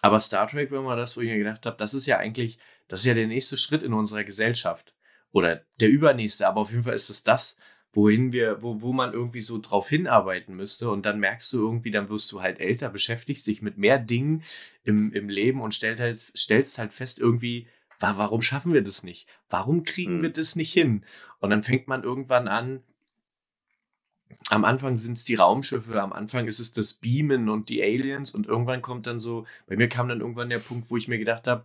Aber 0.00 0.20
Star 0.20 0.46
Trek, 0.46 0.70
wenn 0.70 0.84
man 0.84 0.96
das, 0.96 1.16
wo 1.16 1.22
ich 1.22 1.28
mir 1.28 1.38
gedacht 1.38 1.66
habe, 1.66 1.76
das 1.76 1.92
ist 1.92 2.06
ja 2.06 2.18
eigentlich, 2.18 2.58
das 2.88 3.00
ist 3.00 3.06
ja 3.06 3.14
der 3.14 3.26
nächste 3.26 3.56
Schritt 3.56 3.82
in 3.82 3.92
unserer 3.92 4.24
Gesellschaft. 4.24 4.94
Oder 5.32 5.62
der 5.80 5.90
übernächste, 5.90 6.46
aber 6.46 6.60
auf 6.60 6.70
jeden 6.70 6.84
Fall 6.84 6.94
ist 6.94 7.10
es 7.10 7.22
das, 7.22 7.56
wohin 7.92 8.32
wir, 8.32 8.62
wo, 8.62 8.82
wo 8.82 8.92
man 8.92 9.12
irgendwie 9.12 9.40
so 9.40 9.58
drauf 9.58 9.88
hinarbeiten 9.88 10.54
müsste. 10.54 10.90
Und 10.90 11.06
dann 11.06 11.18
merkst 11.18 11.52
du 11.52 11.58
irgendwie, 11.58 11.90
dann 11.90 12.08
wirst 12.08 12.30
du 12.32 12.42
halt 12.42 12.60
älter, 12.60 12.88
beschäftigst 12.88 13.46
dich 13.46 13.62
mit 13.62 13.78
mehr 13.78 13.98
Dingen 13.98 14.42
im, 14.84 15.12
im 15.12 15.28
Leben 15.28 15.60
und 15.60 15.74
stellst 15.74 16.00
halt, 16.00 16.18
stellst 16.18 16.78
halt 16.78 16.92
fest, 16.92 17.18
irgendwie, 17.18 17.68
warum 17.98 18.42
schaffen 18.42 18.72
wir 18.72 18.82
das 18.82 19.02
nicht? 19.02 19.28
Warum 19.48 19.84
kriegen 19.84 20.22
wir 20.22 20.28
mhm. 20.28 20.34
das 20.34 20.56
nicht 20.56 20.72
hin? 20.72 21.04
Und 21.40 21.50
dann 21.50 21.62
fängt 21.62 21.88
man 21.88 22.02
irgendwann 22.02 22.48
an, 22.48 22.82
am 24.50 24.64
Anfang 24.64 24.98
sind 24.98 25.16
es 25.16 25.24
die 25.24 25.36
Raumschiffe, 25.36 26.00
am 26.02 26.12
Anfang 26.12 26.46
ist 26.46 26.58
es 26.58 26.72
das 26.72 26.94
Beamen 26.94 27.48
und 27.48 27.68
die 27.68 27.82
Aliens 27.82 28.34
und 28.34 28.46
irgendwann 28.46 28.82
kommt 28.82 29.06
dann 29.06 29.20
so, 29.20 29.46
bei 29.66 29.76
mir 29.76 29.88
kam 29.88 30.08
dann 30.08 30.20
irgendwann 30.20 30.50
der 30.50 30.58
Punkt, 30.58 30.90
wo 30.90 30.96
ich 30.96 31.08
mir 31.08 31.18
gedacht 31.18 31.46
habe, 31.46 31.64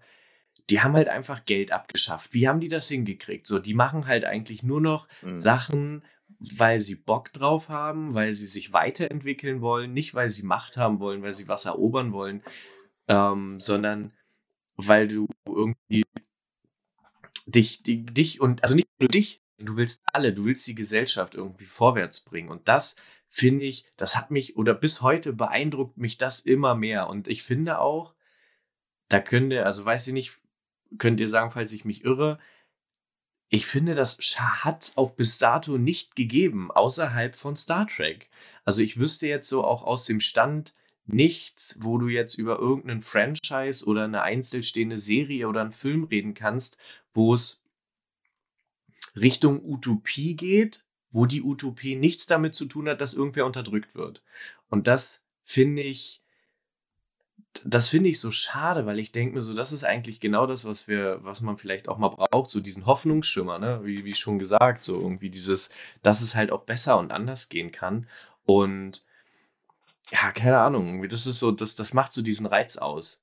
die 0.69 0.81
haben 0.81 0.93
halt 0.93 1.09
einfach 1.09 1.45
Geld 1.45 1.71
abgeschafft. 1.71 2.33
Wie 2.33 2.47
haben 2.47 2.59
die 2.59 2.69
das 2.69 2.87
hingekriegt? 2.87 3.47
So, 3.47 3.59
die 3.59 3.73
machen 3.73 4.05
halt 4.05 4.25
eigentlich 4.25 4.63
nur 4.63 4.81
noch 4.81 5.07
mhm. 5.21 5.35
Sachen, 5.35 6.03
weil 6.39 6.79
sie 6.79 6.95
Bock 6.95 7.33
drauf 7.33 7.69
haben, 7.69 8.13
weil 8.13 8.33
sie 8.33 8.45
sich 8.45 8.71
weiterentwickeln 8.71 9.61
wollen, 9.61 9.93
nicht 9.93 10.13
weil 10.13 10.29
sie 10.29 10.43
Macht 10.43 10.77
haben 10.77 10.99
wollen, 10.99 11.23
weil 11.23 11.33
sie 11.33 11.47
was 11.47 11.65
erobern 11.65 12.11
wollen, 12.11 12.43
ähm, 13.07 13.59
sondern 13.59 14.13
weil 14.75 15.07
du 15.07 15.27
irgendwie 15.47 16.05
dich, 17.47 17.81
die, 17.81 18.05
dich 18.05 18.39
und, 18.39 18.63
also 18.63 18.75
nicht 18.75 18.87
nur 18.99 19.09
dich, 19.09 19.41
Du 19.59 19.75
willst 19.75 20.01
alle, 20.13 20.33
du 20.33 20.45
willst 20.45 20.65
die 20.67 20.75
Gesellschaft 20.75 21.35
irgendwie 21.35 21.65
vorwärts 21.65 22.21
bringen. 22.21 22.49
Und 22.49 22.67
das 22.67 22.95
finde 23.27 23.65
ich, 23.65 23.85
das 23.97 24.15
hat 24.15 24.31
mich 24.31 24.55
oder 24.55 24.73
bis 24.73 25.01
heute 25.01 25.33
beeindruckt 25.33 25.97
mich 25.97 26.17
das 26.17 26.39
immer 26.39 26.75
mehr. 26.75 27.09
Und 27.09 27.27
ich 27.27 27.43
finde 27.43 27.79
auch, 27.79 28.15
da 29.09 29.19
könnt 29.19 29.51
ihr, 29.51 29.65
also 29.65 29.83
weiß 29.85 30.07
ich 30.07 30.13
nicht, 30.13 30.39
könnt 30.97 31.19
ihr 31.19 31.29
sagen, 31.29 31.51
falls 31.51 31.73
ich 31.73 31.85
mich 31.85 32.05
irre, 32.05 32.39
ich 33.49 33.65
finde, 33.65 33.95
das 33.95 34.17
hat 34.37 34.83
es 34.83 34.97
auch 34.97 35.11
bis 35.11 35.39
dato 35.39 35.77
nicht 35.77 36.15
gegeben, 36.15 36.69
außerhalb 36.71 37.35
von 37.35 37.55
Star 37.55 37.87
Trek. 37.87 38.29
Also 38.63 38.83
ich 38.83 38.99
wüsste 38.99 39.27
jetzt 39.27 39.49
so 39.49 39.63
auch 39.63 39.83
aus 39.83 40.05
dem 40.05 40.19
Stand 40.19 40.73
nichts, 41.07 41.79
wo 41.81 41.97
du 41.97 42.07
jetzt 42.07 42.35
über 42.35 42.59
irgendeinen 42.59 43.01
Franchise 43.01 43.83
oder 43.85 44.03
eine 44.03 44.21
einzelstehende 44.21 44.99
Serie 44.99 45.47
oder 45.47 45.61
einen 45.61 45.71
Film 45.71 46.03
reden 46.03 46.35
kannst, 46.35 46.77
wo 47.11 47.33
es 47.33 47.63
Richtung 49.15 49.63
Utopie 49.63 50.35
geht, 50.35 50.85
wo 51.09 51.25
die 51.25 51.41
Utopie 51.41 51.95
nichts 51.95 52.27
damit 52.27 52.53
zu 52.53 52.65
tun 52.65 52.87
hat, 52.87 53.01
dass 53.01 53.15
irgendwer 53.15 53.47
unterdrückt 53.47 53.95
wird. 53.95 54.21
Und 54.69 54.85
das 54.85 55.23
finde 55.43 55.81
ich, 55.81 56.21
das 57.63 57.89
finde 57.89 58.09
ich 58.09 58.19
so 58.19 58.31
schade, 58.31 58.85
weil 58.85 58.99
ich 58.99 59.11
denke 59.11 59.35
mir 59.35 59.41
so, 59.41 59.53
das 59.53 59.71
ist 59.71 59.83
eigentlich 59.83 60.19
genau 60.19 60.45
das, 60.47 60.65
was 60.65 60.87
wir, 60.87 61.19
was 61.23 61.41
man 61.41 61.57
vielleicht 61.57 61.89
auch 61.89 61.97
mal 61.97 62.09
braucht, 62.09 62.49
so 62.49 62.59
diesen 62.59 62.85
Hoffnungsschimmer, 62.85 63.59
ne? 63.59 63.81
wie, 63.83 64.05
wie 64.05 64.13
schon 64.13 64.39
gesagt, 64.39 64.83
so 64.83 64.95
irgendwie 64.99 65.29
dieses, 65.29 65.69
dass 66.01 66.21
es 66.21 66.35
halt 66.35 66.51
auch 66.51 66.63
besser 66.63 66.97
und 66.97 67.11
anders 67.11 67.49
gehen 67.49 67.71
kann. 67.71 68.07
Und 68.45 69.03
ja, 70.11 70.31
keine 70.31 70.59
Ahnung, 70.59 71.07
das 71.07 71.27
ist 71.27 71.39
so, 71.39 71.51
das, 71.51 71.75
das 71.75 71.93
macht 71.93 72.13
so 72.13 72.21
diesen 72.21 72.45
Reiz 72.45 72.77
aus. 72.77 73.21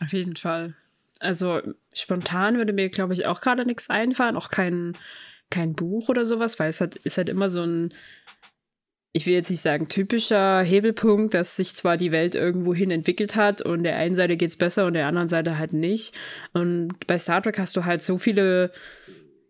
Auf 0.00 0.12
jeden 0.12 0.36
Fall. 0.36 0.74
Also 1.18 1.60
spontan 1.94 2.56
würde 2.56 2.72
mir, 2.72 2.88
glaube 2.88 3.12
ich, 3.12 3.26
auch 3.26 3.40
gerade 3.40 3.66
nichts 3.66 3.90
einfallen, 3.90 4.36
auch 4.36 4.48
kein, 4.48 4.96
kein 5.50 5.74
Buch 5.74 6.08
oder 6.08 6.24
sowas, 6.24 6.58
weil 6.58 6.70
es 6.70 6.80
halt, 6.80 6.96
ist 6.96 7.18
halt 7.18 7.28
immer 7.28 7.50
so 7.50 7.62
ein, 7.62 7.92
ich 9.12 9.26
will 9.26 9.34
jetzt 9.34 9.50
nicht 9.50 9.60
sagen 9.60 9.88
typischer 9.88 10.60
Hebelpunkt, 10.60 11.34
dass 11.34 11.56
sich 11.56 11.74
zwar 11.74 11.96
die 11.96 12.12
Welt 12.12 12.34
irgendwo 12.34 12.74
hin 12.74 12.90
entwickelt 12.90 13.36
hat 13.36 13.60
und 13.60 13.82
der 13.82 13.96
einen 13.96 14.14
Seite 14.14 14.36
geht 14.36 14.50
es 14.50 14.56
besser 14.56 14.86
und 14.86 14.94
der 14.94 15.06
anderen 15.06 15.28
Seite 15.28 15.58
halt 15.58 15.72
nicht. 15.72 16.14
Und 16.52 17.06
bei 17.06 17.18
Star 17.18 17.42
Trek 17.42 17.58
hast 17.58 17.76
du 17.76 17.84
halt 17.84 18.02
so 18.02 18.18
viele 18.18 18.70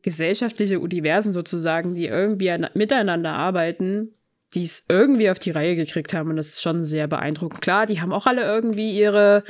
gesellschaftliche 0.02 0.80
Universen 0.80 1.34
sozusagen, 1.34 1.94
die 1.94 2.06
irgendwie 2.06 2.56
miteinander 2.74 3.32
arbeiten 3.32 4.14
die 4.54 4.62
es 4.62 4.84
irgendwie 4.88 5.30
auf 5.30 5.38
die 5.38 5.52
Reihe 5.52 5.76
gekriegt 5.76 6.12
haben. 6.12 6.30
Und 6.30 6.36
das 6.36 6.48
ist 6.48 6.62
schon 6.62 6.82
sehr 6.82 7.06
beeindruckend. 7.06 7.60
Klar, 7.60 7.86
die 7.86 8.00
haben 8.00 8.12
auch 8.12 8.26
alle 8.26 8.42
irgendwie 8.42 8.96
ihre, 8.98 9.44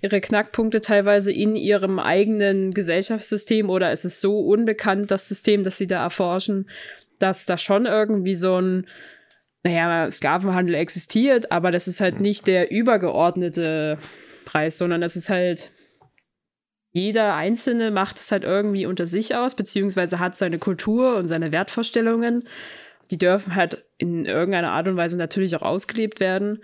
ihre 0.00 0.20
Knackpunkte 0.20 0.80
teilweise 0.80 1.30
in 1.32 1.56
ihrem 1.56 1.98
eigenen 1.98 2.72
Gesellschaftssystem 2.72 3.68
oder 3.68 3.92
es 3.92 4.04
ist 4.04 4.20
so 4.20 4.40
unbekannt, 4.40 5.10
das 5.10 5.28
System, 5.28 5.62
das 5.62 5.76
sie 5.76 5.86
da 5.86 6.02
erforschen, 6.02 6.68
dass 7.18 7.44
da 7.44 7.58
schon 7.58 7.84
irgendwie 7.86 8.34
so 8.34 8.58
ein, 8.60 8.86
naja, 9.66 10.10
Sklavenhandel 10.10 10.74
existiert, 10.74 11.52
aber 11.52 11.70
das 11.70 11.88
ist 11.88 12.00
halt 12.00 12.20
nicht 12.20 12.46
der 12.46 12.70
übergeordnete 12.70 13.98
Preis, 14.44 14.78
sondern 14.78 15.00
das 15.00 15.16
ist 15.16 15.28
halt 15.28 15.70
jeder 16.92 17.34
Einzelne 17.34 17.90
macht 17.90 18.16
es 18.16 18.32
halt 18.32 18.42
irgendwie 18.42 18.86
unter 18.86 19.04
sich 19.04 19.34
aus, 19.34 19.54
beziehungsweise 19.54 20.18
hat 20.18 20.34
seine 20.34 20.58
Kultur 20.58 21.16
und 21.16 21.28
seine 21.28 21.52
Wertvorstellungen 21.52 22.44
die 23.10 23.18
dürfen 23.18 23.54
halt 23.54 23.84
in 23.98 24.24
irgendeiner 24.24 24.72
Art 24.72 24.88
und 24.88 24.96
Weise 24.96 25.16
natürlich 25.16 25.56
auch 25.56 25.62
ausgelebt 25.62 26.20
werden. 26.20 26.62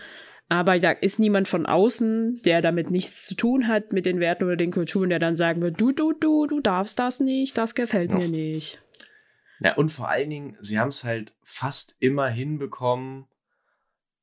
Aber 0.48 0.78
da 0.78 0.90
ist 0.90 1.18
niemand 1.18 1.48
von 1.48 1.64
außen, 1.64 2.42
der 2.44 2.60
damit 2.60 2.90
nichts 2.90 3.24
zu 3.26 3.34
tun 3.34 3.68
hat 3.68 3.92
mit 3.92 4.04
den 4.04 4.20
Werten 4.20 4.44
oder 4.44 4.56
den 4.56 4.70
Kulturen, 4.70 5.08
der 5.08 5.18
dann 5.18 5.34
sagen 5.34 5.62
wird, 5.62 5.80
du, 5.80 5.92
du, 5.92 6.12
du, 6.12 6.46
du 6.46 6.60
darfst 6.60 6.98
das 6.98 7.20
nicht, 7.20 7.56
das 7.56 7.74
gefällt 7.74 8.10
ja. 8.10 8.18
mir 8.18 8.28
nicht. 8.28 8.78
Ja, 9.64 9.74
und 9.74 9.90
vor 9.90 10.08
allen 10.08 10.30
Dingen, 10.30 10.56
sie 10.60 10.78
haben 10.78 10.88
es 10.88 11.04
halt 11.04 11.34
fast 11.42 11.96
immer 12.00 12.28
hinbekommen. 12.28 13.26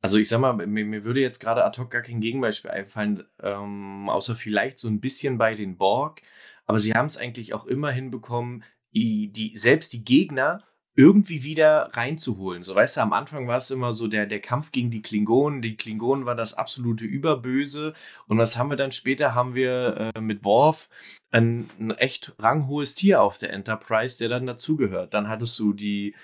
Also 0.01 0.17
ich 0.17 0.29
sag 0.29 0.39
mal, 0.39 0.53
mir, 0.53 0.85
mir 0.85 1.03
würde 1.03 1.21
jetzt 1.21 1.39
gerade 1.39 1.63
ad 1.63 1.79
hoc 1.79 1.91
gar 1.91 2.01
kein 2.01 2.21
Gegenbeispiel 2.21 2.71
einfallen, 2.71 3.23
ähm, 3.41 4.09
außer 4.09 4.35
vielleicht 4.35 4.79
so 4.79 4.87
ein 4.87 4.99
bisschen 4.99 5.37
bei 5.37 5.55
den 5.55 5.77
Borg. 5.77 6.21
Aber 6.65 6.79
sie 6.79 6.93
haben 6.93 7.07
es 7.07 7.17
eigentlich 7.17 7.53
auch 7.53 7.65
immer 7.65 7.91
hinbekommen, 7.91 8.63
die, 8.93 9.31
die, 9.31 9.57
selbst 9.57 9.93
die 9.93 10.03
Gegner 10.03 10.63
irgendwie 10.99 11.43
wieder 11.43 11.91
reinzuholen. 11.93 12.61
So, 12.63 12.75
weißt 12.75 12.97
du, 12.97 13.01
am 13.01 13.13
Anfang 13.13 13.47
war 13.47 13.55
es 13.55 13.71
immer 13.71 13.93
so 13.93 14.09
der, 14.09 14.25
der 14.25 14.41
Kampf 14.41 14.73
gegen 14.73 14.91
die 14.91 15.01
Klingonen. 15.01 15.61
Die 15.61 15.77
Klingonen 15.77 16.25
war 16.25 16.35
das 16.35 16.53
absolute 16.53 17.05
Überböse. 17.05 17.93
Und 18.27 18.37
was 18.37 18.57
haben 18.57 18.69
wir 18.69 18.75
dann 18.75 18.91
später? 18.91 19.33
Haben 19.33 19.55
wir 19.55 20.11
äh, 20.13 20.19
mit 20.19 20.43
Worf 20.43 20.89
ein, 21.31 21.69
ein 21.79 21.91
echt 21.91 22.35
ranghohes 22.37 22.95
Tier 22.95 23.21
auf 23.21 23.37
der 23.37 23.53
Enterprise, 23.53 24.17
der 24.17 24.27
dann 24.27 24.45
dazugehört. 24.45 25.13
Dann 25.13 25.29
hattest 25.29 25.57
du 25.57 25.71
die 25.71 26.15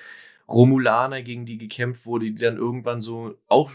Romulaner, 0.49 1.21
gegen 1.21 1.45
die 1.45 1.57
gekämpft 1.57 2.05
wurde, 2.05 2.25
die 2.25 2.35
dann 2.35 2.57
irgendwann 2.57 2.99
so 2.99 3.35
auch 3.47 3.71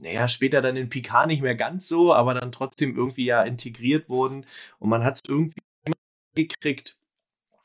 naja, 0.00 0.26
später 0.26 0.62
dann 0.62 0.76
in 0.76 0.88
Picard 0.88 1.26
nicht 1.26 1.42
mehr 1.42 1.54
ganz 1.54 1.86
so, 1.86 2.14
aber 2.14 2.32
dann 2.32 2.50
trotzdem 2.50 2.96
irgendwie 2.96 3.26
ja 3.26 3.42
integriert 3.42 4.08
wurden. 4.08 4.46
Und 4.78 4.88
man 4.88 5.04
hat 5.04 5.16
es 5.16 5.20
irgendwie 5.28 5.60
gekriegt, 6.34 6.98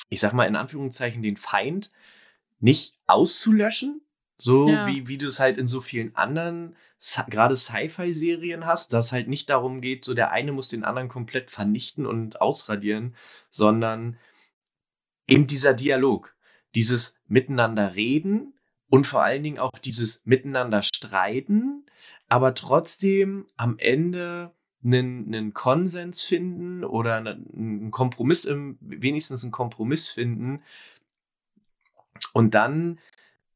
ich 0.10 0.19
sag 0.19 0.34
mal 0.34 0.45
in 0.45 0.58
Anführungszeichen, 0.58 1.23
den 1.23 1.38
Feind 1.38 1.89
nicht 2.63 2.97
auszulöschen, 3.08 4.02
So 4.38 4.69
ja. 4.69 4.88
wie, 4.88 5.08
wie 5.08 5.17
du 5.17 5.28
es 5.28 5.39
halt 5.39 5.58
in 5.58 5.67
so 5.67 5.82
vielen 5.82 6.15
anderen, 6.15 6.76
gerade 7.30 7.58
Sci-Fi-Serien 7.58 8.65
hast, 8.65 8.93
dass 8.93 9.12
halt 9.12 9.28
nicht 9.28 9.49
darum 9.49 9.82
geht, 9.82 10.06
so 10.06 10.13
der 10.13 10.32
eine 10.32 10.54
muss 10.54 10.69
den 10.69 10.86
anderen 10.86 11.10
komplett 11.10 11.52
vernichten 11.52 12.06
und 12.06 12.39
ausradieren, 12.39 13.15
sondern 13.49 14.17
eben 15.28 15.45
dieser 15.45 15.73
Dialog, 15.73 16.36
dieses 16.73 17.15
Miteinander 17.28 17.95
reden 17.95 18.54
und 18.89 19.06
vor 19.08 19.23
allen 19.23 19.43
Dingen 19.43 19.60
auch 19.60 19.78
dieses 19.84 20.21
Miteinander 20.23 20.82
streiten, 20.84 21.86
aber 22.30 22.54
trotzdem 22.54 23.45
am 23.58 23.78
Ende 23.78 24.54
einen, 24.86 25.28
einen 25.28 25.54
Konsens 25.54 26.23
finden 26.23 26.84
oder 26.84 27.15
einen 27.17 27.91
Kompromiss, 27.91 28.45
im, 28.45 28.78
wenigstens 28.82 29.43
einen 29.43 29.52
Kompromiss 29.52 30.10
finden. 30.10 30.62
Und 32.34 32.54
dann 32.54 32.99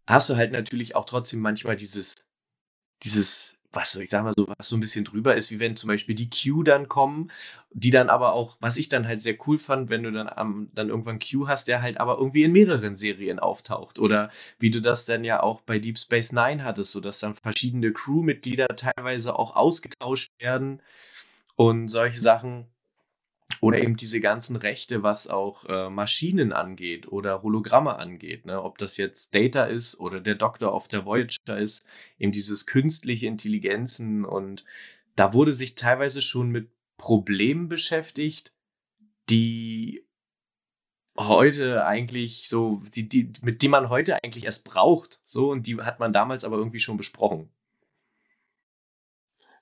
hast 0.08 0.30
du 0.30 0.36
halt 0.36 0.52
natürlich 0.52 0.96
auch 0.96 1.06
trotzdem 1.06 1.39
manchmal 1.41 1.76
dieses, 1.76 2.15
dieses, 3.04 3.56
was 3.74 3.96
ich 3.96 4.10
sag 4.10 4.34
so, 4.38 4.48
was 4.58 4.70
so 4.70 4.78
ein 4.78 4.80
bisschen 4.80 5.06
drüber 5.06 5.36
ist, 5.36 5.52
wie 5.52 5.60
wenn 5.60 5.76
zum 5.76 5.89
Beispiel 5.89 6.15
die 6.15 6.30
Q 6.30 6.63
dann 6.63 6.88
kommen, 6.88 7.32
die 7.72 7.91
dann 7.91 8.10
aber 8.10 8.34
auch, 8.34 8.58
was 8.60 8.78
ich 8.78 8.89
dann 8.89 9.08
halt 9.08 9.22
sehr 9.22 9.38
cool 9.48 9.60
fand, 9.60 9.89
wenn 9.89 10.04
du 10.04 10.12
dann 10.12 10.30
am, 10.30 10.70
dann 10.74 10.89
irgendwann 10.89 11.20
Q 11.20 11.48
hast, 11.48 11.67
der 11.67 11.82
halt 11.82 12.00
aber 12.00 12.17
irgendwie 12.17 12.43
in 12.43 12.54
mehreren 12.54 12.96
Serien 12.96 13.39
auftaucht. 13.39 14.00
Oder 14.00 14.32
wie 14.60 14.72
du 14.72 14.82
das 14.82 15.06
dann 15.06 15.24
ja 15.24 15.43
auch 15.43 15.62
bei 15.62 15.80
Deep 15.80 15.98
Space 15.98 16.32
Nine 16.32 16.63
hattest, 16.63 16.91
so 16.91 17.02
dass 17.02 17.20
dann 17.20 17.36
verschiedene 17.36 17.91
Crewmitglieder 17.93 18.67
teilweise 18.70 19.38
auch 19.38 19.56
ausgetauscht 19.56 20.32
werden 20.39 20.82
und 21.56 21.89
solche 21.89 22.22
Sachen. 22.22 22.67
Oder 23.60 23.82
eben 23.82 23.96
diese 23.96 24.20
ganzen 24.20 24.56
Rechte, 24.56 25.04
was 25.04 25.28
auch 25.28 25.66
äh, 25.66 25.90
Maschinen 25.90 26.54
angeht 26.54 27.08
oder 27.08 27.42
Hologramme 27.42 27.98
angeht. 27.98 28.46
Ne? 28.46 28.62
Ob 28.62 28.78
das 28.78 28.98
jetzt 28.98 29.34
Data 29.34 29.64
ist 29.64 30.00
oder 30.00 30.20
der 30.20 30.36
Doktor 30.36 30.74
auf 30.74 30.88
der 30.88 31.06
Voyager 31.06 31.58
ist, 31.58 31.84
eben 32.20 32.32
dieses 32.32 32.66
künstliche 32.68 33.26
Intelligenzen. 33.26 34.26
Und 34.26 34.64
da 35.16 35.34
wurde 35.34 35.54
sich 35.54 35.76
teilweise 35.76 36.22
schon 36.22 36.50
mit 36.50 36.70
Problemen 36.98 37.68
beschäftigt, 37.68 38.52
die 39.30 40.06
heute 41.18 41.86
eigentlich 41.86 42.48
so, 42.48 42.82
die, 42.96 43.10
die, 43.10 43.34
mit 43.42 43.62
die 43.62 43.70
man 43.70 43.90
heute 43.90 44.24
eigentlich 44.24 44.46
erst 44.46 44.66
braucht. 44.66 45.22
So, 45.26 45.50
und 45.50 45.66
die 45.68 45.82
hat 45.82 46.00
man 46.00 46.14
damals 46.14 46.44
aber 46.44 46.58
irgendwie 46.58 46.80
schon 46.80 46.98
besprochen. 46.98 47.50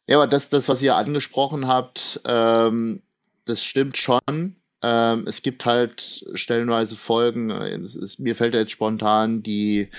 Ja, 0.08 0.18
aber 0.18 0.28
das, 0.28 0.50
das 0.50 0.70
was 0.70 0.82
ihr 0.82 0.96
angesprochen 0.96 1.68
habt, 1.68 2.22
ähm, 2.26 3.02
das 3.46 3.64
stimmt 3.64 3.98
schon. 3.98 4.56
Ähm, 4.82 5.26
es 5.28 5.42
gibt 5.42 5.66
halt 5.66 6.26
stellenweise 6.34 6.96
Folgen, 6.96 7.50
äh, 7.50 7.78
ist, 7.78 8.20
mir 8.20 8.36
fällt 8.36 8.54
jetzt 8.54 8.72
spontan 8.72 9.42
die 9.42 9.90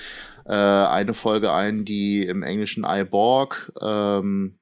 äh, 0.45 0.53
eine 0.53 1.13
Folge 1.13 1.51
ein, 1.51 1.83
die 1.83 2.25
im 2.25 2.43
Englischen 2.43 2.85
iBorg 2.85 3.73
ähm, 3.81 4.59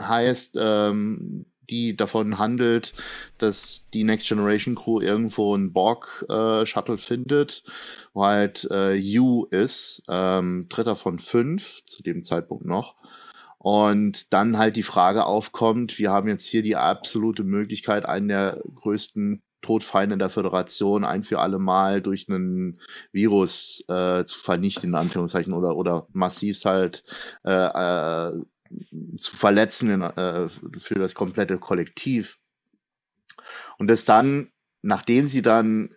heißt, 0.00 0.56
ähm, 0.58 1.46
die 1.70 1.96
davon 1.96 2.38
handelt, 2.38 2.92
dass 3.38 3.88
die 3.92 4.04
Next 4.04 4.28
Generation 4.28 4.74
Crew 4.74 5.00
irgendwo 5.00 5.54
einen 5.54 5.72
Borg-Shuttle 5.72 6.94
äh, 6.94 6.98
findet, 6.98 7.64
wo 8.12 8.24
halt 8.24 8.68
äh, 8.70 9.18
U 9.18 9.44
ist, 9.50 10.02
ähm, 10.08 10.66
dritter 10.68 10.96
von 10.96 11.18
fünf, 11.18 11.84
zu 11.86 12.02
dem 12.02 12.22
Zeitpunkt 12.22 12.66
noch. 12.66 12.96
Und 13.64 14.30
dann 14.34 14.58
halt 14.58 14.76
die 14.76 14.82
Frage 14.82 15.24
aufkommt, 15.24 15.98
wir 15.98 16.10
haben 16.10 16.28
jetzt 16.28 16.44
hier 16.46 16.62
die 16.62 16.76
absolute 16.76 17.44
Möglichkeit, 17.44 18.04
einen 18.04 18.28
der 18.28 18.60
größten 18.74 19.42
Todfeinde 19.62 20.18
der 20.18 20.28
Föderation 20.28 21.02
ein 21.02 21.22
für 21.22 21.38
alle 21.38 21.58
Mal 21.58 22.02
durch 22.02 22.28
einen 22.28 22.78
Virus 23.10 23.82
äh, 23.88 24.26
zu 24.26 24.38
vernichten, 24.38 24.90
in 24.90 24.94
Anführungszeichen, 24.94 25.54
oder, 25.54 25.76
oder 25.76 26.06
massiv 26.12 26.62
halt 26.66 27.04
äh, 27.44 27.52
äh, 27.52 28.32
zu 29.18 29.34
verletzen 29.34 29.88
in, 29.88 30.02
äh, 30.02 30.50
für 30.50 30.96
das 30.96 31.14
komplette 31.14 31.56
Kollektiv. 31.56 32.36
Und 33.78 33.88
das 33.88 34.04
dann, 34.04 34.52
nachdem 34.82 35.26
sie 35.26 35.40
dann 35.40 35.94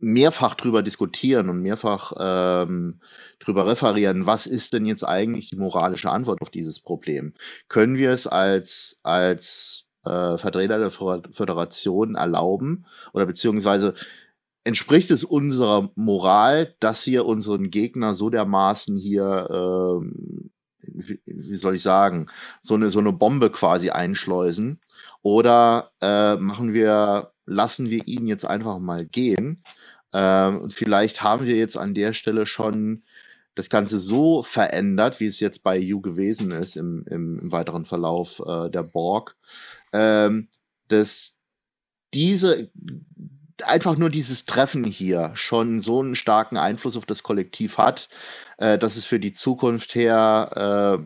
mehrfach 0.00 0.54
drüber 0.54 0.82
diskutieren 0.82 1.48
und 1.48 1.60
mehrfach 1.60 2.12
ähm, 2.18 3.00
drüber 3.38 3.66
referieren, 3.66 4.26
was 4.26 4.46
ist 4.46 4.72
denn 4.72 4.86
jetzt 4.86 5.04
eigentlich 5.04 5.50
die 5.50 5.56
moralische 5.56 6.10
Antwort 6.10 6.40
auf 6.42 6.50
dieses 6.50 6.80
Problem? 6.80 7.34
Können 7.68 7.96
wir 7.96 8.10
es 8.10 8.26
als, 8.26 9.00
als 9.02 9.86
äh, 10.04 10.38
Vertreter 10.38 10.78
der 10.78 10.90
Föderation 10.90 12.14
erlauben 12.14 12.86
oder 13.12 13.26
beziehungsweise 13.26 13.94
entspricht 14.64 15.10
es 15.10 15.24
unserer 15.24 15.90
Moral, 15.94 16.74
dass 16.80 17.06
wir 17.06 17.26
unseren 17.26 17.70
Gegner 17.70 18.14
so 18.14 18.30
dermaßen 18.30 18.96
hier, 18.98 19.48
ähm, 19.50 20.50
wie, 20.82 21.20
wie, 21.24 21.56
soll 21.56 21.76
ich 21.76 21.82
sagen, 21.82 22.26
so 22.62 22.74
eine, 22.74 22.88
so 22.88 22.98
eine 22.98 23.12
Bombe 23.12 23.50
quasi 23.50 23.90
einschleusen? 23.90 24.80
Oder 25.22 25.92
äh, 26.00 26.36
machen 26.36 26.72
wir, 26.72 27.32
lassen 27.46 27.90
wir 27.90 28.06
ihn 28.06 28.26
jetzt 28.26 28.44
einfach 28.44 28.78
mal 28.78 29.06
gehen? 29.06 29.62
Ähm, 30.12 30.60
und 30.60 30.74
vielleicht 30.74 31.22
haben 31.22 31.46
wir 31.46 31.56
jetzt 31.56 31.76
an 31.76 31.94
der 31.94 32.12
Stelle 32.12 32.46
schon 32.46 33.02
das 33.54 33.68
Ganze 33.68 33.98
so 33.98 34.42
verändert, 34.42 35.20
wie 35.20 35.26
es 35.26 35.40
jetzt 35.40 35.62
bei 35.62 35.76
You 35.76 36.00
gewesen 36.00 36.50
ist 36.52 36.76
im, 36.76 37.04
im, 37.10 37.38
im 37.38 37.52
weiteren 37.52 37.84
Verlauf 37.84 38.42
äh, 38.46 38.70
der 38.70 38.82
Borg, 38.82 39.36
ähm, 39.92 40.48
dass 40.88 41.40
diese 42.14 42.70
einfach 43.62 43.96
nur 43.96 44.10
dieses 44.10 44.46
Treffen 44.46 44.84
hier 44.84 45.32
schon 45.34 45.80
so 45.80 46.00
einen 46.00 46.14
starken 46.14 46.56
Einfluss 46.56 46.96
auf 46.96 47.06
das 47.06 47.22
Kollektiv 47.22 47.76
hat, 47.78 48.08
äh, 48.56 48.78
dass 48.78 48.96
es 48.96 49.04
für 49.04 49.20
die 49.20 49.32
Zukunft 49.32 49.94
her 49.94 51.02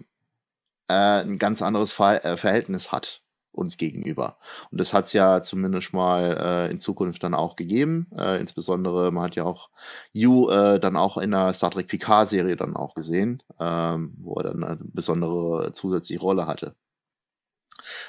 äh, 0.88 0.92
äh, 0.92 1.22
ein 1.22 1.38
ganz 1.38 1.62
anderes 1.62 1.92
Ver 1.92 2.24
äh, 2.24 2.36
Verhältnis 2.36 2.92
hat 2.92 3.23
uns 3.54 3.76
gegenüber. 3.76 4.38
Und 4.70 4.80
das 4.80 4.92
hat 4.92 5.06
es 5.06 5.12
ja 5.12 5.42
zumindest 5.42 5.92
mal 5.92 6.36
äh, 6.68 6.70
in 6.70 6.80
Zukunft 6.80 7.22
dann 7.22 7.34
auch 7.34 7.56
gegeben. 7.56 8.08
Äh, 8.16 8.40
insbesondere, 8.40 9.10
man 9.12 9.24
hat 9.24 9.36
ja 9.36 9.44
auch 9.44 9.70
You 10.12 10.48
äh, 10.50 10.80
dann 10.80 10.96
auch 10.96 11.16
in 11.16 11.30
der 11.30 11.54
Star 11.54 11.70
Trek 11.70 11.88
Picard-Serie 11.88 12.56
dann 12.56 12.76
auch 12.76 12.94
gesehen, 12.94 13.42
ähm, 13.60 14.14
wo 14.18 14.34
er 14.36 14.44
dann 14.44 14.64
eine 14.64 14.78
besondere 14.80 15.72
zusätzliche 15.72 16.20
Rolle 16.20 16.46
hatte. 16.46 16.74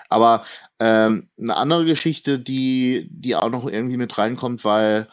Aber 0.10 0.46
ähm, 0.80 1.30
eine 1.40 1.56
andere 1.56 1.86
Geschichte, 1.86 2.40
die, 2.40 3.10
die 3.12 3.36
auch 3.36 3.50
noch 3.50 3.68
irgendwie 3.68 3.98
mit 3.98 4.18
reinkommt, 4.18 4.64
weil 4.64 5.08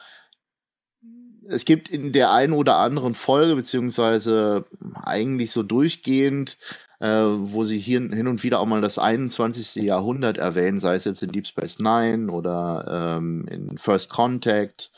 es 1.48 1.64
gibt 1.64 1.88
in 1.88 2.12
der 2.12 2.30
einen 2.30 2.52
oder 2.52 2.76
anderen 2.76 3.14
Folge, 3.14 3.56
beziehungsweise 3.56 4.64
eigentlich 4.94 5.50
so 5.50 5.62
durchgehend, 5.62 6.56
äh, 7.02 7.08
wo 7.08 7.64
sie 7.64 7.80
hier 7.80 8.00
hin 8.00 8.28
und 8.28 8.44
wieder 8.44 8.60
auch 8.60 8.66
mal 8.66 8.80
das 8.80 8.96
21. 8.96 9.82
Jahrhundert 9.82 10.38
erwähnen, 10.38 10.78
sei 10.78 10.94
es 10.94 11.04
jetzt 11.04 11.20
in 11.20 11.32
Deep 11.32 11.48
Space 11.48 11.80
Nine 11.80 12.30
oder 12.30 13.16
ähm, 13.18 13.44
in 13.50 13.76
First 13.76 14.08
Contact 14.08 14.92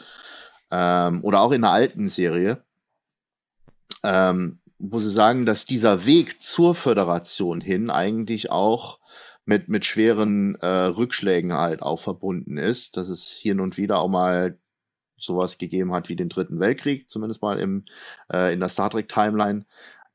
ähm, 0.71 1.25
oder 1.25 1.41
auch 1.41 1.51
in 1.51 1.63
der 1.63 1.71
alten 1.71 2.09
Serie, 2.09 2.63
ähm, 4.03 4.59
wo 4.79 4.99
sie 4.99 5.11
sagen, 5.11 5.47
dass 5.47 5.65
dieser 5.65 6.05
Weg 6.05 6.43
zur 6.43 6.75
Föderation 6.75 7.63
hin 7.63 7.89
eigentlich 7.89 8.51
auch 8.51 9.01
mit, 9.47 9.71
mit 9.71 9.87
schweren 9.87 10.57
äh, 10.57 10.67
Rückschlägen 10.67 11.55
halt 11.55 11.81
auch 11.81 12.01
verbunden 12.01 12.59
ist, 12.59 12.99
dass 12.99 13.09
es 13.09 13.31
hier 13.31 13.59
und 13.59 13.79
wieder 13.79 13.99
auch 14.01 14.09
mal 14.09 14.59
sowas 15.17 15.57
gegeben 15.57 15.95
hat 15.95 16.11
wie 16.11 16.17
den 16.17 16.29
Dritten 16.29 16.61
Weltkrieg, 16.61 17.09
zumindest 17.09 17.41
mal 17.41 17.59
im, 17.59 17.87
äh, 18.31 18.53
in 18.53 18.61
der 18.61 18.69
Star 18.69 18.91
Trek 18.91 19.09
Timeline, 19.09 19.65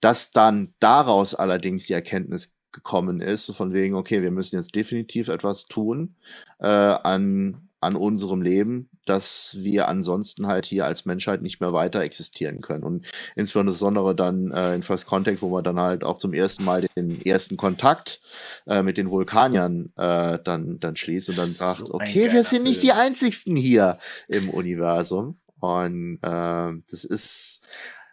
dass 0.02 0.32
dann 0.32 0.74
daraus 0.80 1.36
allerdings 1.36 1.86
die 1.86 1.94
Erkenntnis 1.94 2.56
gekommen 2.72 3.22
ist, 3.22 3.52
von 3.52 3.74
wegen, 3.74 3.96
okay, 3.96 4.22
wir 4.22 4.32
müssen 4.32 4.58
jetzt 4.58 4.76
definitiv 4.76 5.28
etwas 5.28 5.66
tun 5.66 6.16
äh, 6.60 6.68
an, 6.68 7.70
an 7.82 7.96
unserem 7.96 8.42
Leben, 8.42 8.90
dass 9.06 9.58
wir 9.60 9.88
ansonsten 9.88 10.46
halt 10.46 10.68
hier 10.68 10.86
als 10.86 11.06
Menschheit 11.06 11.42
nicht 11.42 11.62
mehr 11.62 11.74
weiter 11.74 12.02
existieren 12.02 12.62
können. 12.62 12.84
Und 12.84 13.08
insbesondere 13.36 14.14
dann 14.14 14.52
äh, 14.52 14.76
in 14.76 14.84
First 14.84 15.08
Contact, 15.08 15.42
wo 15.42 15.50
man 15.50 15.64
dann 15.64 15.80
halt 15.80 16.04
auch 16.04 16.18
zum 16.18 16.34
ersten 16.34 16.64
Mal 16.64 16.88
den 16.96 17.26
ersten 17.26 17.58
Kontakt 17.58 18.22
äh, 18.68 18.84
mit 18.84 18.98
den 18.98 19.10
Vulkaniern 19.10 19.92
äh, 19.98 20.38
dann, 20.44 20.80
dann 20.80 20.96
schließt 20.96 21.30
und 21.30 21.38
dann 21.40 21.48
so 21.48 21.54
sagt, 21.54 21.90
okay, 21.90 22.32
wir 22.32 22.44
sind 22.44 22.64
nicht 22.64 22.84
die 22.84 22.92
einzigsten 22.92 23.56
hier 23.56 23.98
im 24.28 24.50
Universum. 24.50 25.40
Und 25.60 26.20
äh, 26.22 26.82
das 26.90 27.04
ist 27.04 27.62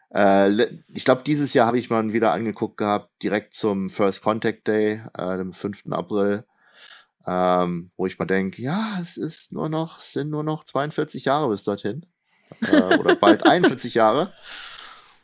ich 0.09 1.05
glaube, 1.05 1.23
dieses 1.25 1.53
Jahr 1.53 1.67
habe 1.67 1.79
ich 1.79 1.91
mal 1.91 2.13
wieder 2.13 2.33
angeguckt 2.33 2.77
gehabt, 2.77 3.11
direkt 3.23 3.55
zum 3.55 3.91
First 3.91 4.23
Contact 4.23 4.67
Day, 4.67 5.03
äh, 5.19 5.37
dem 5.37 5.53
5. 5.53 5.85
April, 5.91 6.45
ähm, 7.27 7.91
wo 7.97 8.07
ich 8.07 8.19
mal 8.19 8.27
denke, 8.27 8.63
ja, 8.63 8.99
es 9.01 9.17
ist 9.17 9.53
nur 9.53 9.69
noch, 9.69 9.99
es 9.99 10.13
sind 10.13 10.31
nur 10.31 10.45
noch 10.45 10.65
42 10.65 11.25
Jahre 11.25 11.49
bis 11.51 11.65
dorthin. 11.65 12.07
Äh, 12.63 12.97
oder 12.99 13.17
bald 13.17 13.45
41 13.47 13.95
Jahre. 13.95 14.33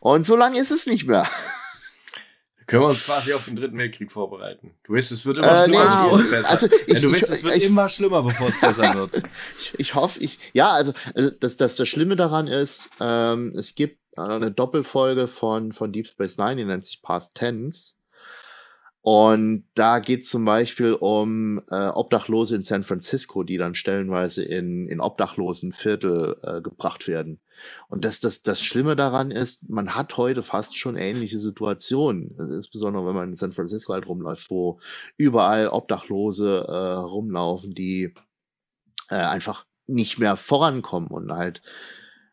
Und 0.01 0.27
so 0.27 0.37
lange 0.37 0.59
ist 0.59 0.73
es 0.73 0.87
nicht 0.87 1.07
mehr. 1.07 1.29
Können 2.67 2.83
wir 2.83 2.89
uns 2.89 3.05
quasi 3.05 3.33
auf 3.33 3.45
den 3.45 3.57
dritten 3.57 3.77
Weltkrieg 3.77 4.11
vorbereiten? 4.11 4.75
Du 4.85 4.95
weißt, 4.95 5.13
es 5.13 5.27
wird 5.27 5.39
immer 5.39 5.53
äh, 5.53 5.57
schlimmer, 5.57 5.85
nee, 5.85 6.11
bevor 6.11 6.19
es 6.19 6.31
besser 6.31 6.51
also 6.51 6.67
ich, 6.87 7.01
Du 7.01 7.13
weißt, 7.13 7.31
es 7.31 7.45
wird 7.45 7.57
ich, 7.57 7.65
immer 7.67 7.89
schlimmer, 7.89 8.23
bevor 8.23 8.49
es 8.49 8.61
besser 8.61 8.95
wird. 8.95 9.23
ich, 9.59 9.75
ich 9.79 9.95
hoffe, 9.95 10.21
ich, 10.21 10.39
ja, 10.53 10.73
also, 10.73 10.93
also 11.15 11.31
das, 11.31 11.57
das, 11.57 11.77
das 11.77 11.89
Schlimme 11.89 12.17
daran 12.17 12.47
ist, 12.47 12.91
ähm, 13.01 13.53
es 13.57 13.75
gibt 13.75 14.02
eine 14.17 14.51
Doppelfolge 14.51 15.27
von, 15.27 15.73
von 15.73 15.93
Deep 15.93 16.07
Space 16.07 16.39
Nine, 16.39 16.57
die 16.57 16.65
nennt 16.65 16.85
sich 16.85 17.03
Past 17.03 17.35
Tense. 17.35 17.95
Und 19.03 19.65
da 19.75 19.99
geht 19.99 20.25
zum 20.27 20.45
Beispiel 20.45 20.95
um 20.95 21.61
äh, 21.71 21.89
Obdachlose 21.89 22.55
in 22.55 22.63
San 22.63 22.85
Francisco, 22.85 23.43
die 23.43 23.59
dann 23.59 23.75
stellenweise 23.75 24.45
in, 24.45 24.87
in 24.87 25.01
obdachlosen 25.01 25.73
Viertel 25.73 26.37
äh, 26.43 26.61
gebracht 26.61 27.09
werden. 27.09 27.41
Und 27.89 28.05
das, 28.05 28.21
das, 28.21 28.43
das 28.43 28.61
Schlimme 28.61 28.95
daran 28.95 29.33
ist, 29.33 29.69
man 29.69 29.97
hat 29.97 30.17
heute 30.17 30.45
fast 30.45 30.79
schon 30.79 30.97
ähnliche 30.97 31.41
Situationen. 31.41 32.37
Also 32.39 32.55
insbesondere 32.55 33.05
wenn 33.05 33.17
man 33.17 33.31
in 33.31 33.37
San 33.37 33.51
Francisco 33.51 33.93
halt 33.93 34.07
rumläuft, 34.07 34.49
wo 34.51 34.79
überall 35.17 35.67
Obdachlose 35.67 36.65
äh, 36.69 36.73
rumlaufen, 36.73 37.75
die 37.75 38.15
äh, 39.11 39.17
einfach 39.17 39.67
nicht 39.89 40.21
mehr 40.21 40.37
vorankommen 40.37 41.09
und 41.09 41.33
halt 41.33 41.61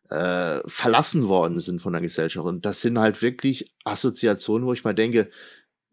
äh, 0.10 0.60
verlassen 0.68 1.28
worden 1.28 1.60
sind 1.60 1.82
von 1.82 1.94
der 1.94 2.02
Gesellschaft. 2.02 2.46
Und 2.46 2.66
das 2.66 2.82
sind 2.82 3.00
halt 3.00 3.22
wirklich 3.22 3.74
Assoziationen, 3.84 4.68
wo 4.68 4.74
ich 4.74 4.84
mal 4.84 4.96
denke, 4.96 5.30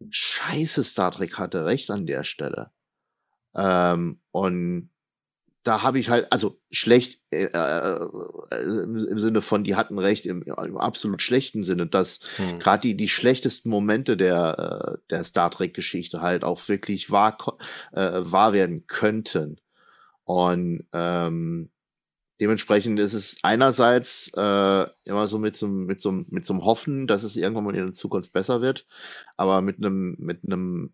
scheiße, 0.09 0.83
Star 0.83 1.11
Trek 1.11 1.37
hatte 1.37 1.65
recht 1.65 1.89
an 1.91 2.05
der 2.05 2.23
Stelle. 2.23 2.71
Ähm, 3.55 4.19
und 4.31 4.89
da 5.63 5.81
habe 5.81 5.99
ich 5.99 6.09
halt, 6.09 6.31
also 6.31 6.61
schlecht 6.71 7.19
äh, 7.31 7.43
äh, 7.43 8.07
im, 8.51 8.95
im, 8.95 9.19
Sinne 9.19 9.41
von, 9.41 9.65
die 9.65 9.75
hatten 9.75 9.99
recht 9.99 10.25
im, 10.25 10.43
im 10.43 10.77
absolut 10.77 11.21
schlechten 11.21 11.63
Sinne, 11.63 11.87
dass 11.87 12.19
hm. 12.37 12.59
gerade 12.59 12.81
die, 12.81 12.95
die 12.95 13.09
schlechtesten 13.09 13.69
Momente 13.69 14.15
der, 14.15 14.97
äh, 14.97 15.07
der 15.09 15.25
Star 15.25 15.51
Trek-Geschichte 15.51 16.21
halt 16.21 16.45
auch 16.45 16.67
wirklich 16.69 17.11
wahr, 17.11 17.37
äh, 17.91 18.11
wahr 18.13 18.53
werden 18.53 18.87
könnten. 18.87 19.59
Und 20.23 20.85
ähm, 20.93 21.69
dementsprechend 22.39 22.99
ist 22.99 23.13
es 23.13 23.37
einerseits 23.43 24.31
äh, 24.35 24.85
immer 25.05 25.27
so 25.27 25.39
mit 25.39 25.57
so, 25.57 25.67
mit, 25.67 26.01
so, 26.01 26.11
mit 26.11 26.45
so 26.45 26.53
einem 26.53 26.63
Hoffen, 26.63 27.07
dass 27.07 27.23
es 27.23 27.35
irgendwann 27.35 27.63
mal 27.63 27.75
in 27.75 27.85
der 27.85 27.93
Zukunft 27.93 28.33
besser 28.33 28.61
wird, 28.61 28.85
aber 29.35 29.61
mit 29.61 29.77
einem 29.77 30.15
mit 30.19 30.43
einem 30.45 30.93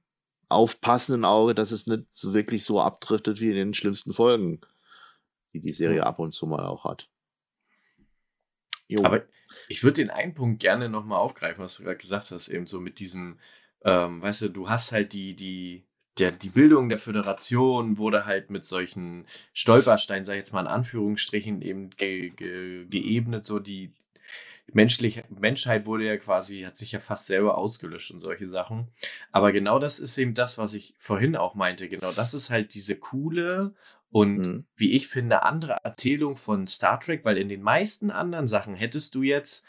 aufpassenden 0.49 1.25
Auge, 1.25 1.55
dass 1.55 1.71
es 1.71 1.87
nicht 1.87 2.13
so 2.13 2.33
wirklich 2.33 2.63
so 2.63 2.79
abdriftet 2.79 3.41
wie 3.41 3.49
in 3.49 3.55
den 3.55 3.73
schlimmsten 3.73 4.13
Folgen, 4.13 4.61
die 5.53 5.61
die 5.61 5.73
Serie 5.73 6.05
ab 6.05 6.19
und 6.19 6.31
zu 6.31 6.45
mal 6.45 6.65
auch 6.65 6.85
hat. 6.85 7.09
Jo. 8.87 9.03
Aber 9.03 9.23
ich 9.67 9.83
würde 9.83 9.95
den 9.95 10.09
einen 10.09 10.33
Punkt 10.33 10.59
gerne 10.59 10.89
nochmal 10.89 11.19
aufgreifen, 11.19 11.63
was 11.63 11.77
du 11.77 11.83
gerade 11.83 11.97
gesagt 11.97 12.31
hast, 12.31 12.49
eben 12.49 12.67
so 12.67 12.79
mit 12.79 12.99
diesem, 12.99 13.39
ähm, 13.83 14.21
weißt 14.21 14.43
du, 14.43 14.49
du 14.49 14.69
hast 14.69 14.91
halt 14.91 15.13
die, 15.13 15.35
die, 15.35 15.85
der, 16.19 16.31
die 16.31 16.49
Bildung 16.49 16.89
der 16.89 16.99
Föderation 16.99 17.97
wurde 17.97 18.25
halt 18.25 18.49
mit 18.49 18.65
solchen 18.65 19.25
Stolpersteinen, 19.53 20.25
sag 20.25 20.33
ich 20.33 20.39
jetzt 20.39 20.53
mal 20.53 20.61
in 20.61 20.67
Anführungsstrichen, 20.67 21.61
eben 21.61 21.89
ge, 21.91 22.29
ge, 22.29 22.85
geebnet, 22.85 23.45
so 23.45 23.59
die 23.59 23.91
menschliche 24.71 25.23
Menschheit 25.29 25.85
wurde 25.85 26.05
ja 26.05 26.17
quasi, 26.17 26.61
hat 26.61 26.77
sich 26.77 26.91
ja 26.91 26.99
fast 26.99 27.25
selber 27.25 27.57
ausgelöscht 27.57 28.11
und 28.11 28.21
solche 28.21 28.47
Sachen. 28.47 28.87
Aber 29.31 29.51
genau 29.51 29.79
das 29.79 29.99
ist 29.99 30.17
eben 30.17 30.33
das, 30.33 30.57
was 30.57 30.73
ich 30.73 30.93
vorhin 30.97 31.35
auch 31.35 31.55
meinte. 31.55 31.89
Genau 31.89 32.11
das 32.11 32.33
ist 32.33 32.49
halt 32.49 32.73
diese 32.73 32.95
coole 32.95 33.73
und 34.09 34.37
mhm. 34.37 34.65
wie 34.75 34.93
ich 34.93 35.07
finde, 35.07 35.43
andere 35.43 35.77
Erzählung 35.83 36.37
von 36.37 36.67
Star 36.67 36.99
Trek, 36.99 37.25
weil 37.25 37.37
in 37.37 37.49
den 37.49 37.63
meisten 37.63 38.11
anderen 38.11 38.47
Sachen 38.47 38.75
hättest 38.75 39.15
du 39.15 39.23
jetzt 39.23 39.65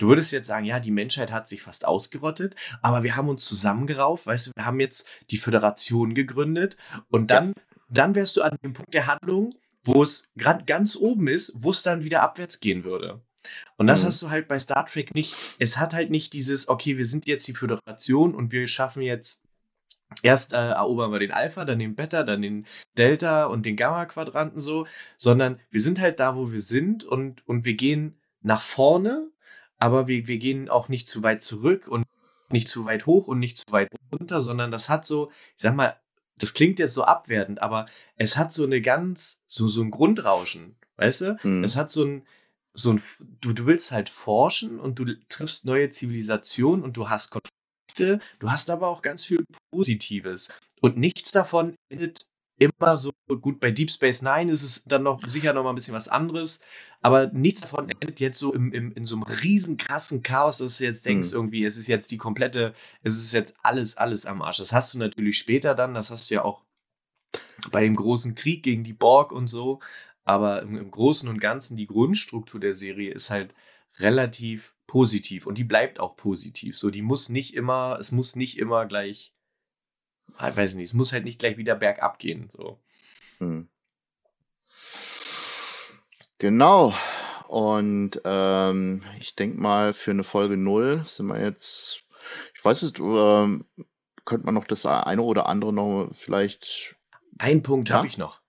Du 0.00 0.08
würdest 0.08 0.32
jetzt 0.32 0.46
sagen, 0.46 0.64
ja, 0.64 0.80
die 0.80 0.90
Menschheit 0.90 1.30
hat 1.30 1.46
sich 1.46 1.60
fast 1.60 1.84
ausgerottet, 1.84 2.56
aber 2.80 3.02
wir 3.02 3.16
haben 3.16 3.28
uns 3.28 3.44
zusammengerauft, 3.44 4.26
weißt 4.26 4.46
du, 4.46 4.52
wir 4.56 4.64
haben 4.64 4.80
jetzt 4.80 5.06
die 5.30 5.36
Föderation 5.36 6.14
gegründet 6.14 6.78
und 7.10 7.30
dann, 7.30 7.48
ja. 7.48 7.62
dann 7.90 8.14
wärst 8.14 8.38
du 8.38 8.42
an 8.42 8.56
dem 8.64 8.72
Punkt 8.72 8.94
der 8.94 9.06
Handlung, 9.06 9.54
wo 9.84 10.02
es 10.02 10.30
gerade 10.36 10.64
ganz 10.64 10.96
oben 10.96 11.28
ist, 11.28 11.52
wo 11.58 11.70
es 11.70 11.82
dann 11.82 12.02
wieder 12.02 12.22
abwärts 12.22 12.60
gehen 12.60 12.84
würde. 12.84 13.20
Und 13.76 13.88
das 13.88 14.02
mhm. 14.02 14.08
hast 14.08 14.22
du 14.22 14.30
halt 14.30 14.48
bei 14.48 14.58
Star 14.58 14.86
Trek 14.86 15.14
nicht. 15.14 15.34
Es 15.58 15.76
hat 15.76 15.92
halt 15.92 16.10
nicht 16.10 16.32
dieses, 16.32 16.68
okay, 16.68 16.96
wir 16.96 17.04
sind 17.04 17.26
jetzt 17.26 17.46
die 17.46 17.54
Föderation 17.54 18.34
und 18.34 18.52
wir 18.52 18.66
schaffen 18.68 19.02
jetzt 19.02 19.42
erst 20.22 20.54
äh, 20.54 20.70
erobern 20.70 21.12
wir 21.12 21.18
den 21.18 21.30
Alpha, 21.30 21.66
dann 21.66 21.78
den 21.78 21.94
Beta, 21.94 22.22
dann 22.22 22.40
den 22.40 22.66
Delta 22.96 23.44
und 23.44 23.66
den 23.66 23.76
Gamma-Quadranten 23.76 24.60
so, 24.60 24.86
sondern 25.18 25.60
wir 25.70 25.82
sind 25.82 26.00
halt 26.00 26.20
da, 26.20 26.36
wo 26.36 26.52
wir 26.52 26.62
sind 26.62 27.04
und, 27.04 27.46
und 27.46 27.66
wir 27.66 27.74
gehen 27.74 28.18
nach 28.40 28.62
vorne 28.62 29.30
aber 29.80 30.06
wir, 30.06 30.28
wir 30.28 30.38
gehen 30.38 30.68
auch 30.68 30.88
nicht 30.88 31.08
zu 31.08 31.22
weit 31.22 31.42
zurück 31.42 31.88
und 31.88 32.06
nicht 32.50 32.68
zu 32.68 32.84
weit 32.84 33.06
hoch 33.06 33.26
und 33.26 33.38
nicht 33.38 33.58
zu 33.58 33.72
weit 33.72 33.88
runter, 34.12 34.40
sondern 34.40 34.70
das 34.70 34.88
hat 34.88 35.06
so, 35.06 35.30
ich 35.56 35.62
sag 35.62 35.74
mal, 35.74 35.96
das 36.36 36.54
klingt 36.54 36.78
jetzt 36.78 36.94
so 36.94 37.04
abwertend, 37.04 37.62
aber 37.62 37.86
es 38.16 38.36
hat 38.36 38.52
so 38.52 38.64
eine 38.64 38.80
ganz, 38.80 39.40
so, 39.46 39.68
so 39.68 39.82
ein 39.82 39.90
Grundrauschen, 39.90 40.76
weißt 40.96 41.20
du? 41.22 41.38
Mhm. 41.42 41.64
Es 41.64 41.76
hat 41.76 41.90
so 41.90 42.04
ein, 42.04 42.26
so 42.74 42.92
ein, 42.92 43.02
du, 43.40 43.52
du 43.52 43.66
willst 43.66 43.90
halt 43.90 44.08
forschen 44.08 44.78
und 44.78 44.98
du 44.98 45.04
triffst 45.28 45.64
neue 45.64 45.90
Zivilisationen 45.90 46.84
und 46.84 46.96
du 46.96 47.08
hast 47.08 47.30
Konflikte, 47.30 48.20
du 48.38 48.50
hast 48.50 48.70
aber 48.70 48.88
auch 48.88 49.02
ganz 49.02 49.24
viel 49.26 49.44
Positives. 49.70 50.50
Und 50.80 50.96
nichts 50.96 51.30
davon 51.30 51.74
endet 51.90 52.26
immer 52.60 52.96
so 52.98 53.12
gut. 53.40 53.58
Bei 53.58 53.70
Deep 53.70 53.90
Space 53.90 54.22
Nine 54.22 54.52
ist 54.52 54.62
es 54.62 54.82
dann 54.84 55.02
noch 55.02 55.20
sicher 55.26 55.52
noch 55.54 55.64
mal 55.64 55.70
ein 55.70 55.74
bisschen 55.74 55.94
was 55.94 56.08
anderes, 56.08 56.60
aber 57.00 57.28
nichts 57.28 57.62
davon 57.62 57.88
endet 57.88 58.20
jetzt 58.20 58.38
so 58.38 58.52
im, 58.52 58.72
im, 58.72 58.92
in 58.92 59.06
so 59.06 59.16
einem 59.16 59.22
riesen 59.24 59.78
krassen 59.78 60.22
Chaos, 60.22 60.58
dass 60.58 60.78
du 60.78 60.84
jetzt 60.84 61.06
denkst, 61.06 61.30
mhm. 61.30 61.36
irgendwie, 61.36 61.64
es 61.64 61.78
ist 61.78 61.86
jetzt 61.86 62.10
die 62.10 62.18
komplette, 62.18 62.74
es 63.02 63.16
ist 63.16 63.32
jetzt 63.32 63.54
alles, 63.62 63.96
alles 63.96 64.26
am 64.26 64.42
Arsch. 64.42 64.58
Das 64.58 64.72
hast 64.72 64.92
du 64.92 64.98
natürlich 64.98 65.38
später 65.38 65.74
dann, 65.74 65.94
das 65.94 66.10
hast 66.10 66.30
du 66.30 66.34
ja 66.34 66.44
auch 66.44 66.62
bei 67.70 67.82
dem 67.82 67.96
großen 67.96 68.34
Krieg 68.34 68.62
gegen 68.62 68.84
die 68.84 68.92
Borg 68.92 69.32
und 69.32 69.46
so, 69.46 69.80
aber 70.24 70.60
im, 70.60 70.76
im 70.76 70.90
Großen 70.90 71.28
und 71.28 71.40
Ganzen 71.40 71.76
die 71.78 71.86
Grundstruktur 71.86 72.60
der 72.60 72.74
Serie 72.74 73.12
ist 73.12 73.30
halt 73.30 73.54
relativ 73.98 74.74
positiv 74.86 75.46
und 75.46 75.56
die 75.56 75.64
bleibt 75.64 75.98
auch 75.98 76.14
positiv. 76.14 76.76
So, 76.76 76.90
die 76.90 77.02
muss 77.02 77.30
nicht 77.30 77.54
immer, 77.54 77.96
es 77.98 78.12
muss 78.12 78.36
nicht 78.36 78.58
immer 78.58 78.84
gleich 78.86 79.32
ich 80.34 80.40
ah, 80.40 80.56
weiß 80.56 80.74
nicht, 80.74 80.86
es 80.86 80.94
muss 80.94 81.12
halt 81.12 81.24
nicht 81.24 81.38
gleich 81.38 81.56
wieder 81.56 81.74
bergab 81.74 82.18
gehen. 82.18 82.50
So. 82.56 82.78
Hm. 83.38 83.68
Genau. 86.38 86.94
Und 87.48 88.20
ähm, 88.24 89.02
ich 89.18 89.34
denke 89.34 89.60
mal, 89.60 89.92
für 89.92 90.12
eine 90.12 90.24
Folge 90.24 90.56
0 90.56 91.02
sind 91.04 91.26
wir 91.26 91.40
jetzt, 91.42 92.04
ich 92.54 92.64
weiß 92.64 92.82
es, 92.82 92.92
ähm, 92.98 93.66
könnte 94.24 94.46
man 94.46 94.54
noch 94.54 94.64
das 94.64 94.86
eine 94.86 95.22
oder 95.22 95.46
andere 95.46 95.72
noch 95.72 96.10
vielleicht. 96.12 96.96
Ein 97.38 97.62
Punkt 97.62 97.88
ja? 97.88 97.96
habe 97.96 98.06
ich 98.06 98.18
noch. 98.18 98.39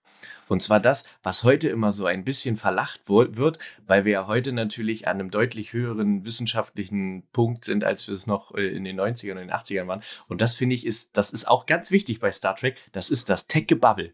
Und 0.52 0.62
zwar 0.62 0.82
das, 0.82 1.06
was 1.24 1.46
heute 1.46 1.70
immer 1.70 1.94
so 1.94 2.06
ein 2.06 2.26
bisschen 2.26 2.58
verlacht 2.58 3.00
wird, 3.08 3.58
weil 3.88 4.04
wir 4.04 4.12
ja 4.12 4.28
heute 4.28 4.52
natürlich 4.52 5.08
an 5.08 5.18
einem 5.18 5.32
deutlich 5.32 5.72
höheren 5.72 6.26
wissenschaftlichen 6.26 7.24
Punkt 7.32 7.64
sind, 7.64 7.86
als 7.86 8.06
wir 8.10 8.16
es 8.16 8.28
noch 8.28 8.54
äh, 8.56 8.68
in 8.68 8.84
den 8.84 9.00
90ern 9.00 9.32
und 9.32 9.38
den 9.38 9.52
80ern 9.52 9.88
waren. 9.88 10.04
Und 10.28 10.42
das 10.42 10.56
finde 10.58 10.76
ich 10.76 10.86
ist, 10.86 11.12
das 11.14 11.32
ist 11.32 11.48
auch 11.48 11.68
ganz 11.68 11.90
wichtig 11.90 12.20
bei 12.20 12.34
Star 12.34 12.58
Trek. 12.58 12.76
Das 12.92 13.10
ist 13.10 13.30
das 13.30 13.48
Tech-Gebubble. 13.48 14.14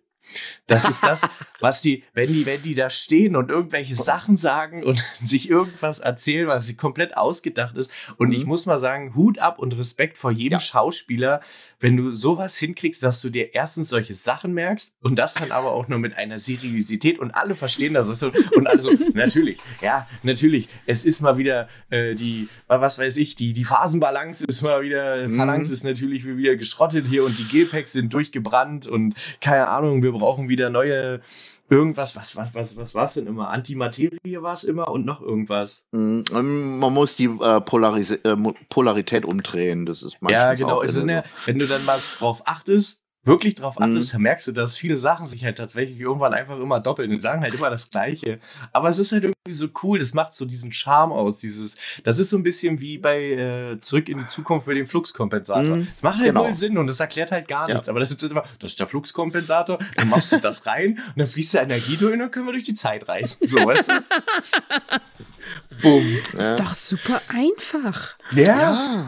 Das 0.68 0.88
ist 0.88 1.04
das, 1.04 1.22
was 1.60 1.82
die, 1.82 2.04
wenn 2.14 2.32
die, 2.32 2.46
wenn 2.46 2.62
die 2.62 2.76
da 2.76 2.90
stehen 2.90 3.36
und 3.36 3.50
irgendwelche 3.50 3.96
Sachen 3.96 4.38
sagen 4.38 4.84
und 4.84 5.04
sich 5.24 5.50
irgendwas 5.50 6.00
erzählen, 6.00 6.48
was 6.48 6.68
sie 6.68 6.76
komplett 6.76 7.18
ausgedacht 7.18 7.78
ist. 7.78 7.92
Und 8.18 8.32
ich 8.32 8.42
mhm. 8.44 8.50
muss 8.50 8.66
mal 8.66 8.80
sagen, 8.80 9.16
Hut 9.16 9.40
ab 9.40 9.60
und 9.60 9.78
Respekt 9.78 10.18
vor 10.18 10.32
jedem 10.32 10.58
ja. 10.58 10.60
Schauspieler, 10.60 11.42
wenn 11.80 11.96
du 11.96 12.12
sowas 12.12 12.58
hinkriegst, 12.58 13.04
dass 13.04 13.22
du 13.22 13.30
dir 13.30 13.54
erstens 13.54 13.90
solche 13.90 14.16
Sachen 14.16 14.54
merkst 14.54 14.96
und 15.02 15.18
das 15.18 15.36
dann 15.36 15.52
aber 15.52 15.72
auch 15.74 15.88
nur 15.88 16.00
mit 16.00 16.18
einer 16.18 16.40
Seriosität 16.40 17.20
und 17.20 17.32
alle 17.32 17.54
verstehen 17.54 17.94
das. 17.94 18.08
So, 18.08 18.32
und 18.56 18.68
also, 18.68 18.92
natürlich, 19.14 19.60
ja, 19.82 20.08
natürlich, 20.24 20.68
es 20.88 21.06
ist 21.06 21.22
mal 21.22 21.38
wieder 21.38 21.70
äh, 21.90 22.16
die, 22.16 22.50
was 22.68 22.98
weiß 22.98 23.18
ich, 23.18 23.36
die, 23.36 23.54
die 23.54 23.64
Phasenbalance 23.64 24.46
ist 24.48 24.64
mal 24.64 24.82
wieder, 24.82 25.28
mhm. 25.28 25.36
Phalanx 25.36 25.70
ist 25.70 25.84
natürlich 25.84 26.26
wieder 26.26 26.56
geschrottet 26.56 27.08
hier 27.08 27.24
und 27.24 27.38
die 27.38 27.46
G-Packs 27.46 27.94
sind 27.94 28.14
durchgebrannt 28.14 28.88
und 28.88 29.14
keine 29.40 29.68
Ahnung, 29.68 30.02
wir 30.02 30.14
brauchen 30.18 30.50
wieder 30.50 30.70
neue 30.70 31.22
irgendwas, 31.70 32.16
was, 32.16 32.36
was, 32.36 32.54
was, 32.54 32.78
was 32.78 32.96
war 32.96 33.06
es 33.06 33.14
denn 33.16 33.28
immer? 33.28 33.50
Antimaterie 33.50 34.42
war 34.42 34.54
es 34.54 34.64
immer 34.64 34.90
und 34.90 35.06
noch 35.06 35.22
irgendwas. 35.22 35.86
Mm, 35.92 36.22
man 36.32 36.94
muss 36.94 37.16
die 37.16 37.26
äh, 37.26 37.62
Polaris 37.62 38.12
äh, 38.12 38.36
Polarität 38.70 39.26
umdrehen. 39.26 39.86
Das 39.86 40.04
ist 40.04 40.18
manchmal. 40.22 40.32
Ja, 40.32 40.54
genau. 40.54 40.80
Also, 40.80 41.02
so. 41.02 41.08
wenn 41.46 41.60
du 41.60 41.68
dann 41.68 41.84
mal 41.86 42.00
drauf 42.20 42.42
achtest, 42.46 43.02
wirklich 43.28 43.56
drauf 43.56 43.78
mhm. 43.78 43.86
achtest, 43.86 44.14
dann 44.14 44.22
merkst 44.22 44.48
du, 44.48 44.52
dass 44.52 44.76
viele 44.76 44.98
Sachen 44.98 45.28
sich 45.28 45.44
halt 45.44 45.58
tatsächlich 45.58 46.00
irgendwann 46.00 46.34
einfach 46.34 46.58
immer 46.58 46.80
doppeln 46.80 47.12
und 47.12 47.22
sagen 47.22 47.42
halt 47.42 47.54
immer 47.54 47.70
das 47.70 47.90
Gleiche. 47.90 48.40
Aber 48.74 48.90
es 48.90 48.98
ist 48.98 49.12
halt 49.12 49.26
irgendwie 49.26 49.52
so 49.52 49.68
cool, 49.84 50.00
das 50.00 50.14
macht 50.14 50.34
so 50.34 50.46
diesen 50.46 50.74
Charme 50.74 51.12
aus, 51.12 51.40
dieses, 51.40 51.76
das 52.04 52.18
ist 52.20 52.30
so 52.30 52.38
ein 52.38 52.44
bisschen 52.44 52.80
wie 52.80 52.98
bei 52.98 53.20
äh, 53.20 53.80
Zurück 53.82 54.10
in 54.10 54.20
die 54.20 54.26
Zukunft 54.26 54.68
mit 54.68 54.78
dem 54.78 54.88
Fluxkompensator. 54.88 55.78
Mhm. 55.78 55.88
Es 55.94 56.02
macht 56.02 56.18
halt 56.18 56.28
genau. 56.28 56.44
null 56.44 56.54
Sinn 56.54 56.78
und 56.78 56.90
es 56.90 57.00
erklärt 57.00 57.32
halt 57.32 57.48
gar 57.48 57.68
ja. 57.68 57.76
nichts, 57.76 57.90
aber 57.90 58.00
das 58.00 58.12
ist 58.12 58.24
immer, 58.24 58.44
das 58.60 58.72
ist 58.72 58.80
der 58.80 58.88
Fluxkompensator, 58.88 59.80
dann 59.96 60.10
machst 60.10 60.32
du 60.32 60.40
das 60.40 60.66
rein 60.66 60.92
und 60.92 61.18
dann 61.18 61.28
fließt 61.28 61.56
der 61.56 61.64
Energie 61.64 61.98
durch 61.98 62.14
und 62.14 62.20
dann 62.20 62.32
können 62.32 62.48
wir 62.48 62.54
durch 62.54 62.64
die 62.64 62.76
Zeit 62.76 63.08
reisen. 63.08 63.46
So, 63.48 63.58
weißt 63.58 63.90
du? 63.90 63.94
Bumm. 65.82 66.18
Ja. 66.34 66.52
Ist 66.52 66.60
doch 66.60 66.74
super 66.74 67.22
einfach. 67.28 68.16
Ja. 68.34 68.44
ja. 68.44 69.08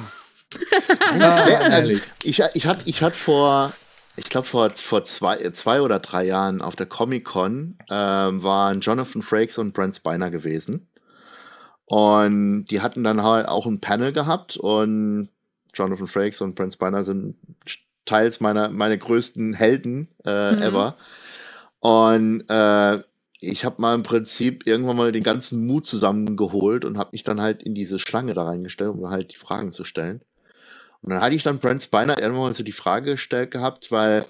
ja 1.18 1.58
also 1.60 1.92
ich, 2.24 2.42
ich 2.54 2.68
hatte 2.68 2.82
ich 2.86 3.02
hat 3.02 3.16
vor 3.16 3.72
ich 4.20 4.30
glaube, 4.30 4.48
vor, 4.48 4.70
vor 4.76 5.04
zwei, 5.04 5.50
zwei 5.52 5.82
oder 5.82 6.00
drei 6.00 6.26
Jahren 6.26 6.62
auf 6.62 6.76
der 6.76 6.86
Comic-Con 6.86 7.78
ähm, 7.90 8.44
waren 8.44 8.82
Jonathan 8.82 9.22
Frakes 9.22 9.58
und 9.58 9.74
Brent 9.74 9.96
Spiner 9.96 10.30
gewesen. 10.30 10.88
Und 11.86 12.66
die 12.66 12.82
hatten 12.82 13.04
dann 13.04 13.24
halt 13.24 13.48
auch 13.48 13.66
ein 13.66 13.82
Panel 13.82 14.12
gehabt 14.12 14.58
und 14.58 15.30
Jonathan 15.74 16.08
Frakes 16.08 16.42
und 16.42 16.56
Prince 16.56 16.76
Spiner 16.76 17.04
sind 17.04 17.36
teils 18.06 18.40
meiner 18.42 18.70
meine 18.70 18.98
größten 18.98 19.54
Helden 19.54 20.10
äh, 20.26 20.52
mhm. 20.52 20.62
ever. 20.62 20.98
Und 21.80 22.44
äh, 22.50 23.02
ich 23.40 23.64
habe 23.66 23.82
mal 23.82 23.96
im 23.96 24.04
Prinzip 24.04 24.68
irgendwann 24.68 24.98
mal 24.98 25.12
den 25.12 25.24
ganzen 25.24 25.66
Mut 25.66 25.86
zusammengeholt 25.86 26.86
und 26.86 26.98
habe 26.98 27.12
mich 27.14 27.24
dann 27.24 27.42
halt 27.42 27.64
in 27.64 27.74
diese 27.74 27.98
Schlange 27.98 28.34
da 28.34 28.44
reingestellt, 28.44 28.92
um 28.92 29.10
halt 29.10 29.32
die 29.32 29.38
Fragen 29.38 29.72
zu 29.72 29.86
stellen. 29.86 30.22
Und 31.02 31.12
dann 31.12 31.22
hatte 31.22 31.36
ich 31.36 31.44
dann 31.44 31.60
Brent 31.60 31.84
Spiner 31.84 32.20
irgendwann 32.20 32.44
mal 32.48 32.54
so 32.54 32.64
die 32.64 32.72
Frage 32.72 33.12
gestellt 33.12 33.52
gehabt, 33.52 33.92
weil 33.92 34.26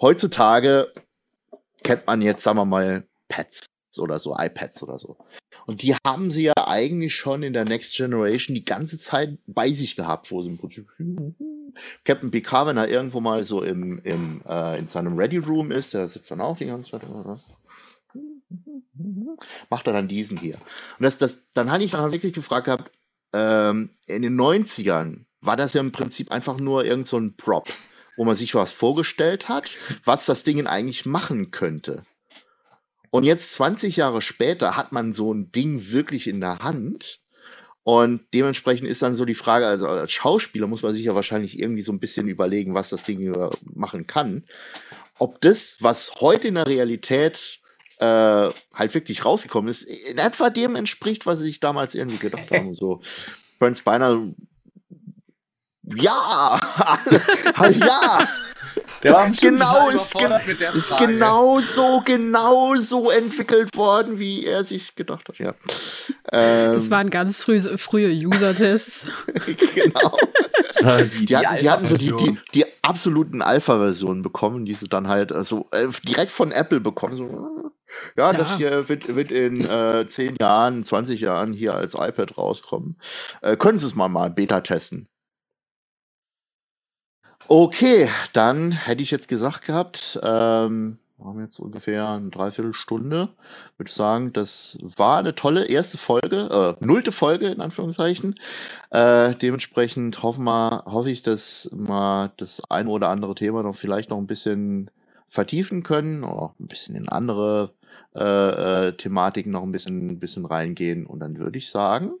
heutzutage 0.00 0.92
kennt 1.82 2.06
man 2.06 2.22
jetzt, 2.22 2.42
sagen 2.42 2.58
wir 2.58 2.64
mal, 2.64 3.04
Pads 3.28 3.66
oder 3.98 4.18
so, 4.18 4.36
iPads 4.36 4.82
oder 4.82 4.98
so. 4.98 5.16
Und 5.66 5.82
die 5.82 5.94
haben 6.06 6.30
sie 6.30 6.44
ja 6.44 6.52
eigentlich 6.56 7.14
schon 7.14 7.42
in 7.42 7.52
der 7.52 7.64
Next 7.64 7.94
Generation 7.94 8.54
die 8.54 8.64
ganze 8.64 8.98
Zeit 8.98 9.38
bei 9.46 9.70
sich 9.72 9.96
gehabt, 9.96 10.30
wo 10.30 10.42
sie 10.42 10.50
im 10.50 10.58
Prinzip 10.58 10.88
Captain 12.04 12.30
Picard, 12.30 12.68
wenn 12.68 12.76
er 12.76 12.88
irgendwo 12.88 13.20
mal 13.20 13.42
so 13.42 13.62
im, 13.62 14.00
im, 14.02 14.42
äh, 14.48 14.78
in 14.78 14.88
seinem 14.88 15.16
Ready 15.16 15.38
Room 15.38 15.70
ist, 15.70 15.94
der 15.94 16.08
sitzt 16.08 16.30
dann 16.30 16.40
auch 16.40 16.58
die 16.58 16.66
ganze 16.66 16.90
Zeit. 16.90 17.02
Macht 19.70 19.86
er 19.86 19.92
dann 19.92 20.08
diesen 20.08 20.36
hier. 20.36 20.54
Und 20.54 21.04
das, 21.04 21.18
das, 21.18 21.44
dann 21.54 21.70
hatte 21.70 21.84
ich 21.84 21.92
dann 21.92 22.12
wirklich 22.12 22.32
gefragt 22.32 22.66
gehabt, 22.66 22.90
ähm, 23.32 23.90
in 24.06 24.22
den 24.22 24.38
90ern 24.38 25.24
war 25.40 25.56
das 25.56 25.74
ja 25.74 25.80
im 25.80 25.92
Prinzip 25.92 26.30
einfach 26.30 26.58
nur 26.58 26.84
irgend 26.84 27.06
so 27.06 27.18
ein 27.18 27.36
Prop, 27.36 27.68
wo 28.16 28.24
man 28.24 28.36
sich 28.36 28.54
was 28.54 28.72
vorgestellt 28.72 29.48
hat, 29.48 29.76
was 30.04 30.26
das 30.26 30.44
Ding 30.44 30.66
eigentlich 30.66 31.06
machen 31.06 31.50
könnte. 31.50 32.04
Und 33.10 33.24
jetzt 33.24 33.52
20 33.54 33.96
Jahre 33.96 34.22
später 34.22 34.76
hat 34.76 34.92
man 34.92 35.14
so 35.14 35.32
ein 35.32 35.50
Ding 35.52 35.90
wirklich 35.90 36.28
in 36.28 36.40
der 36.40 36.60
Hand. 36.60 37.20
Und 37.82 38.22
dementsprechend 38.34 38.88
ist 38.88 39.02
dann 39.02 39.16
so 39.16 39.24
die 39.24 39.34
Frage, 39.34 39.66
also 39.66 39.88
als 39.88 40.12
Schauspieler 40.12 40.66
muss 40.66 40.82
man 40.82 40.92
sich 40.92 41.02
ja 41.02 41.14
wahrscheinlich 41.14 41.58
irgendwie 41.58 41.82
so 41.82 41.92
ein 41.92 41.98
bisschen 41.98 42.28
überlegen, 42.28 42.74
was 42.74 42.90
das 42.90 43.02
Ding 43.02 43.34
machen 43.62 44.06
kann. 44.06 44.44
Ob 45.18 45.40
das, 45.40 45.76
was 45.80 46.20
heute 46.20 46.48
in 46.48 46.54
der 46.54 46.66
Realität 46.66 47.60
äh, 47.98 48.04
halt 48.74 48.94
wirklich 48.94 49.24
rausgekommen 49.24 49.68
ist, 49.68 49.82
in 49.82 50.18
etwa 50.18 50.50
dem 50.50 50.76
entspricht, 50.76 51.26
was 51.26 51.38
sie 51.38 51.46
sich 51.46 51.60
damals 51.60 51.94
irgendwie 51.94 52.18
gedacht 52.18 52.50
haben. 52.50 52.74
So, 52.74 53.00
Brent 53.58 53.76
Spiner, 53.76 54.32
ja, 55.94 56.58
ja. 57.70 58.28
Der 59.02 59.12
war 59.14 59.30
genau 59.30 59.88
ist, 59.88 60.12
gen 60.14 60.32
ist 60.74 60.96
genau 60.98 61.60
so, 61.60 62.02
genau 62.04 62.74
so 62.76 63.10
entwickelt 63.10 63.74
worden, 63.76 64.18
wie 64.18 64.44
er 64.44 64.64
sich 64.64 64.94
gedacht 64.94 65.28
hat. 65.28 65.38
Ja. 65.38 65.54
Ähm, 66.30 66.74
das 66.74 66.90
waren 66.90 67.08
ganz 67.08 67.42
früh, 67.42 67.60
frühe 67.78 68.10
User-Tests. 68.10 69.06
genau. 69.74 70.16
die, 71.14 71.26
die, 71.26 71.36
hatten, 71.36 71.58
die 71.58 71.70
hatten 71.70 71.86
so 71.86 71.96
die, 71.96 72.12
die, 72.12 72.38
die 72.54 72.66
absoluten 72.82 73.40
Alpha-Versionen 73.40 74.22
bekommen, 74.22 74.66
die 74.66 74.74
sie 74.74 74.88
dann 74.88 75.08
halt 75.08 75.32
also, 75.32 75.66
äh, 75.72 75.86
direkt 76.06 76.30
von 76.30 76.52
Apple 76.52 76.80
bekommen. 76.80 77.16
So, 77.16 77.72
ja, 78.16 78.32
ja, 78.32 78.36
das 78.36 78.56
hier 78.56 78.88
wird, 78.90 79.14
wird 79.14 79.32
in 79.32 79.64
äh, 79.64 80.06
10 80.06 80.36
Jahren, 80.38 80.84
20 80.84 81.20
Jahren 81.20 81.54
hier 81.54 81.74
als 81.74 81.94
iPad 81.94 82.36
rauskommen. 82.36 82.96
Äh, 83.40 83.56
können 83.56 83.78
Sie 83.78 83.86
es 83.86 83.94
mal 83.94 84.08
mal 84.08 84.30
Beta 84.30 84.60
testen? 84.60 85.08
Okay, 87.52 88.08
dann 88.32 88.70
hätte 88.70 89.02
ich 89.02 89.10
jetzt 89.10 89.26
gesagt 89.26 89.66
gehabt, 89.66 90.20
ähm, 90.22 90.98
haben 91.18 91.40
jetzt 91.40 91.58
ungefähr 91.58 92.08
eine 92.08 92.30
Dreiviertelstunde. 92.30 93.28
Würde 93.76 93.90
sagen, 93.90 94.32
das 94.32 94.78
war 94.80 95.18
eine 95.18 95.34
tolle 95.34 95.64
erste 95.64 95.98
Folge, 95.98 96.76
äh, 96.80 96.84
nullte 96.84 97.10
Folge 97.10 97.48
in 97.48 97.60
Anführungszeichen. 97.60 98.38
Äh, 98.90 99.34
dementsprechend 99.34 100.22
hoffen 100.22 100.44
wir, 100.44 100.84
hoffe 100.86 101.10
ich, 101.10 101.24
dass 101.24 101.68
wir 101.72 102.30
das 102.36 102.62
ein 102.70 102.86
oder 102.86 103.08
andere 103.08 103.34
Thema 103.34 103.64
noch 103.64 103.74
vielleicht 103.74 104.10
noch 104.10 104.18
ein 104.18 104.28
bisschen 104.28 104.88
vertiefen 105.26 105.82
können 105.82 106.22
oder 106.22 106.54
ein 106.60 106.68
bisschen 106.68 106.94
in 106.94 107.08
andere 107.08 107.72
äh, 108.14 108.88
äh, 108.88 108.92
Thematiken 108.92 109.50
noch 109.50 109.64
ein 109.64 109.72
bisschen, 109.72 110.08
ein 110.08 110.20
bisschen 110.20 110.46
reingehen. 110.46 111.04
Und 111.04 111.18
dann 111.18 111.36
würde 111.36 111.58
ich 111.58 111.68
sagen, 111.68 112.12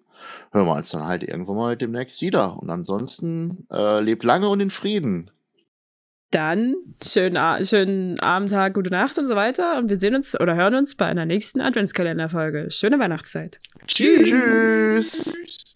hören 0.52 0.66
wir 0.66 0.74
uns 0.74 0.90
dann 0.90 1.06
halt 1.06 1.22
irgendwann 1.22 1.56
mal 1.56 1.76
demnächst 1.76 2.20
wieder. 2.22 2.58
Und 2.58 2.70
ansonsten 2.70 3.66
äh, 3.70 4.00
lebt 4.00 4.24
lange 4.24 4.48
und 4.48 4.60
in 4.60 4.70
Frieden. 4.70 5.30
Dann 6.30 6.76
schönen, 7.04 7.64
schönen 7.64 8.20
Abend, 8.20 8.50
Tag, 8.50 8.74
gute 8.74 8.90
Nacht 8.90 9.18
und 9.18 9.28
so 9.28 9.34
weiter. 9.34 9.78
Und 9.78 9.88
wir 9.88 9.96
sehen 9.96 10.14
uns 10.14 10.38
oder 10.38 10.54
hören 10.54 10.76
uns 10.76 10.94
bei 10.94 11.06
einer 11.06 11.26
nächsten 11.26 11.60
Adventskalenderfolge. 11.60 12.70
Schöne 12.70 12.98
Weihnachtszeit. 12.98 13.58
Tschüss. 13.86 14.30
Tschüss. 14.30 15.66